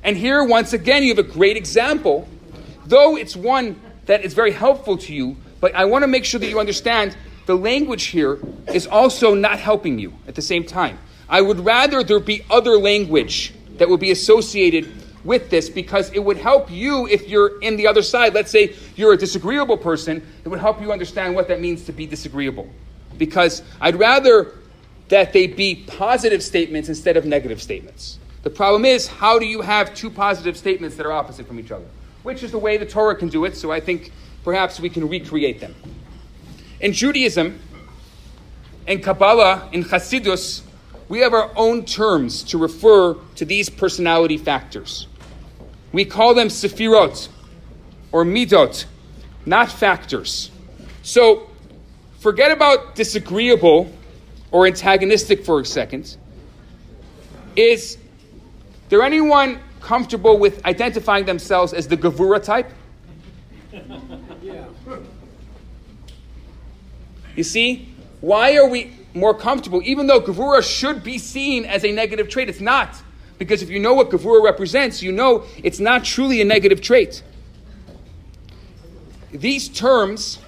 And 0.03 0.15
here, 0.15 0.43
once 0.43 0.73
again, 0.73 1.03
you 1.03 1.09
have 1.09 1.19
a 1.19 1.29
great 1.29 1.57
example, 1.57 2.27
though 2.85 3.15
it's 3.15 3.35
one 3.35 3.79
that 4.05 4.23
is 4.23 4.33
very 4.33 4.51
helpful 4.51 4.97
to 4.97 5.13
you, 5.13 5.37
but 5.59 5.75
I 5.75 5.85
want 5.85 6.03
to 6.03 6.07
make 6.07 6.25
sure 6.25 6.39
that 6.39 6.49
you 6.49 6.59
understand 6.59 7.15
the 7.45 7.55
language 7.55 8.05
here 8.05 8.39
is 8.73 8.87
also 8.87 9.33
not 9.33 9.59
helping 9.59 9.99
you 9.99 10.13
at 10.27 10.35
the 10.35 10.41
same 10.41 10.63
time. 10.63 10.97
I 11.27 11.41
would 11.41 11.59
rather 11.59 12.03
there 12.03 12.19
be 12.19 12.45
other 12.49 12.77
language 12.77 13.53
that 13.77 13.89
would 13.89 13.99
be 13.99 14.11
associated 14.11 14.91
with 15.23 15.49
this 15.49 15.69
because 15.69 16.11
it 16.11 16.19
would 16.19 16.37
help 16.37 16.71
you 16.71 17.07
if 17.07 17.27
you're 17.27 17.59
in 17.61 17.75
the 17.75 17.87
other 17.87 18.01
side. 18.01 18.33
Let's 18.33 18.51
say 18.51 18.75
you're 18.95 19.13
a 19.13 19.17
disagreeable 19.17 19.77
person, 19.77 20.25
it 20.43 20.47
would 20.49 20.59
help 20.59 20.81
you 20.81 20.91
understand 20.91 21.35
what 21.35 21.47
that 21.49 21.59
means 21.59 21.85
to 21.85 21.91
be 21.91 22.07
disagreeable. 22.07 22.69
Because 23.17 23.61
I'd 23.81 23.97
rather 23.97 24.53
that 25.09 25.33
they 25.33 25.47
be 25.47 25.75
positive 25.87 26.41
statements 26.41 26.87
instead 26.87 27.17
of 27.17 27.25
negative 27.25 27.61
statements. 27.61 28.19
The 28.43 28.49
problem 28.49 28.85
is, 28.85 29.07
how 29.07 29.37
do 29.37 29.45
you 29.45 29.61
have 29.61 29.93
two 29.93 30.09
positive 30.09 30.55
statements 30.57 30.95
that 30.95 31.05
are 31.05 31.11
opposite 31.11 31.45
from 31.45 31.59
each 31.59 31.71
other? 31.71 31.85
Which 32.23 32.41
is 32.43 32.51
the 32.51 32.59
way 32.59 32.77
the 32.77 32.85
Torah 32.85 33.15
can 33.15 33.27
do 33.27 33.45
it, 33.45 33.55
so 33.55 33.71
I 33.71 33.79
think 33.79 34.11
perhaps 34.43 34.79
we 34.79 34.89
can 34.89 35.09
recreate 35.09 35.59
them. 35.59 35.75
In 36.79 36.93
Judaism, 36.93 37.59
in 38.87 39.01
Kabbalah, 39.01 39.69
in 39.73 39.83
Hasidus, 39.83 40.63
we 41.09 41.19
have 41.19 41.33
our 41.33 41.51
own 41.55 41.85
terms 41.85 42.43
to 42.43 42.57
refer 42.57 43.15
to 43.35 43.45
these 43.45 43.69
personality 43.69 44.37
factors. 44.37 45.07
We 45.91 46.05
call 46.05 46.33
them 46.33 46.47
sefirot 46.47 47.27
or 48.11 48.23
midot, 48.23 48.85
not 49.45 49.71
factors. 49.71 50.51
So 51.01 51.49
forget 52.19 52.51
about 52.51 52.95
disagreeable 52.95 53.91
or 54.51 54.65
antagonistic 54.65 55.43
for 55.45 55.59
a 55.59 55.65
second. 55.65 56.15
Is 57.55 57.97
there 58.89 59.01
anyone 59.01 59.59
comfortable 59.79 60.37
with 60.37 60.65
identifying 60.65 61.25
themselves 61.25 61.73
as 61.73 61.87
the 61.87 61.97
Gevura 61.97 62.43
type? 62.43 62.71
You 67.35 67.43
see, 67.43 67.93
why 68.19 68.57
are 68.57 68.67
we 68.67 68.91
more 69.13 69.33
comfortable, 69.33 69.81
even 69.85 70.07
though 70.07 70.19
Gevura 70.19 70.61
should 70.61 71.03
be 71.03 71.17
seen 71.17 71.65
as 71.65 71.85
a 71.85 71.91
negative 71.91 72.29
trait? 72.29 72.49
It's 72.49 72.59
not. 72.59 73.01
Because 73.37 73.61
if 73.61 73.69
you 73.69 73.79
know 73.79 73.93
what 73.93 74.09
Gevura 74.09 74.43
represents, 74.43 75.01
you 75.01 75.11
know 75.11 75.45
it's 75.63 75.79
not 75.79 76.03
truly 76.03 76.41
a 76.41 76.45
negative 76.45 76.81
trait. 76.81 77.23
These 79.31 79.69
terms, 79.69 80.39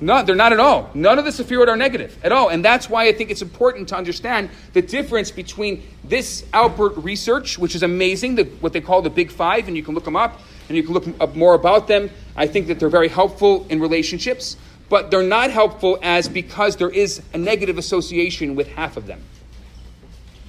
no, 0.00 0.22
they're 0.22 0.34
not 0.34 0.52
at 0.52 0.60
all. 0.60 0.90
None 0.94 1.18
of 1.18 1.24
the 1.24 1.30
Sefirot 1.30 1.68
are 1.68 1.76
negative 1.76 2.18
at 2.22 2.32
all. 2.32 2.48
And 2.48 2.64
that's 2.64 2.90
why 2.90 3.06
I 3.06 3.12
think 3.12 3.30
it's 3.30 3.42
important 3.42 3.88
to 3.88 3.96
understand 3.96 4.50
the 4.72 4.82
difference 4.82 5.30
between 5.30 5.82
this 6.02 6.44
Allport 6.52 6.96
research, 6.96 7.58
which 7.58 7.74
is 7.74 7.82
amazing, 7.82 8.34
the, 8.34 8.44
what 8.60 8.72
they 8.72 8.80
call 8.80 9.02
the 9.02 9.10
Big 9.10 9.30
Five, 9.30 9.68
and 9.68 9.76
you 9.76 9.82
can 9.82 9.94
look 9.94 10.04
them 10.04 10.16
up 10.16 10.40
and 10.68 10.76
you 10.76 10.82
can 10.82 10.94
look 10.94 11.06
up 11.20 11.34
more 11.36 11.54
about 11.54 11.86
them. 11.86 12.10
I 12.36 12.46
think 12.46 12.66
that 12.68 12.80
they're 12.80 12.88
very 12.88 13.08
helpful 13.08 13.66
in 13.68 13.80
relationships, 13.80 14.56
but 14.88 15.10
they're 15.10 15.22
not 15.22 15.50
helpful 15.50 15.98
as 16.02 16.28
because 16.28 16.76
there 16.76 16.90
is 16.90 17.22
a 17.32 17.38
negative 17.38 17.78
association 17.78 18.54
with 18.56 18.68
half 18.68 18.96
of 18.96 19.06
them. 19.06 19.22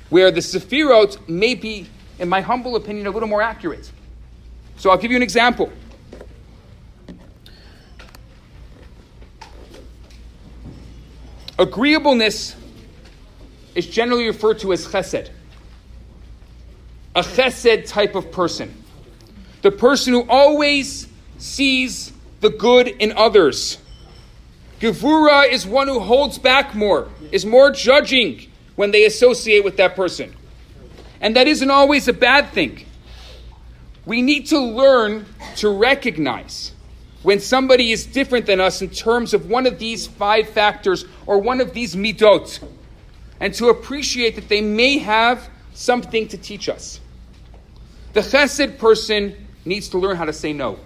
Where 0.10 0.32
the 0.32 0.40
Sefirot 0.40 1.28
may 1.28 1.56
be, 1.56 1.88
in 2.20 2.30
my 2.30 2.42
humble 2.42 2.76
opinion, 2.76 3.08
a 3.08 3.12
little 3.12 3.30
more 3.30 3.42
accurate. 3.42 3.92
So 4.78 4.90
I'll 4.90 4.98
give 4.98 5.12
you 5.12 5.18
an 5.18 5.24
example. 5.24 5.72
Agreeableness 11.58 12.56
is 13.76 13.88
generally 13.88 14.28
referred 14.28 14.60
to 14.60 14.74
as 14.74 14.86
chesed. 14.86 15.30
A 17.16 17.22
chesed 17.22 17.88
type 17.88 18.16
of 18.16 18.32
person. 18.32 18.84
The 19.62 19.72
person 19.72 20.14
who 20.14 20.28
always 20.28 21.08
sees 21.38 22.12
the 22.42 22.50
good 22.50 22.88
in 22.88 23.14
others. 23.14 23.78
Gevura 24.80 25.50
is 25.50 25.66
one 25.66 25.88
who 25.88 26.00
holds 26.00 26.38
back 26.38 26.76
more, 26.76 27.08
is 27.32 27.46
more 27.46 27.72
judging 27.72 28.48
when 28.76 28.92
they 28.92 29.06
associate 29.06 29.64
with 29.64 29.78
that 29.78 29.96
person. 29.96 30.36
And 31.22 31.36
that 31.38 31.48
isn't 31.48 31.72
always 31.72 32.10
a 32.10 32.14
bad 32.14 32.52
thing. 32.52 32.86
We 34.06 34.22
need 34.22 34.48
to 34.48 34.60
learn 34.60 35.26
to 35.56 35.70
recognize 35.70 36.74
when 37.26 37.40
somebody 37.40 37.92
is 37.92 38.06
different 38.06 38.46
than 38.46 38.62
us 38.62 38.84
in 38.84 38.90
terms 38.92 39.34
of 39.34 39.50
one 39.50 39.66
of 39.66 39.80
these 39.80 40.06
five 40.06 40.48
factors 40.48 41.06
or 41.26 41.40
one 41.40 41.60
of 41.60 41.74
these 41.74 41.96
midot, 41.96 42.64
and 43.40 43.52
to 43.52 43.70
appreciate 43.70 44.36
that 44.36 44.48
they 44.48 44.62
may 44.62 45.00
have 45.00 45.50
something 45.74 46.28
to 46.28 46.38
teach 46.38 46.70
us. 46.70 47.00
The 48.14 48.20
chesed 48.20 48.78
person 48.78 49.48
needs 49.66 49.90
to 49.90 49.98
learn 49.98 50.18
how 50.18 50.26
to 50.26 50.34
say 50.34 50.54
no. 50.54 50.78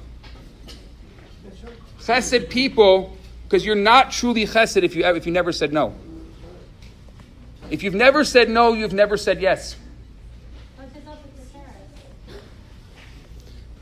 Chesed 2.00 2.50
people, 2.50 3.18
because 3.44 3.66
you're 3.66 3.76
not 3.76 4.10
truly 4.10 4.46
chesed 4.46 4.82
if 4.82 4.96
you, 4.96 5.04
if 5.04 5.26
you 5.26 5.34
never 5.34 5.52
said 5.52 5.74
no. 5.74 5.94
If 7.70 7.84
you've 7.84 7.94
never 7.94 8.24
said 8.24 8.50
no, 8.50 8.72
you've 8.72 8.94
never 8.94 9.18
said 9.18 9.42
yes. 9.42 9.76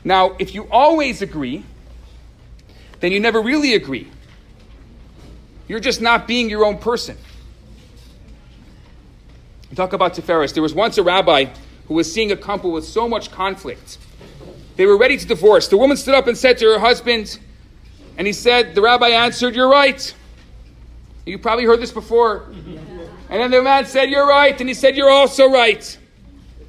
Now, 0.02 0.34
if 0.40 0.56
you 0.56 0.66
always 0.72 1.22
agree, 1.22 1.64
then 3.00 3.12
you 3.12 3.20
never 3.20 3.40
really 3.40 3.74
agree. 3.74 4.08
You're 5.68 5.80
just 5.80 6.00
not 6.00 6.26
being 6.26 6.48
your 6.48 6.64
own 6.64 6.78
person. 6.78 7.16
Talk 9.74 9.92
about 9.92 10.14
Tiferes. 10.14 10.54
There 10.54 10.62
was 10.62 10.74
once 10.74 10.98
a 10.98 11.02
rabbi 11.02 11.46
who 11.86 11.94
was 11.94 12.12
seeing 12.12 12.32
a 12.32 12.36
couple 12.36 12.72
with 12.72 12.84
so 12.84 13.08
much 13.08 13.30
conflict. 13.30 13.98
They 14.76 14.86
were 14.86 14.96
ready 14.96 15.16
to 15.16 15.26
divorce. 15.26 15.68
The 15.68 15.76
woman 15.76 15.96
stood 15.96 16.14
up 16.14 16.26
and 16.26 16.36
said 16.36 16.58
to 16.58 16.66
her 16.66 16.78
husband, 16.78 17.38
and 18.16 18.26
he 18.26 18.32
said, 18.32 18.74
the 18.74 18.82
rabbi 18.82 19.08
answered, 19.08 19.54
You're 19.54 19.68
right. 19.68 20.14
You 21.26 21.38
probably 21.38 21.64
heard 21.64 21.80
this 21.80 21.92
before. 21.92 22.46
And 23.30 23.40
then 23.40 23.50
the 23.50 23.62
man 23.62 23.86
said, 23.86 24.08
You're 24.08 24.26
right. 24.26 24.58
And 24.58 24.68
he 24.68 24.74
said, 24.74 24.96
You're 24.96 25.10
also 25.10 25.50
right. 25.50 25.84
He 26.58 26.66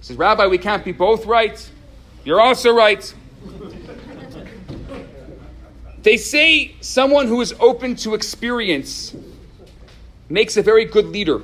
says, 0.00 0.16
Rabbi, 0.16 0.46
we 0.46 0.58
can't 0.58 0.84
be 0.84 0.92
both 0.92 1.26
right. 1.26 1.70
You're 2.24 2.40
also 2.40 2.74
right. 2.74 3.14
They 6.02 6.16
say 6.16 6.74
someone 6.80 7.26
who 7.26 7.40
is 7.40 7.54
open 7.60 7.96
to 7.96 8.14
experience 8.14 9.14
makes 10.28 10.56
a 10.56 10.62
very 10.62 10.84
good 10.86 11.06
leader. 11.06 11.42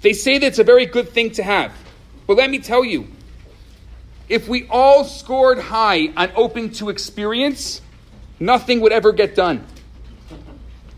They 0.00 0.12
say 0.14 0.38
that 0.38 0.46
it's 0.46 0.58
a 0.58 0.64
very 0.64 0.86
good 0.86 1.10
thing 1.10 1.30
to 1.32 1.42
have. 1.42 1.72
But 2.26 2.36
let 2.36 2.50
me 2.50 2.58
tell 2.58 2.84
you, 2.84 3.08
if 4.28 4.48
we 4.48 4.66
all 4.68 5.04
scored 5.04 5.58
high 5.58 6.12
on 6.16 6.32
open 6.34 6.70
to 6.74 6.88
experience, 6.88 7.82
nothing 8.40 8.80
would 8.80 8.92
ever 8.92 9.12
get 9.12 9.34
done. 9.34 9.66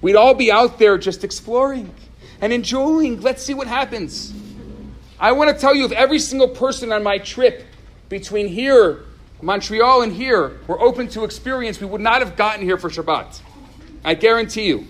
We'd 0.01 0.17
all 0.17 0.35
be 0.35 0.53
out 0.53 0.79
there 0.79 0.97
just 0.99 1.25
exploring 1.25 1.93
and 2.41 2.53
enjoying. 2.53 3.21
Let's 3.21 3.43
see 3.43 3.55
what 3.55 3.67
happens. 3.67 4.33
I 5.19 5.33
want 5.33 5.51
to 5.51 5.61
tell 5.61 5.75
you, 5.75 5.87
if 5.87 5.93
every 5.93 6.19
single 6.19 6.49
person 6.49 6.93
on 6.93 7.03
my 7.03 7.19
trip 7.19 7.65
between 8.09 8.47
here 8.47 9.05
Montreal 9.45 10.01
and 10.01 10.13
here 10.13 10.59
were 10.67 10.81
open 10.81 11.07
to 11.09 11.25
experience, 11.25 11.79
we 11.79 11.87
would 11.87 12.01
not 12.01 12.21
have 12.21 12.35
gotten 12.35 12.65
here 12.65 12.79
for 12.79 12.89
Shabbat. 12.89 13.41
I 14.03 14.15
guarantee 14.15 14.67
you. 14.67 14.87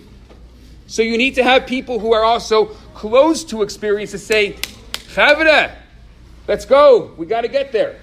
So 0.87 1.01
you 1.01 1.17
need 1.17 1.35
to 1.35 1.43
have 1.43 1.67
people 1.67 1.99
who 1.99 2.13
are 2.13 2.23
also 2.23 2.67
close 2.93 3.43
to 3.45 3.63
experience 3.63 4.11
to 4.11 4.17
say, 4.17 4.53
Chavre, 5.13 5.75
let's 6.47 6.65
go. 6.65 7.13
We 7.17 7.25
got 7.25 7.41
to 7.41 7.49
get 7.49 7.73
there. 7.73 7.99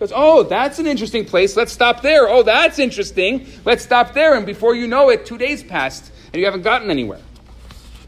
Goes, 0.00 0.10
oh, 0.14 0.42
that's 0.44 0.78
an 0.78 0.86
interesting 0.86 1.26
place. 1.26 1.54
Let's 1.54 1.72
stop 1.72 2.00
there. 2.00 2.28
Oh, 2.28 2.42
that's 2.42 2.78
interesting. 2.78 3.46
Let's 3.66 3.84
stop 3.84 4.14
there. 4.14 4.36
And 4.36 4.46
before 4.46 4.74
you 4.74 4.88
know 4.88 5.10
it, 5.10 5.26
two 5.26 5.36
days 5.36 5.62
passed 5.62 6.10
and 6.32 6.40
you 6.40 6.46
haven't 6.46 6.62
gotten 6.62 6.90
anywhere. 6.90 7.20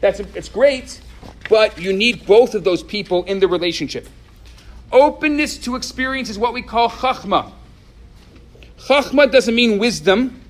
That's 0.01 0.19
it's 0.19 0.49
great, 0.49 0.99
but 1.47 1.79
you 1.79 1.93
need 1.93 2.25
both 2.25 2.55
of 2.55 2.63
those 2.63 2.81
people 2.81 3.23
in 3.25 3.39
the 3.39 3.47
relationship. 3.47 4.07
Openness 4.91 5.59
to 5.59 5.75
experience 5.75 6.29
is 6.29 6.39
what 6.39 6.53
we 6.53 6.61
call 6.61 6.89
chachma. 6.89 7.51
Chachma 8.79 9.31
doesn't 9.31 9.53
mean 9.53 9.77
wisdom. 9.77 10.41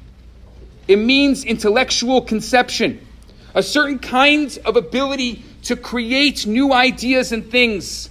It 0.87 0.97
means 0.97 1.43
intellectual 1.43 2.21
conception, 2.21 3.05
a 3.53 3.63
certain 3.63 3.99
kind 3.99 4.57
of 4.65 4.75
ability 4.75 5.43
to 5.63 5.75
create 5.75 6.45
new 6.45 6.71
ideas 6.73 7.31
and 7.31 7.49
things. 7.49 8.09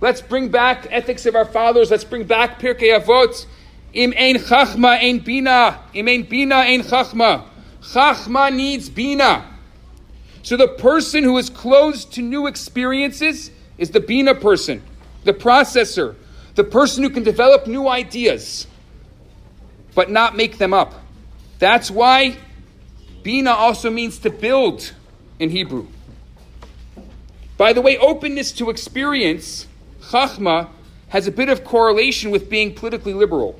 Let's 0.00 0.22
bring 0.22 0.48
back 0.48 0.86
ethics 0.90 1.26
of 1.26 1.34
our 1.34 1.44
fathers. 1.44 1.90
Let's 1.90 2.04
bring 2.04 2.24
back 2.24 2.60
Pirkei 2.60 2.98
Avot. 2.98 3.46
Im 3.92 4.14
ein 4.16 4.36
chachma 4.36 4.98
ein 4.98 5.18
bina. 5.18 5.80
Im 5.92 6.08
ein 6.08 6.22
bina 6.22 6.56
ein 6.56 6.82
chachma. 6.82 7.44
Chachma 7.82 8.54
needs 8.54 8.88
bina. 8.88 9.44
So 10.42 10.56
the 10.56 10.68
person 10.68 11.24
who 11.24 11.36
is 11.36 11.50
closed 11.50 12.12
to 12.14 12.22
new 12.22 12.46
experiences 12.46 13.50
is 13.76 13.90
the 13.90 14.00
bina 14.00 14.34
person, 14.34 14.82
the 15.24 15.34
processor, 15.34 16.14
the 16.54 16.64
person 16.64 17.02
who 17.02 17.10
can 17.10 17.22
develop 17.22 17.66
new 17.66 17.88
ideas, 17.88 18.66
but 19.98 20.08
not 20.08 20.36
make 20.36 20.58
them 20.58 20.72
up. 20.72 20.94
That's 21.58 21.90
why 21.90 22.36
Bina 23.24 23.50
also 23.50 23.90
means 23.90 24.20
to 24.20 24.30
build 24.30 24.94
in 25.40 25.50
Hebrew. 25.50 25.88
By 27.56 27.72
the 27.72 27.80
way, 27.80 27.98
openness 27.98 28.52
to 28.52 28.70
experience, 28.70 29.66
Chachma, 30.00 30.68
has 31.08 31.26
a 31.26 31.32
bit 31.32 31.48
of 31.48 31.64
correlation 31.64 32.30
with 32.30 32.48
being 32.48 32.76
politically 32.76 33.12
liberal. 33.12 33.58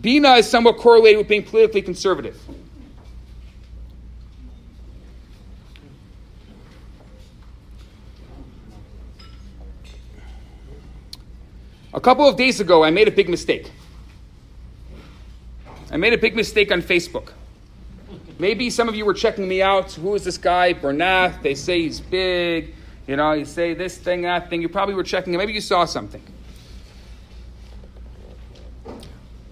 Bina 0.00 0.32
is 0.32 0.50
somewhat 0.50 0.78
correlated 0.78 1.18
with 1.18 1.28
being 1.28 1.44
politically 1.44 1.82
conservative. 1.82 2.36
A 11.94 12.00
couple 12.00 12.26
of 12.26 12.36
days 12.36 12.58
ago, 12.58 12.82
I 12.82 12.90
made 12.90 13.06
a 13.06 13.12
big 13.12 13.28
mistake. 13.28 13.70
I 15.92 15.98
made 15.98 16.14
a 16.14 16.18
big 16.18 16.34
mistake 16.34 16.72
on 16.72 16.80
Facebook. 16.80 17.32
Maybe 18.38 18.70
some 18.70 18.88
of 18.88 18.94
you 18.94 19.04
were 19.04 19.12
checking 19.12 19.46
me 19.46 19.60
out. 19.60 19.92
Who 19.92 20.14
is 20.14 20.24
this 20.24 20.38
guy? 20.38 20.72
Bernath. 20.72 21.42
They 21.42 21.54
say 21.54 21.82
he's 21.82 22.00
big. 22.00 22.74
You 23.06 23.16
know, 23.16 23.32
you 23.32 23.44
say 23.44 23.74
this 23.74 23.98
thing, 23.98 24.22
that 24.22 24.48
thing. 24.48 24.62
You 24.62 24.70
probably 24.70 24.94
were 24.94 25.02
checking. 25.02 25.36
Maybe 25.36 25.52
you 25.52 25.60
saw 25.60 25.84
something. 25.84 26.22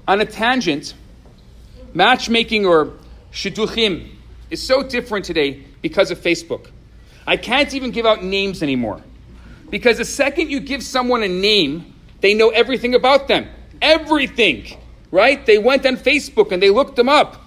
On 0.08 0.18
a 0.18 0.24
tangent, 0.24 0.94
matchmaking 1.92 2.64
or 2.64 2.94
shidduchim 3.32 4.08
is 4.48 4.66
so 4.66 4.82
different 4.82 5.26
today 5.26 5.62
because 5.82 6.10
of 6.10 6.18
Facebook. 6.18 6.70
I 7.26 7.36
can't 7.36 7.74
even 7.74 7.90
give 7.90 8.06
out 8.06 8.24
names 8.24 8.62
anymore. 8.62 9.02
Because 9.68 9.98
the 9.98 10.06
second 10.06 10.50
you 10.50 10.60
give 10.60 10.82
someone 10.82 11.22
a 11.22 11.28
name, 11.28 11.94
they 12.22 12.32
know 12.32 12.48
everything 12.48 12.94
about 12.94 13.28
them. 13.28 13.46
Everything 13.82 14.79
right? 15.10 15.44
They 15.44 15.58
went 15.58 15.86
on 15.86 15.96
Facebook 15.96 16.52
and 16.52 16.62
they 16.62 16.70
looked 16.70 16.96
them 16.96 17.08
up. 17.08 17.44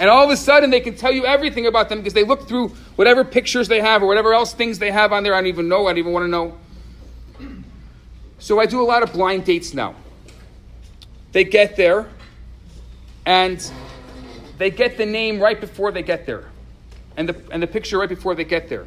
And 0.00 0.08
all 0.08 0.24
of 0.24 0.30
a 0.30 0.36
sudden, 0.36 0.70
they 0.70 0.80
can 0.80 0.96
tell 0.96 1.12
you 1.12 1.26
everything 1.26 1.66
about 1.66 1.88
them 1.88 1.98
because 1.98 2.14
they 2.14 2.24
look 2.24 2.48
through 2.48 2.68
whatever 2.96 3.24
pictures 3.24 3.68
they 3.68 3.80
have 3.80 4.02
or 4.02 4.06
whatever 4.06 4.32
else 4.32 4.54
things 4.54 4.78
they 4.78 4.90
have 4.90 5.12
on 5.12 5.22
there. 5.22 5.34
I 5.34 5.38
don't 5.38 5.48
even 5.48 5.68
know. 5.68 5.86
I 5.86 5.90
don't 5.90 5.98
even 5.98 6.12
want 6.12 6.24
to 6.24 6.28
know. 6.28 6.56
So 8.38 8.58
I 8.58 8.66
do 8.66 8.80
a 8.80 8.84
lot 8.84 9.02
of 9.02 9.12
blind 9.12 9.44
dates 9.44 9.74
now. 9.74 9.94
They 11.32 11.44
get 11.44 11.76
there, 11.76 12.08
and 13.26 13.70
they 14.56 14.70
get 14.70 14.96
the 14.96 15.04
name 15.04 15.40
right 15.40 15.60
before 15.60 15.92
they 15.92 16.02
get 16.02 16.24
there, 16.24 16.44
and 17.16 17.28
the, 17.28 17.36
and 17.50 17.62
the 17.62 17.66
picture 17.66 17.98
right 17.98 18.08
before 18.08 18.34
they 18.34 18.44
get 18.44 18.68
there. 18.68 18.86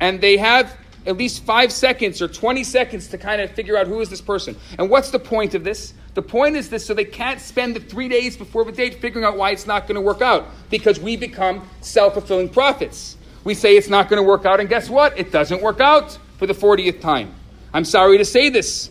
And 0.00 0.20
they 0.20 0.36
have 0.36 0.76
at 1.06 1.16
least 1.16 1.44
five 1.44 1.72
seconds 1.72 2.20
or 2.20 2.28
20 2.28 2.64
seconds 2.64 3.08
to 3.08 3.18
kind 3.18 3.40
of 3.40 3.50
figure 3.52 3.76
out 3.76 3.86
who 3.86 4.00
is 4.00 4.10
this 4.10 4.20
person. 4.20 4.56
And 4.78 4.90
what's 4.90 5.10
the 5.10 5.18
point 5.18 5.54
of 5.54 5.64
this? 5.64 5.94
The 6.14 6.22
point 6.22 6.56
is 6.56 6.68
this 6.68 6.84
so 6.84 6.94
they 6.94 7.04
can't 7.04 7.40
spend 7.40 7.76
the 7.76 7.80
three 7.80 8.08
days 8.08 8.36
before 8.36 8.64
the 8.64 8.72
date 8.72 9.00
figuring 9.00 9.24
out 9.24 9.36
why 9.36 9.50
it's 9.50 9.66
not 9.66 9.86
going 9.86 9.94
to 9.94 10.00
work 10.00 10.22
out 10.22 10.46
because 10.70 10.98
we 10.98 11.16
become 11.16 11.68
self 11.80 12.14
fulfilling 12.14 12.48
prophets. 12.48 13.16
We 13.44 13.54
say 13.54 13.76
it's 13.76 13.88
not 13.88 14.08
going 14.08 14.20
to 14.20 14.28
work 14.28 14.44
out, 14.44 14.58
and 14.58 14.68
guess 14.68 14.90
what? 14.90 15.16
It 15.16 15.30
doesn't 15.30 15.62
work 15.62 15.80
out 15.80 16.18
for 16.38 16.46
the 16.46 16.52
40th 16.52 17.00
time. 17.00 17.32
I'm 17.72 17.84
sorry 17.84 18.18
to 18.18 18.24
say 18.24 18.48
this. 18.48 18.90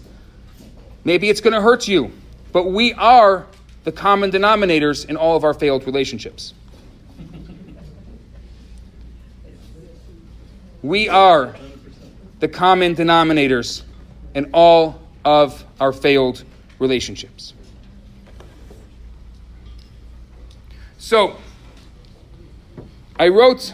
Maybe 1.03 1.29
it's 1.29 1.41
going 1.41 1.53
to 1.53 1.61
hurt 1.61 1.87
you, 1.87 2.11
but 2.53 2.67
we 2.67 2.93
are 2.93 3.45
the 3.83 3.91
common 3.91 4.31
denominators 4.31 5.07
in 5.07 5.17
all 5.17 5.35
of 5.35 5.43
our 5.43 5.53
failed 5.53 5.85
relationships. 5.85 6.53
We 10.81 11.09
are 11.09 11.55
the 12.45 12.51
common 12.51 12.95
denominators 12.95 13.81
in 14.35 14.47
all 14.53 15.01
of 15.25 15.65
our 15.79 15.91
failed 15.91 16.43
relationships. 16.77 17.55
So, 20.99 21.37
I 23.17 23.29
wrote 23.29 23.73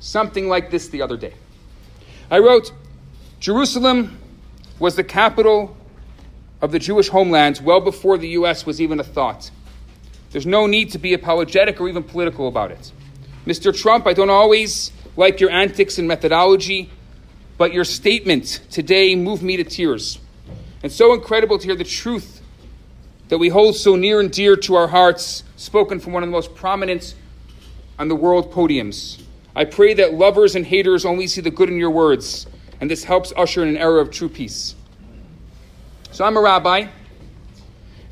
something 0.00 0.48
like 0.48 0.70
this 0.70 0.88
the 0.88 1.02
other 1.02 1.18
day. 1.18 1.34
I 2.30 2.38
wrote, 2.38 2.72
Jerusalem 3.40 4.18
was 4.78 4.96
the 4.96 5.04
capital 5.04 5.76
of 6.62 6.72
the 6.72 6.78
Jewish 6.78 7.10
homeland 7.10 7.60
well 7.62 7.80
before 7.80 8.16
the 8.16 8.28
U.S. 8.28 8.64
was 8.64 8.80
even 8.80 8.98
a 9.00 9.04
thought. 9.04 9.50
There's 10.30 10.46
no 10.46 10.66
need 10.66 10.92
to 10.92 10.98
be 10.98 11.12
apologetic 11.12 11.78
or 11.78 11.90
even 11.90 12.04
political 12.04 12.48
about 12.48 12.70
it. 12.70 12.90
Mr. 13.44 13.76
Trump, 13.76 14.06
I 14.06 14.14
don't 14.14 14.30
always 14.30 14.92
like 15.14 15.40
your 15.40 15.50
antics 15.50 15.98
and 15.98 16.08
methodology, 16.08 16.88
but 17.62 17.72
your 17.72 17.84
statement 17.84 18.58
today 18.72 19.14
moved 19.14 19.40
me 19.40 19.56
to 19.56 19.62
tears. 19.62 20.18
And 20.82 20.90
so 20.90 21.14
incredible 21.14 21.58
to 21.58 21.64
hear 21.64 21.76
the 21.76 21.84
truth 21.84 22.42
that 23.28 23.38
we 23.38 23.50
hold 23.50 23.76
so 23.76 23.94
near 23.94 24.18
and 24.18 24.32
dear 24.32 24.56
to 24.56 24.74
our 24.74 24.88
hearts, 24.88 25.44
spoken 25.54 26.00
from 26.00 26.12
one 26.12 26.24
of 26.24 26.28
the 26.28 26.32
most 26.32 26.56
prominent 26.56 27.14
on 28.00 28.08
the 28.08 28.16
world 28.16 28.52
podiums. 28.52 29.22
I 29.54 29.64
pray 29.64 29.94
that 29.94 30.14
lovers 30.14 30.56
and 30.56 30.66
haters 30.66 31.04
only 31.04 31.28
see 31.28 31.40
the 31.40 31.52
good 31.52 31.68
in 31.68 31.76
your 31.76 31.92
words, 31.92 32.48
and 32.80 32.90
this 32.90 33.04
helps 33.04 33.32
usher 33.36 33.62
in 33.62 33.68
an 33.68 33.76
era 33.76 34.00
of 34.00 34.10
true 34.10 34.28
peace. 34.28 34.74
So 36.10 36.24
I'm 36.24 36.36
a 36.36 36.40
rabbi, 36.40 36.88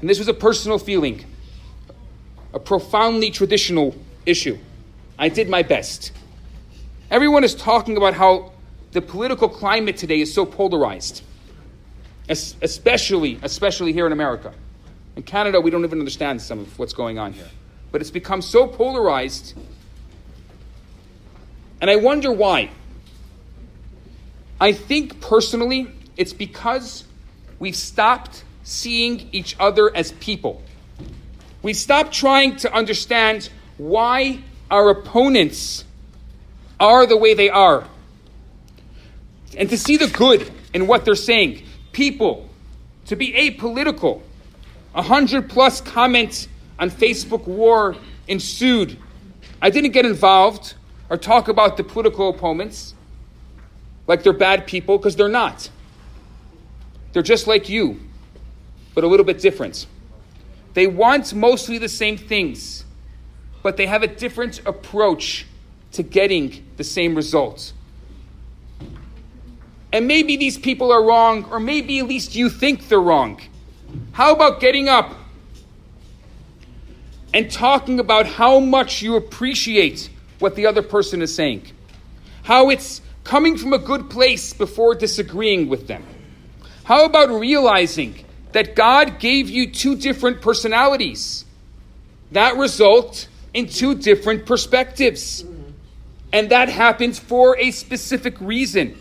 and 0.01 0.09
this 0.09 0.21
was 0.21 0.29
a 0.29 0.35
personal 0.35 0.79
feeling, 0.79 1.25
a 2.55 2.61
profoundly 2.61 3.33
traditional 3.33 3.97
issue. 4.27 4.59
I 5.19 5.29
did 5.29 5.49
my 5.49 5.65
best. 5.65 6.13
Everyone 7.11 7.43
is 7.43 7.57
talking 7.57 7.97
about 7.97 8.15
how 8.15 8.53
the 8.93 9.01
political 9.01 9.49
climate 9.49 9.97
today 9.97 10.21
is 10.21 10.33
so 10.33 10.45
polarized, 10.45 11.23
especially, 12.29 13.39
especially 13.43 13.93
here 13.93 14.07
in 14.07 14.13
America. 14.13 14.53
In 15.17 15.23
Canada, 15.23 15.61
we 15.61 15.71
don't 15.71 15.85
even 15.85 15.99
understand 15.99 16.43
some 16.43 16.61
of 16.61 16.79
what's 16.79 16.93
going 16.93 17.19
on 17.19 17.33
here. 17.33 17.49
But 17.93 18.01
it's 18.01 18.11
become 18.11 18.43
so 18.43 18.67
polarized, 18.67 19.55
and 21.81 21.91
I 21.91 21.97
wonder 21.97 22.33
why. 22.33 22.71
I 24.61 24.73
think 24.73 25.21
personally, 25.21 25.89
it's 26.17 26.33
because 26.33 27.05
we've 27.59 27.77
stopped 27.77 28.45
seeing 28.63 29.29
each 29.33 29.57
other 29.59 29.95
as 29.97 30.13
people. 30.13 30.63
We've 31.63 31.77
stopped 31.77 32.13
trying 32.13 32.57
to 32.57 32.73
understand 32.73 33.51
why 33.79 34.41
our 34.71 34.91
opponents 34.91 35.85
are 36.79 37.07
the 37.07 37.17
way 37.17 37.35
they 37.35 37.51
are. 37.51 37.87
And 39.57 39.69
to 39.71 39.77
see 39.77 39.97
the 39.97 40.07
good 40.07 40.51
in 40.73 40.87
what 40.87 41.05
they're 41.05 41.15
saying. 41.15 41.63
People, 41.93 42.49
to 43.07 43.17
be 43.17 43.33
apolitical. 43.33 44.23
A 44.95 45.03
hundred 45.03 45.49
plus 45.49 45.81
comments 45.81 46.49
on 46.79 46.91
Facebook 46.91 47.47
war 47.47 47.97
ensued. 48.29 48.97
I 49.61 49.71
didn't 49.71 49.91
get 49.91 50.07
involved 50.07 50.75
or 51.09 51.17
talk 51.17 51.49
about 51.49 51.77
the 51.77 51.85
political 51.85 52.29
opponents 52.29 52.95
like 54.07 54.23
they're 54.23 54.33
bad 54.33 54.67
people 54.67 54.99
because 54.99 55.15
they're 55.17 55.29
not. 55.29 55.71
They're 57.13 57.23
just 57.23 57.47
like 57.47 57.69
you, 57.69 58.01
but 58.95 59.05
a 59.05 59.07
little 59.07 59.27
bit 59.27 59.41
different. 59.41 59.87
They 60.75 60.87
want 60.87 61.35
mostly 61.35 61.79
the 61.79 61.89
same 61.89 62.17
things, 62.17 62.85
but 63.63 63.77
they 63.77 63.87
have 63.87 64.03
a 64.03 64.07
different 64.07 64.61
approach 64.67 65.47
to 65.93 66.03
getting 66.03 66.65
the 66.77 66.85
same 66.85 67.15
results. 67.15 67.73
And 69.93 70.07
maybe 70.07 70.37
these 70.37 70.57
people 70.57 70.93
are 70.93 71.05
wrong, 71.05 71.45
or 71.51 71.59
maybe 71.59 71.99
at 71.99 72.07
least 72.07 72.35
you 72.35 72.49
think 72.49 72.89
they're 72.89 73.01
wrong. 73.01 73.41
How 74.13 74.33
about 74.33 74.61
getting 74.61 74.89
up 74.89 75.15
and 77.33 77.51
talking 77.51 78.01
about 78.01 78.27
how 78.27 78.61
much 78.61 79.03
you 79.03 79.17
appreciate 79.17 80.11
what 80.39 80.57
the 80.57 80.67
other 80.67 80.83
person 80.83 81.23
is 81.23 81.35
saying, 81.35 81.63
how 82.43 82.71
it's 82.71 83.03
coming 83.25 83.57
from 83.57 83.73
a 83.73 83.79
good 83.79 84.11
place 84.11 84.53
before 84.53 84.95
disagreeing 84.95 85.69
with 85.69 85.87
them. 85.87 86.05
How 86.85 87.05
about 87.05 87.31
realizing 87.31 88.25
that 88.53 88.75
God 88.75 89.21
gave 89.21 89.49
you 89.49 89.71
two 89.71 89.95
different 89.97 90.41
personalities 90.41 91.45
that 92.33 92.57
result 92.57 93.29
in 93.55 93.69
two 93.69 93.95
different 93.95 94.47
perspectives? 94.47 95.45
And 96.33 96.51
that 96.51 96.69
happens 96.69 97.19
for 97.19 97.57
a 97.59 97.71
specific 97.71 98.41
reason. 98.41 98.97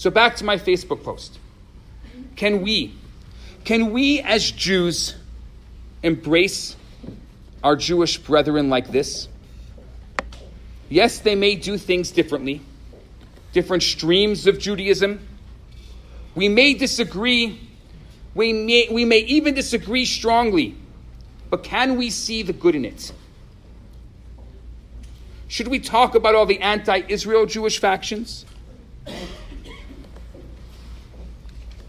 So 0.00 0.08
back 0.08 0.36
to 0.36 0.44
my 0.44 0.56
Facebook 0.56 1.04
post. 1.04 1.38
Can 2.34 2.62
we, 2.62 2.94
can 3.64 3.92
we 3.92 4.20
as 4.22 4.50
Jews 4.50 5.14
embrace 6.02 6.74
our 7.62 7.76
Jewish 7.76 8.16
brethren 8.16 8.70
like 8.70 8.88
this? 8.88 9.28
Yes, 10.88 11.18
they 11.18 11.34
may 11.34 11.54
do 11.54 11.76
things 11.76 12.12
differently, 12.12 12.62
different 13.52 13.82
streams 13.82 14.46
of 14.46 14.58
Judaism. 14.58 15.20
We 16.34 16.48
may 16.48 16.72
disagree, 16.72 17.60
we 18.34 18.54
may, 18.54 18.88
we 18.90 19.04
may 19.04 19.18
even 19.18 19.52
disagree 19.52 20.06
strongly, 20.06 20.76
but 21.50 21.62
can 21.62 21.96
we 21.96 22.08
see 22.08 22.42
the 22.42 22.54
good 22.54 22.74
in 22.74 22.86
it? 22.86 23.12
Should 25.48 25.68
we 25.68 25.78
talk 25.78 26.14
about 26.14 26.34
all 26.34 26.46
the 26.46 26.60
anti 26.60 27.02
Israel 27.06 27.44
Jewish 27.44 27.78
factions? 27.78 28.46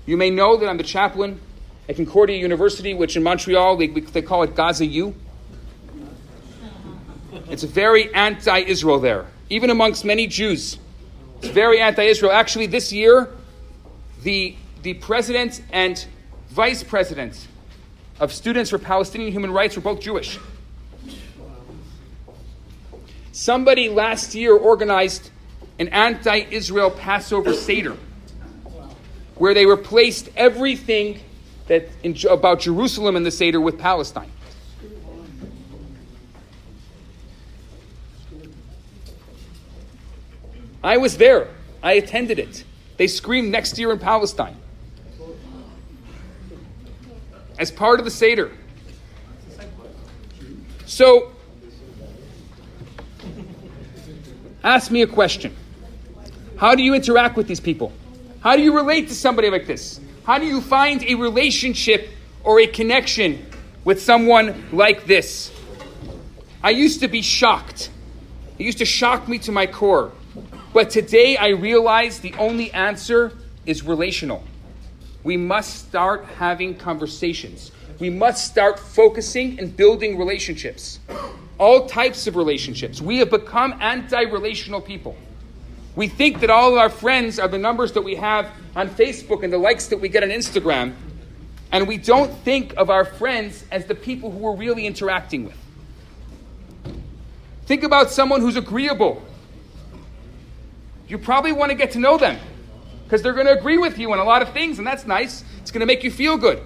You 0.06 0.18
may 0.18 0.30
know 0.30 0.58
that 0.58 0.68
I'm 0.68 0.78
the 0.78 0.84
chaplain 0.84 1.40
at 1.88 1.96
Concordia 1.96 2.38
University, 2.38 2.94
which 2.94 3.16
in 3.16 3.24
Montreal 3.24 3.78
they, 3.78 3.88
they 3.88 4.22
call 4.22 4.44
it 4.44 4.56
Gaza 4.56 4.86
U. 4.86 5.16
It's 7.50 7.64
very 7.64 8.14
anti 8.14 8.60
Israel 8.60 9.00
there, 9.00 9.28
even 9.50 9.70
amongst 9.70 10.06
many 10.06 10.26
Jews. 10.28 10.80
It's 11.40 11.50
very 11.50 11.80
anti 11.80 12.04
Israel. 12.04 12.32
Actually, 12.32 12.68
this 12.68 12.92
year, 12.92 13.30
the, 14.24 14.56
the 14.84 14.96
president 14.96 15.62
and 15.72 16.06
vice 16.50 16.84
president 16.84 17.48
of 18.20 18.32
Students 18.32 18.70
for 18.70 18.78
Palestinian 18.78 19.32
Human 19.32 19.52
Rights 19.52 19.76
were 19.76 19.82
both 19.82 20.00
Jewish. 20.00 20.40
Somebody 23.32 23.90
last 23.90 24.36
year 24.36 24.56
organized 24.56 25.32
an 25.80 25.88
anti 25.90 26.46
Israel 26.52 26.92
Passover 26.92 27.54
Seder 27.54 27.98
where 29.42 29.56
they 29.56 29.66
replaced 29.66 30.30
everything 30.36 31.20
that 31.66 31.90
in, 32.04 32.16
about 32.30 32.60
Jerusalem 32.60 33.16
and 33.16 33.26
the 33.26 33.32
Seder 33.32 33.60
with 33.60 33.80
Palestine. 33.80 34.32
I 40.84 40.98
was 40.98 41.18
there. 41.18 41.48
I 41.82 41.94
attended 41.94 42.38
it. 42.38 42.64
They 42.98 43.08
screamed 43.08 43.52
next 43.52 43.80
year 43.80 43.92
in 43.92 43.98
Palestine. 43.98 44.58
As 47.58 47.72
part 47.72 47.98
of 47.98 48.06
the 48.06 48.12
Seder. 48.12 48.52
So, 50.86 51.32
ask 54.64 54.92
me 54.92 55.02
a 55.02 55.08
question. 55.08 55.56
How 56.58 56.76
do 56.76 56.84
you 56.84 56.94
interact 56.94 57.38
with 57.38 57.48
these 57.48 57.60
people? 57.60 57.92
How 58.42 58.56
do 58.56 58.64
you 58.64 58.76
relate 58.76 59.08
to 59.10 59.14
somebody 59.14 59.52
like 59.52 59.68
this? 59.68 60.00
How 60.24 60.40
do 60.40 60.48
you 60.48 60.62
find 60.62 61.04
a 61.04 61.14
relationship 61.14 62.10
or 62.44 62.60
a 62.60 62.66
connection 62.66 63.46
with 63.84 64.02
someone 64.02 64.68
like 64.72 65.06
this? 65.06 65.52
I 66.64 66.72
used 66.72 67.02
to 67.02 67.08
be 67.08 67.22
shocked. 67.22 67.92
It 68.58 68.64
used 68.64 68.80
to 68.80 68.86
shock 68.86 69.28
me 69.28 69.38
to 69.40 69.52
my 69.52 69.68
core. 69.68 70.12
But 70.74 70.90
today 70.90 71.38
I 71.38 71.50
realize 71.50 72.20
the 72.20 72.34
only 72.40 72.72
answer 72.72 73.32
is 73.68 73.84
relational. 73.84 74.44
We 75.24 75.38
must 75.38 75.88
start 75.88 76.26
having 76.40 76.76
conversations. 76.76 77.72
We 78.00 78.10
must 78.10 78.48
start 78.48 78.80
focusing 78.80 79.60
and 79.60 79.78
building 79.78 80.18
relationships. 80.18 81.00
All 81.60 81.86
types 81.86 82.26
of 82.26 82.36
relationships. 82.36 83.04
We 83.04 83.20
have 83.20 83.30
become 83.30 83.76
anti 83.80 84.22
relational 84.22 84.82
people. 84.82 85.16
We 85.96 86.08
think 86.08 86.40
that 86.40 86.50
all 86.50 86.72
of 86.72 86.78
our 86.78 86.90
friends 86.90 87.38
are 87.40 87.48
the 87.48 87.58
numbers 87.58 87.92
that 87.94 88.02
we 88.02 88.16
have 88.16 88.50
on 88.76 88.90
Facebook 88.90 89.44
and 89.44 89.52
the 89.52 89.58
likes 89.58 89.88
that 89.88 90.00
we 90.00 90.10
get 90.10 90.24
on 90.24 90.30
Instagram. 90.30 90.94
And 91.72 91.88
we 91.88 91.98
don't 91.98 92.32
think 92.40 92.74
of 92.78 92.90
our 92.90 93.06
friends 93.06 93.66
as 93.72 93.86
the 93.86 93.96
people 93.96 94.32
who 94.32 94.40
we're 94.40 94.56
really 94.56 94.86
interacting 94.86 95.46
with. 95.46 95.58
Think 97.66 97.84
about 97.84 98.10
someone 98.12 98.42
who's 98.42 98.58
agreeable, 98.58 99.22
you 101.08 101.18
probably 101.18 101.52
want 101.52 101.72
to 101.72 101.76
get 101.76 101.92
to 101.92 102.00
know 102.00 102.18
them 102.18 102.40
because 103.04 103.22
they're 103.22 103.34
going 103.34 103.46
to 103.46 103.58
agree 103.58 103.78
with 103.78 104.00
you 104.00 104.12
on 104.14 104.20
a 104.20 104.24
lot 104.24 104.42
of 104.42 104.54
things, 104.54 104.78
and 104.78 104.88
that's 104.88 105.06
nice. 105.06 105.44
It's 105.60 105.72
going 105.72 105.82
to 105.82 105.86
make 105.86 106.04
you 106.04 106.12
feel 106.12 106.38
good. 106.38 106.62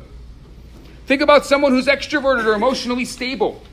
Think 1.08 1.22
about 1.22 1.46
someone 1.46 1.72
who's 1.72 1.88
extroverted 1.88 2.46
or 2.46 2.54
emotionally 2.54 3.06
stable 3.06 3.64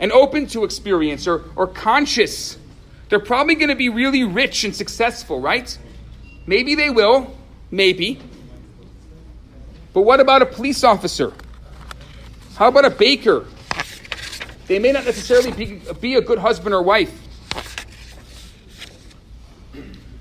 and 0.00 0.10
open 0.10 0.46
to 0.48 0.64
experience 0.64 1.28
or, 1.28 1.44
or 1.54 1.66
conscious. 1.66 2.58
They're 3.10 3.18
probably 3.18 3.56
going 3.56 3.68
to 3.68 3.74
be 3.74 3.88
really 3.88 4.24
rich 4.24 4.64
and 4.64 4.74
successful, 4.74 5.40
right? 5.40 5.76
Maybe 6.46 6.74
they 6.76 6.90
will, 6.90 7.36
maybe. 7.70 8.20
But 9.92 10.02
what 10.02 10.20
about 10.20 10.42
a 10.42 10.46
police 10.46 10.84
officer? 10.84 11.32
How 12.54 12.68
about 12.68 12.84
a 12.84 12.90
baker? 12.90 13.44
They 14.68 14.78
may 14.78 14.92
not 14.92 15.04
necessarily 15.04 15.50
be, 15.50 15.82
be 16.00 16.14
a 16.14 16.20
good 16.20 16.38
husband 16.38 16.72
or 16.72 16.82
wife. 16.82 17.12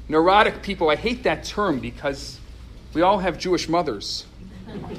Neurotic 0.08 0.64
people, 0.64 0.90
I 0.90 0.96
hate 0.96 1.24
that 1.24 1.44
term 1.44 1.80
because 1.80 2.40
we 2.96 3.04
all 3.04 3.20
have 3.20 3.38
Jewish 3.38 3.70
mothers. 3.70 4.26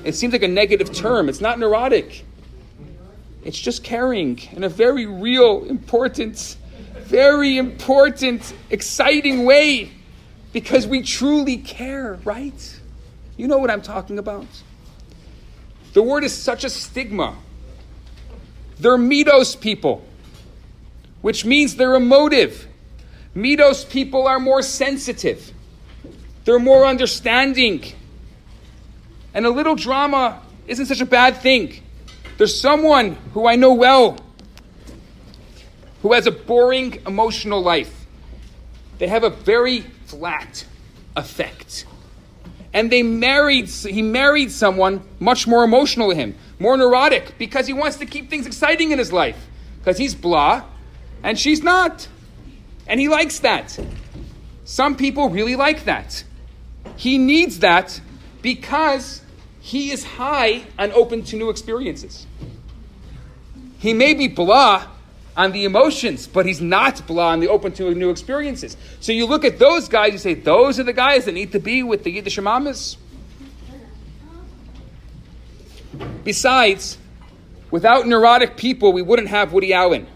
It 0.05 0.15
seems 0.15 0.33
like 0.33 0.45
a 0.45 0.49
negative 0.49 0.93
term. 0.93 1.29
It's 1.29 1.41
not 1.41 1.59
neurotic, 1.59 2.25
it's 3.43 3.59
just 3.59 3.83
caring 3.83 4.41
and 4.53 4.65
a 4.65 4.69
very 4.69 5.07
real, 5.07 5.65
important, 5.65 6.57
very 7.11 7.59
important, 7.59 8.55
exciting 8.71 9.45
way 9.45 9.91
because 10.53 10.87
we 10.87 11.03
truly 11.03 11.57
care, 11.57 12.21
right? 12.25 12.81
You 13.37 13.49
know 13.49 13.59
what 13.59 13.69
I'm 13.69 13.83
talking 13.83 14.19
about. 14.19 14.47
The 15.93 16.03
word 16.03 16.23
is 16.23 16.33
such 16.33 16.63
a 16.63 16.71
stigma. 16.71 17.37
They're 18.79 18.97
midos 18.97 19.61
people, 19.61 20.05
which 21.21 21.45
means 21.45 21.75
they're 21.75 21.97
emotive. 21.97 22.69
Midos 23.35 23.89
people 23.89 24.29
are 24.29 24.39
more 24.39 24.63
sensitive, 24.63 25.53
they're 26.45 26.61
more 26.61 26.87
understanding. 26.87 27.85
And 29.35 29.47
a 29.47 29.51
little 29.51 29.77
drama 29.77 30.43
isn't 30.67 30.87
such 30.87 31.01
a 31.01 31.07
bad 31.07 31.37
thing. 31.37 31.83
There's 32.39 32.59
someone 32.59 33.17
who 33.35 33.47
I 33.47 33.57
know 33.57 33.75
well 33.75 34.17
who 36.03 36.13
has 36.13 36.27
a 36.27 36.31
boring 36.31 37.01
emotional 37.07 37.63
life. 37.63 38.07
They 38.99 39.09
have 39.09 39.25
a 39.25 39.31
very 39.31 39.81
flat 40.07 40.65
affect. 41.17 41.87
And 42.73 42.91
they 42.91 43.03
married 43.03 43.69
he 43.69 44.03
married 44.03 44.51
someone 44.53 45.03
much 45.19 45.47
more 45.47 45.65
emotional 45.65 46.11
to 46.11 46.15
him, 46.15 46.37
more 46.59 46.77
neurotic 46.77 47.37
because 47.39 47.67
he 47.67 47.73
wants 47.73 47.97
to 47.97 48.07
keep 48.07 48.31
things 48.31 48.47
exciting 48.47 48.93
in 48.93 48.99
his 48.99 49.13
life 49.13 49.49
because 49.79 49.99
he's 49.99 50.15
blah 50.15 50.65
and 51.23 51.39
she's 51.39 51.63
not. 51.63 52.09
And 52.87 53.01
he 53.01 53.09
likes 53.09 53.41
that. 53.41 53.79
Some 54.65 54.97
people 54.97 55.31
really 55.31 55.57
like 55.57 55.85
that. 55.85 56.25
He 56.97 57.19
needs 57.19 57.59
that 57.61 58.01
because 58.43 59.23
he 59.61 59.91
is 59.91 60.05
high 60.05 60.65
and 60.79 60.93
open 60.93 61.23
to 61.25 61.37
new 61.37 61.51
experiences. 61.51 62.27
He 63.79 63.93
may 63.95 64.15
be 64.15 64.29
blah 64.29 64.87
on 65.41 65.53
the 65.53 65.65
emotions, 65.65 66.27
but 66.27 66.45
he's 66.45 66.61
not 66.61 67.07
blah 67.07 67.31
on 67.31 67.41
the 67.41 67.49
open 67.49 67.73
to 67.73 67.95
new 67.95 68.11
experiences. 68.11 68.77
So 69.01 69.11
you 69.13 69.25
look 69.25 69.43
at 69.43 69.59
those 69.59 69.89
guys, 69.89 70.13
you 70.13 70.19
say, 70.19 70.35
those 70.35 70.79
are 70.79 70.83
the 70.83 70.93
guys 70.93 71.25
that 71.25 71.33
need 71.33 71.53
to 71.53 71.59
be 71.59 71.83
with 71.83 72.05
the 72.05 72.11
Yiddish 72.11 72.39
Mamas. 72.39 72.99
Besides, 76.25 76.99
without 77.71 78.07
neurotic 78.07 78.59
people, 78.59 78.93
we 78.93 79.01
wouldn't 79.01 79.29
have 79.29 79.55
Woody 79.55 79.73
Allen. 79.73 80.07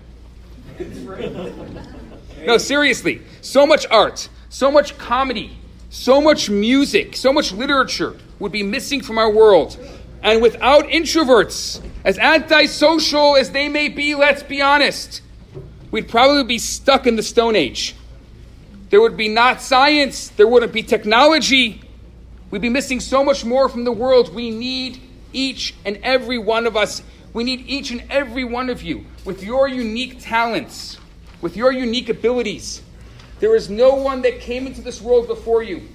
No, 2.45 2.59
seriously. 2.59 3.23
So 3.41 3.67
much 3.67 3.87
art, 3.91 4.29
so 4.51 4.71
much 4.71 4.99
comedy, 4.99 5.57
so 5.89 6.21
much 6.21 6.51
music, 6.51 7.17
so 7.17 7.33
much 7.33 7.51
literature 7.51 8.19
would 8.39 8.53
be 8.53 8.63
missing 8.63 9.01
from 9.01 9.17
our 9.17 9.31
world. 9.31 9.79
And 10.23 10.43
without 10.43 10.85
introverts, 10.85 11.81
as 12.05 12.19
antisocial 12.19 13.37
as 13.37 13.51
they 13.51 13.69
may 13.69 13.89
be, 13.89 14.15
let's 14.15 14.43
be 14.43 14.61
honest, 14.61 15.23
we'd 15.91 16.09
probably 16.09 16.45
be 16.45 16.59
stuck 16.59 17.07
in 17.07 17.17
the 17.17 17.23
Stone 17.23 17.57
Age. 17.57 17.97
There 18.91 19.01
would 19.01 19.17
be 19.17 19.29
not 19.29 19.63
science, 19.63 20.29
there 20.29 20.47
wouldn't 20.47 20.73
be 20.73 20.83
technology. 20.83 21.81
We'd 22.51 22.63
be 22.63 22.69
missing 22.69 23.01
so 23.01 23.25
much 23.25 23.45
more 23.45 23.69
from 23.69 23.83
the 23.85 23.91
world. 23.91 24.33
We 24.33 24.51
need 24.51 25.01
each 25.33 25.75
and 25.85 25.99
every 26.05 26.39
one 26.39 26.67
of 26.67 26.77
us. 26.77 27.03
We 27.33 27.43
need 27.43 27.67
each 27.67 27.91
and 27.91 28.05
every 28.11 28.45
one 28.45 28.71
of 28.71 28.83
you 28.83 29.07
with 29.25 29.43
your 29.43 29.67
unique 29.67 30.19
talents, 30.21 30.99
with 31.41 31.57
your 31.57 31.73
unique 31.73 32.09
abilities. 32.09 32.83
There 33.41 33.57
is 33.57 33.69
no 33.69 33.95
one 33.95 34.23
that 34.23 34.39
came 34.41 34.67
into 34.69 34.83
this 34.83 35.01
world 35.01 35.27
before 35.27 35.63
you. 35.65 35.89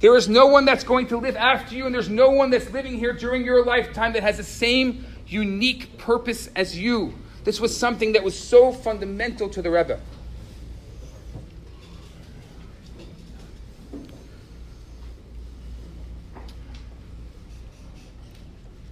There 0.00 0.16
is 0.16 0.28
no 0.28 0.46
one 0.46 0.64
that's 0.64 0.82
going 0.82 1.06
to 1.08 1.18
live 1.18 1.36
after 1.36 1.76
you, 1.76 1.86
and 1.86 1.94
there's 1.94 2.08
no 2.08 2.30
one 2.30 2.50
that's 2.50 2.68
living 2.70 2.98
here 2.98 3.12
during 3.12 3.44
your 3.44 3.64
lifetime 3.64 4.14
that 4.14 4.24
has 4.24 4.38
the 4.38 4.42
same 4.42 5.04
unique 5.32 5.96
purpose 5.98 6.48
as 6.54 6.78
you. 6.78 7.14
This 7.44 7.60
was 7.60 7.76
something 7.76 8.12
that 8.12 8.22
was 8.22 8.38
so 8.38 8.70
fundamental 8.70 9.48
to 9.48 9.62
the 9.62 9.70
Rebbe. 9.70 9.98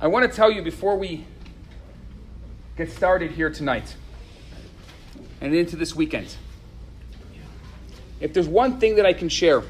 I 0.00 0.06
want 0.06 0.28
to 0.28 0.34
tell 0.34 0.50
you 0.50 0.62
before 0.62 0.96
we 0.96 1.26
get 2.76 2.90
started 2.90 3.32
here 3.32 3.50
tonight 3.50 3.94
and 5.42 5.54
into 5.54 5.76
this 5.76 5.94
weekend. 5.94 6.34
If 8.18 8.32
there's 8.32 8.48
one 8.48 8.80
thing 8.80 8.96
that 8.96 9.04
I 9.04 9.12
can 9.12 9.28
share, 9.28 9.62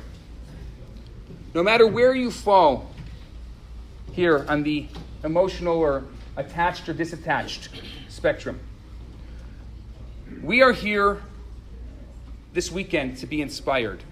no 1.53 1.64
matter 1.64 1.85
where 1.85 2.14
you 2.14 2.31
fall 2.31 2.91
here 4.12 4.47
on 4.49 4.62
the 4.62 4.87
emotional 5.25 5.77
or 5.77 6.05
attached 6.41 6.88
or 6.88 6.95
disattached 6.95 7.68
spectrum, 8.09 8.59
we 10.43 10.62
are 10.62 10.72
here 10.72 11.22
this 12.53 12.72
weekend 12.72 13.18
to 13.18 13.26
be 13.26 13.41
inspired. 13.41 14.03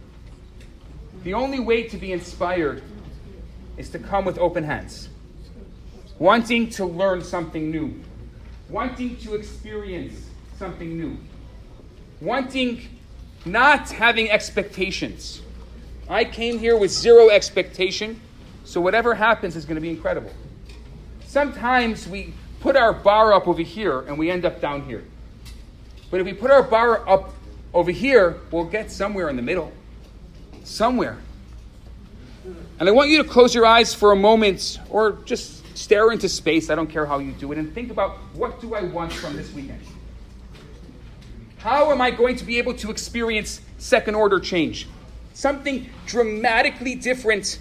The 1.25 1.35
only 1.35 1.59
way 1.59 1.89
to 1.89 1.97
be 1.97 2.13
inspired 2.13 2.83
is 3.77 3.91
to 3.91 3.99
come 3.99 4.25
with 4.25 4.39
open 4.39 4.65
hands 4.65 5.09
wanting 6.19 6.69
to 6.69 6.85
learn 6.85 7.23
something 7.23 7.71
new, 7.71 7.95
wanting 8.69 9.17
to 9.19 9.35
experience 9.35 10.15
something 10.59 10.99
new, 10.99 11.17
wanting 12.21 12.89
not 13.45 13.89
having 13.91 14.31
expectations. 14.31 15.41
I 16.09 16.25
came 16.25 16.59
here 16.59 16.77
with 16.77 16.91
zero 16.91 17.29
expectation, 17.31 18.21
so 18.65 18.81
whatever 18.81 19.15
happens 19.15 19.55
is 19.55 19.65
going 19.65 19.77
to 19.77 19.81
be 19.81 19.91
incredible. 19.91 20.33
Sometimes 21.39 22.09
we 22.09 22.35
put 22.59 22.75
our 22.75 22.93
bar 22.93 23.33
up 23.33 23.47
over 23.47 23.63
here 23.63 24.01
and 24.01 24.19
we 24.19 24.29
end 24.29 24.45
up 24.45 24.61
down 24.61 24.83
here. 24.83 25.05
But 26.11 26.19
if 26.19 26.27
we 26.27 26.33
put 26.33 26.51
our 26.51 26.65
bar 26.65 27.09
up 27.09 27.33
over 27.73 27.93
here, 27.93 28.41
we'll 28.51 28.65
get 28.65 28.91
somewhere 28.91 29.29
in 29.29 29.37
the 29.37 29.43
middle. 29.43 29.73
Somewhere. 30.65 31.17
And 32.81 32.89
I 32.89 32.91
want 32.91 33.11
you 33.11 33.23
to 33.23 33.29
close 33.29 33.55
your 33.55 33.65
eyes 33.65 33.95
for 33.95 34.11
a 34.11 34.17
moment 34.17 34.81
or 34.91 35.13
just 35.27 35.65
stare 35.79 36.11
into 36.11 36.29
space, 36.29 36.71
I 36.71 36.75
don't 36.75 36.91
care 36.91 37.07
how 37.07 37.21
you 37.21 37.31
do 37.31 37.53
it, 37.53 37.59
and 37.59 37.73
think 37.73 37.93
about 37.93 38.17
what 38.35 38.61
do 38.61 38.75
I 38.75 38.83
want 38.83 39.13
from 39.13 39.37
this 39.37 39.53
weekend? 39.53 39.81
How 41.59 41.93
am 41.93 42.01
I 42.01 42.11
going 42.11 42.35
to 42.35 42.45
be 42.45 42.59
able 42.59 42.75
to 42.75 42.91
experience 42.91 43.61
second 43.79 44.17
order 44.17 44.41
change? 44.41 44.89
Something 45.35 45.89
dramatically 46.05 46.97
different 46.97 47.61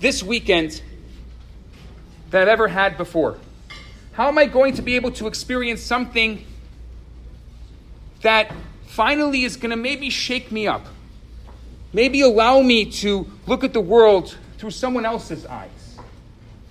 this 0.00 0.24
weekend 0.24 0.82
than 2.32 2.42
I've 2.42 2.48
ever 2.48 2.66
had 2.66 2.96
before. 2.96 3.38
How 4.12 4.26
am 4.26 4.38
I 4.38 4.46
going 4.46 4.74
to 4.74 4.82
be 4.82 4.96
able 4.96 5.12
to 5.12 5.28
experience 5.28 5.80
something 5.80 6.44
that 8.22 8.52
finally 8.86 9.44
is 9.44 9.56
going 9.56 9.70
to 9.70 9.76
maybe 9.76 10.10
shake 10.10 10.50
me 10.50 10.66
up? 10.66 10.86
Maybe 11.92 12.22
allow 12.22 12.60
me 12.60 12.86
to 12.86 13.30
look 13.46 13.62
at 13.62 13.72
the 13.72 13.80
world 13.80 14.36
through 14.58 14.70
someone 14.70 15.06
else's 15.06 15.46
eyes 15.46 15.70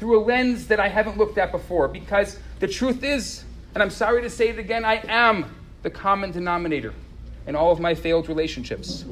through 0.01 0.19
a 0.19 0.23
lens 0.23 0.65
that 0.65 0.79
I 0.79 0.87
haven't 0.87 1.19
looked 1.19 1.37
at 1.37 1.51
before. 1.51 1.87
Because 1.87 2.39
the 2.59 2.67
truth 2.67 3.03
is, 3.03 3.43
and 3.75 3.83
I'm 3.83 3.91
sorry 3.91 4.23
to 4.23 4.31
say 4.31 4.49
it 4.49 4.57
again, 4.57 4.83
I 4.83 4.95
am 5.07 5.55
the 5.83 5.91
common 5.91 6.31
denominator 6.31 6.95
in 7.45 7.55
all 7.55 7.71
of 7.71 7.79
my 7.79 7.93
failed 7.93 8.27
relationships. 8.27 9.05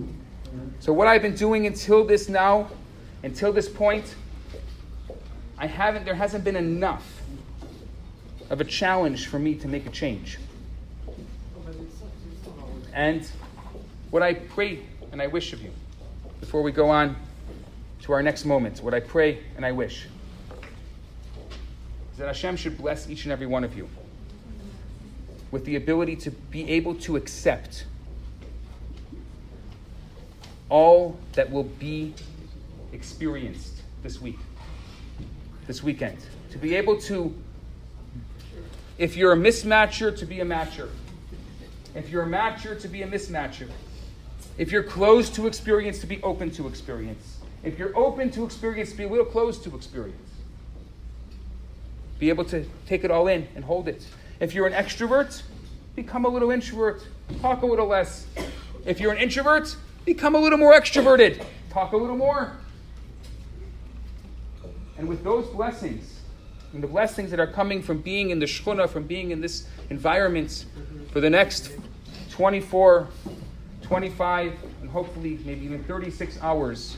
So, 0.79 0.91
what 0.91 1.07
I've 1.07 1.21
been 1.21 1.35
doing 1.35 1.67
until 1.67 2.03
this 2.03 2.27
now, 2.27 2.71
until 3.21 3.53
this 3.53 3.69
point, 3.69 4.15
I 5.59 5.67
haven't, 5.67 6.05
there 6.05 6.15
hasn't 6.15 6.45
been 6.45 6.55
enough 6.55 7.21
of 8.49 8.61
a 8.61 8.63
challenge 8.63 9.27
for 9.27 9.37
me 9.37 9.55
to 9.55 9.67
make 9.67 9.85
a 9.85 9.89
change. 9.89 10.39
And 12.93 13.29
what 14.09 14.23
I 14.23 14.33
pray 14.33 14.79
and 15.11 15.21
I 15.21 15.27
wish 15.27 15.51
of 15.53 15.61
you, 15.61 15.71
before 16.39 16.61
we 16.61 16.71
go 16.71 16.89
on 16.89 17.15
to 18.03 18.13
our 18.13 18.23
next 18.23 18.45
moment, 18.45 18.81
what 18.81 18.93
I 18.93 19.01
pray 19.01 19.43
and 19.57 19.65
I 19.65 19.73
wish 19.73 20.07
is 22.11 22.17
that 22.17 22.27
Hashem 22.27 22.55
should 22.55 22.77
bless 22.77 23.09
each 23.09 23.25
and 23.25 23.31
every 23.31 23.45
one 23.45 23.65
of 23.65 23.75
you 23.75 23.89
with 25.51 25.65
the 25.65 25.75
ability 25.75 26.15
to 26.15 26.31
be 26.31 26.69
able 26.69 26.95
to 26.95 27.17
accept 27.17 27.85
all 30.69 31.19
that 31.33 31.51
will 31.51 31.63
be 31.63 32.13
experienced 32.93 33.81
this 34.03 34.21
week, 34.21 34.37
this 35.69 35.83
weekend. 35.83 36.17
To 36.49 36.57
be 36.57 36.75
able 36.75 36.99
to, 37.01 37.31
if 38.97 39.15
you're 39.15 39.33
a 39.33 39.37
mismatcher, 39.37 40.17
to 40.17 40.25
be 40.25 40.39
a 40.39 40.43
matcher. 40.43 40.89
If 41.93 42.09
you're 42.09 42.23
a 42.23 42.27
matcher, 42.27 42.81
to 42.81 42.87
be 42.87 43.03
a 43.03 43.07
mismatcher. 43.07 43.69
If 44.57 44.71
you're 44.71 44.81
closed 44.81 45.35
to 45.35 45.45
experience, 45.45 45.99
to 45.99 46.07
be 46.07 46.19
open 46.23 46.49
to 46.51 46.67
experience. 46.67 47.37
If 47.61 47.77
you're 47.77 47.95
open 47.95 48.31
to 48.31 48.45
experience, 48.45 48.93
be 48.93 49.03
a 49.03 49.07
little 49.07 49.27
closed 49.27 49.63
to 49.65 49.75
experience. 49.75 50.31
Be 52.17 52.29
able 52.29 52.45
to 52.45 52.65
take 52.87 53.03
it 53.03 53.11
all 53.11 53.27
in 53.27 53.47
and 53.53 53.63
hold 53.63 53.87
it. 53.87 54.03
If 54.39 54.55
you're 54.55 54.65
an 54.65 54.73
extrovert, 54.73 55.43
become 55.95 56.25
a 56.25 56.29
little 56.29 56.49
introvert. 56.49 57.05
Talk 57.41 57.61
a 57.61 57.67
little 57.67 57.85
less. 57.85 58.25
If 58.87 58.99
you're 58.99 59.13
an 59.13 59.19
introvert, 59.19 59.75
become 60.03 60.33
a 60.33 60.39
little 60.39 60.57
more 60.57 60.73
extroverted. 60.73 61.45
Talk 61.69 61.91
a 61.91 61.97
little 61.97 62.17
more. 62.17 62.57
And 64.99 65.07
with 65.07 65.23
those 65.23 65.47
blessings, 65.47 66.19
and 66.73 66.83
the 66.83 66.87
blessings 66.87 67.31
that 67.31 67.39
are 67.39 67.47
coming 67.47 67.81
from 67.81 68.01
being 68.01 68.31
in 68.31 68.39
the 68.39 68.45
shchuna, 68.45 68.89
from 68.89 69.03
being 69.03 69.31
in 69.31 69.39
this 69.39 69.65
environment 69.89 70.65
for 71.11 71.21
the 71.21 71.29
next 71.29 71.71
24, 72.31 73.07
25, 73.81 74.53
and 74.81 74.89
hopefully 74.89 75.39
maybe 75.45 75.63
even 75.63 75.81
36 75.85 76.37
hours, 76.41 76.97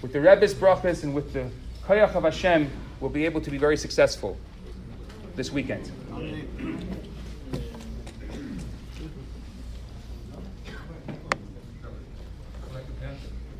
with 0.00 0.12
the 0.12 0.20
Rebbe's 0.20 0.54
brachas 0.54 1.02
and 1.02 1.12
with 1.12 1.32
the 1.32 1.50
Koyach 1.86 2.14
of 2.14 2.22
Hashem, 2.22 2.70
we'll 3.00 3.10
be 3.10 3.24
able 3.24 3.40
to 3.40 3.50
be 3.50 3.58
very 3.58 3.76
successful 3.76 4.38
this 5.34 5.50
weekend. 5.50 5.90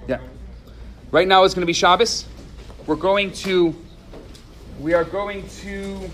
Yeah. 0.07 0.21
Right 1.11 1.27
now 1.27 1.43
it's 1.43 1.55
going 1.55 1.63
to 1.63 1.67
be 1.67 1.73
Shabbos. 1.73 2.27
We're 2.87 2.97
going 2.97 3.32
to, 3.32 3.74
we 4.78 4.93
are 4.93 5.05
going 5.05 5.49
to 5.62 6.11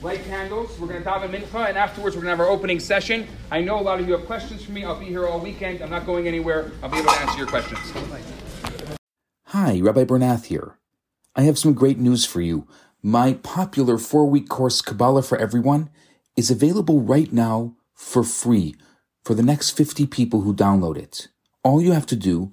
light 0.00 0.24
candles. 0.24 0.78
We're 0.78 0.86
going 0.86 1.02
to 1.02 1.08
daven 1.08 1.30
mincha, 1.30 1.68
and 1.68 1.76
afterwards 1.76 2.14
we're 2.14 2.22
going 2.22 2.36
to 2.36 2.38
have 2.38 2.46
our 2.46 2.52
opening 2.52 2.78
session. 2.78 3.26
I 3.50 3.62
know 3.62 3.80
a 3.80 3.82
lot 3.82 3.98
of 3.98 4.06
you 4.06 4.16
have 4.16 4.26
questions 4.26 4.64
for 4.64 4.70
me. 4.70 4.84
I'll 4.84 4.98
be 4.98 5.06
here 5.06 5.26
all 5.26 5.40
weekend. 5.40 5.82
I'm 5.82 5.90
not 5.90 6.06
going 6.06 6.28
anywhere. 6.28 6.70
I'll 6.84 6.88
be 6.88 6.98
able 6.98 7.10
to 7.10 7.20
answer 7.20 7.38
your 7.38 7.48
questions. 7.48 7.80
Hi, 9.46 9.80
Rabbi 9.80 10.04
Bernath 10.04 10.46
here. 10.46 10.78
I 11.34 11.42
have 11.42 11.58
some 11.58 11.74
great 11.74 11.98
news 11.98 12.24
for 12.24 12.40
you. 12.40 12.68
My 13.02 13.32
popular 13.32 13.98
four 13.98 14.26
week 14.26 14.48
course, 14.48 14.80
Kabbalah 14.80 15.22
for 15.22 15.36
Everyone, 15.36 15.90
is 16.36 16.48
available 16.48 17.00
right 17.00 17.32
now 17.32 17.74
for 17.92 18.22
free 18.22 18.76
for 19.24 19.34
the 19.34 19.42
next 19.42 19.70
50 19.70 20.06
people 20.06 20.42
who 20.42 20.54
download 20.54 20.96
it. 20.96 21.26
All 21.64 21.82
you 21.82 21.90
have 21.90 22.06
to 22.06 22.16
do 22.16 22.52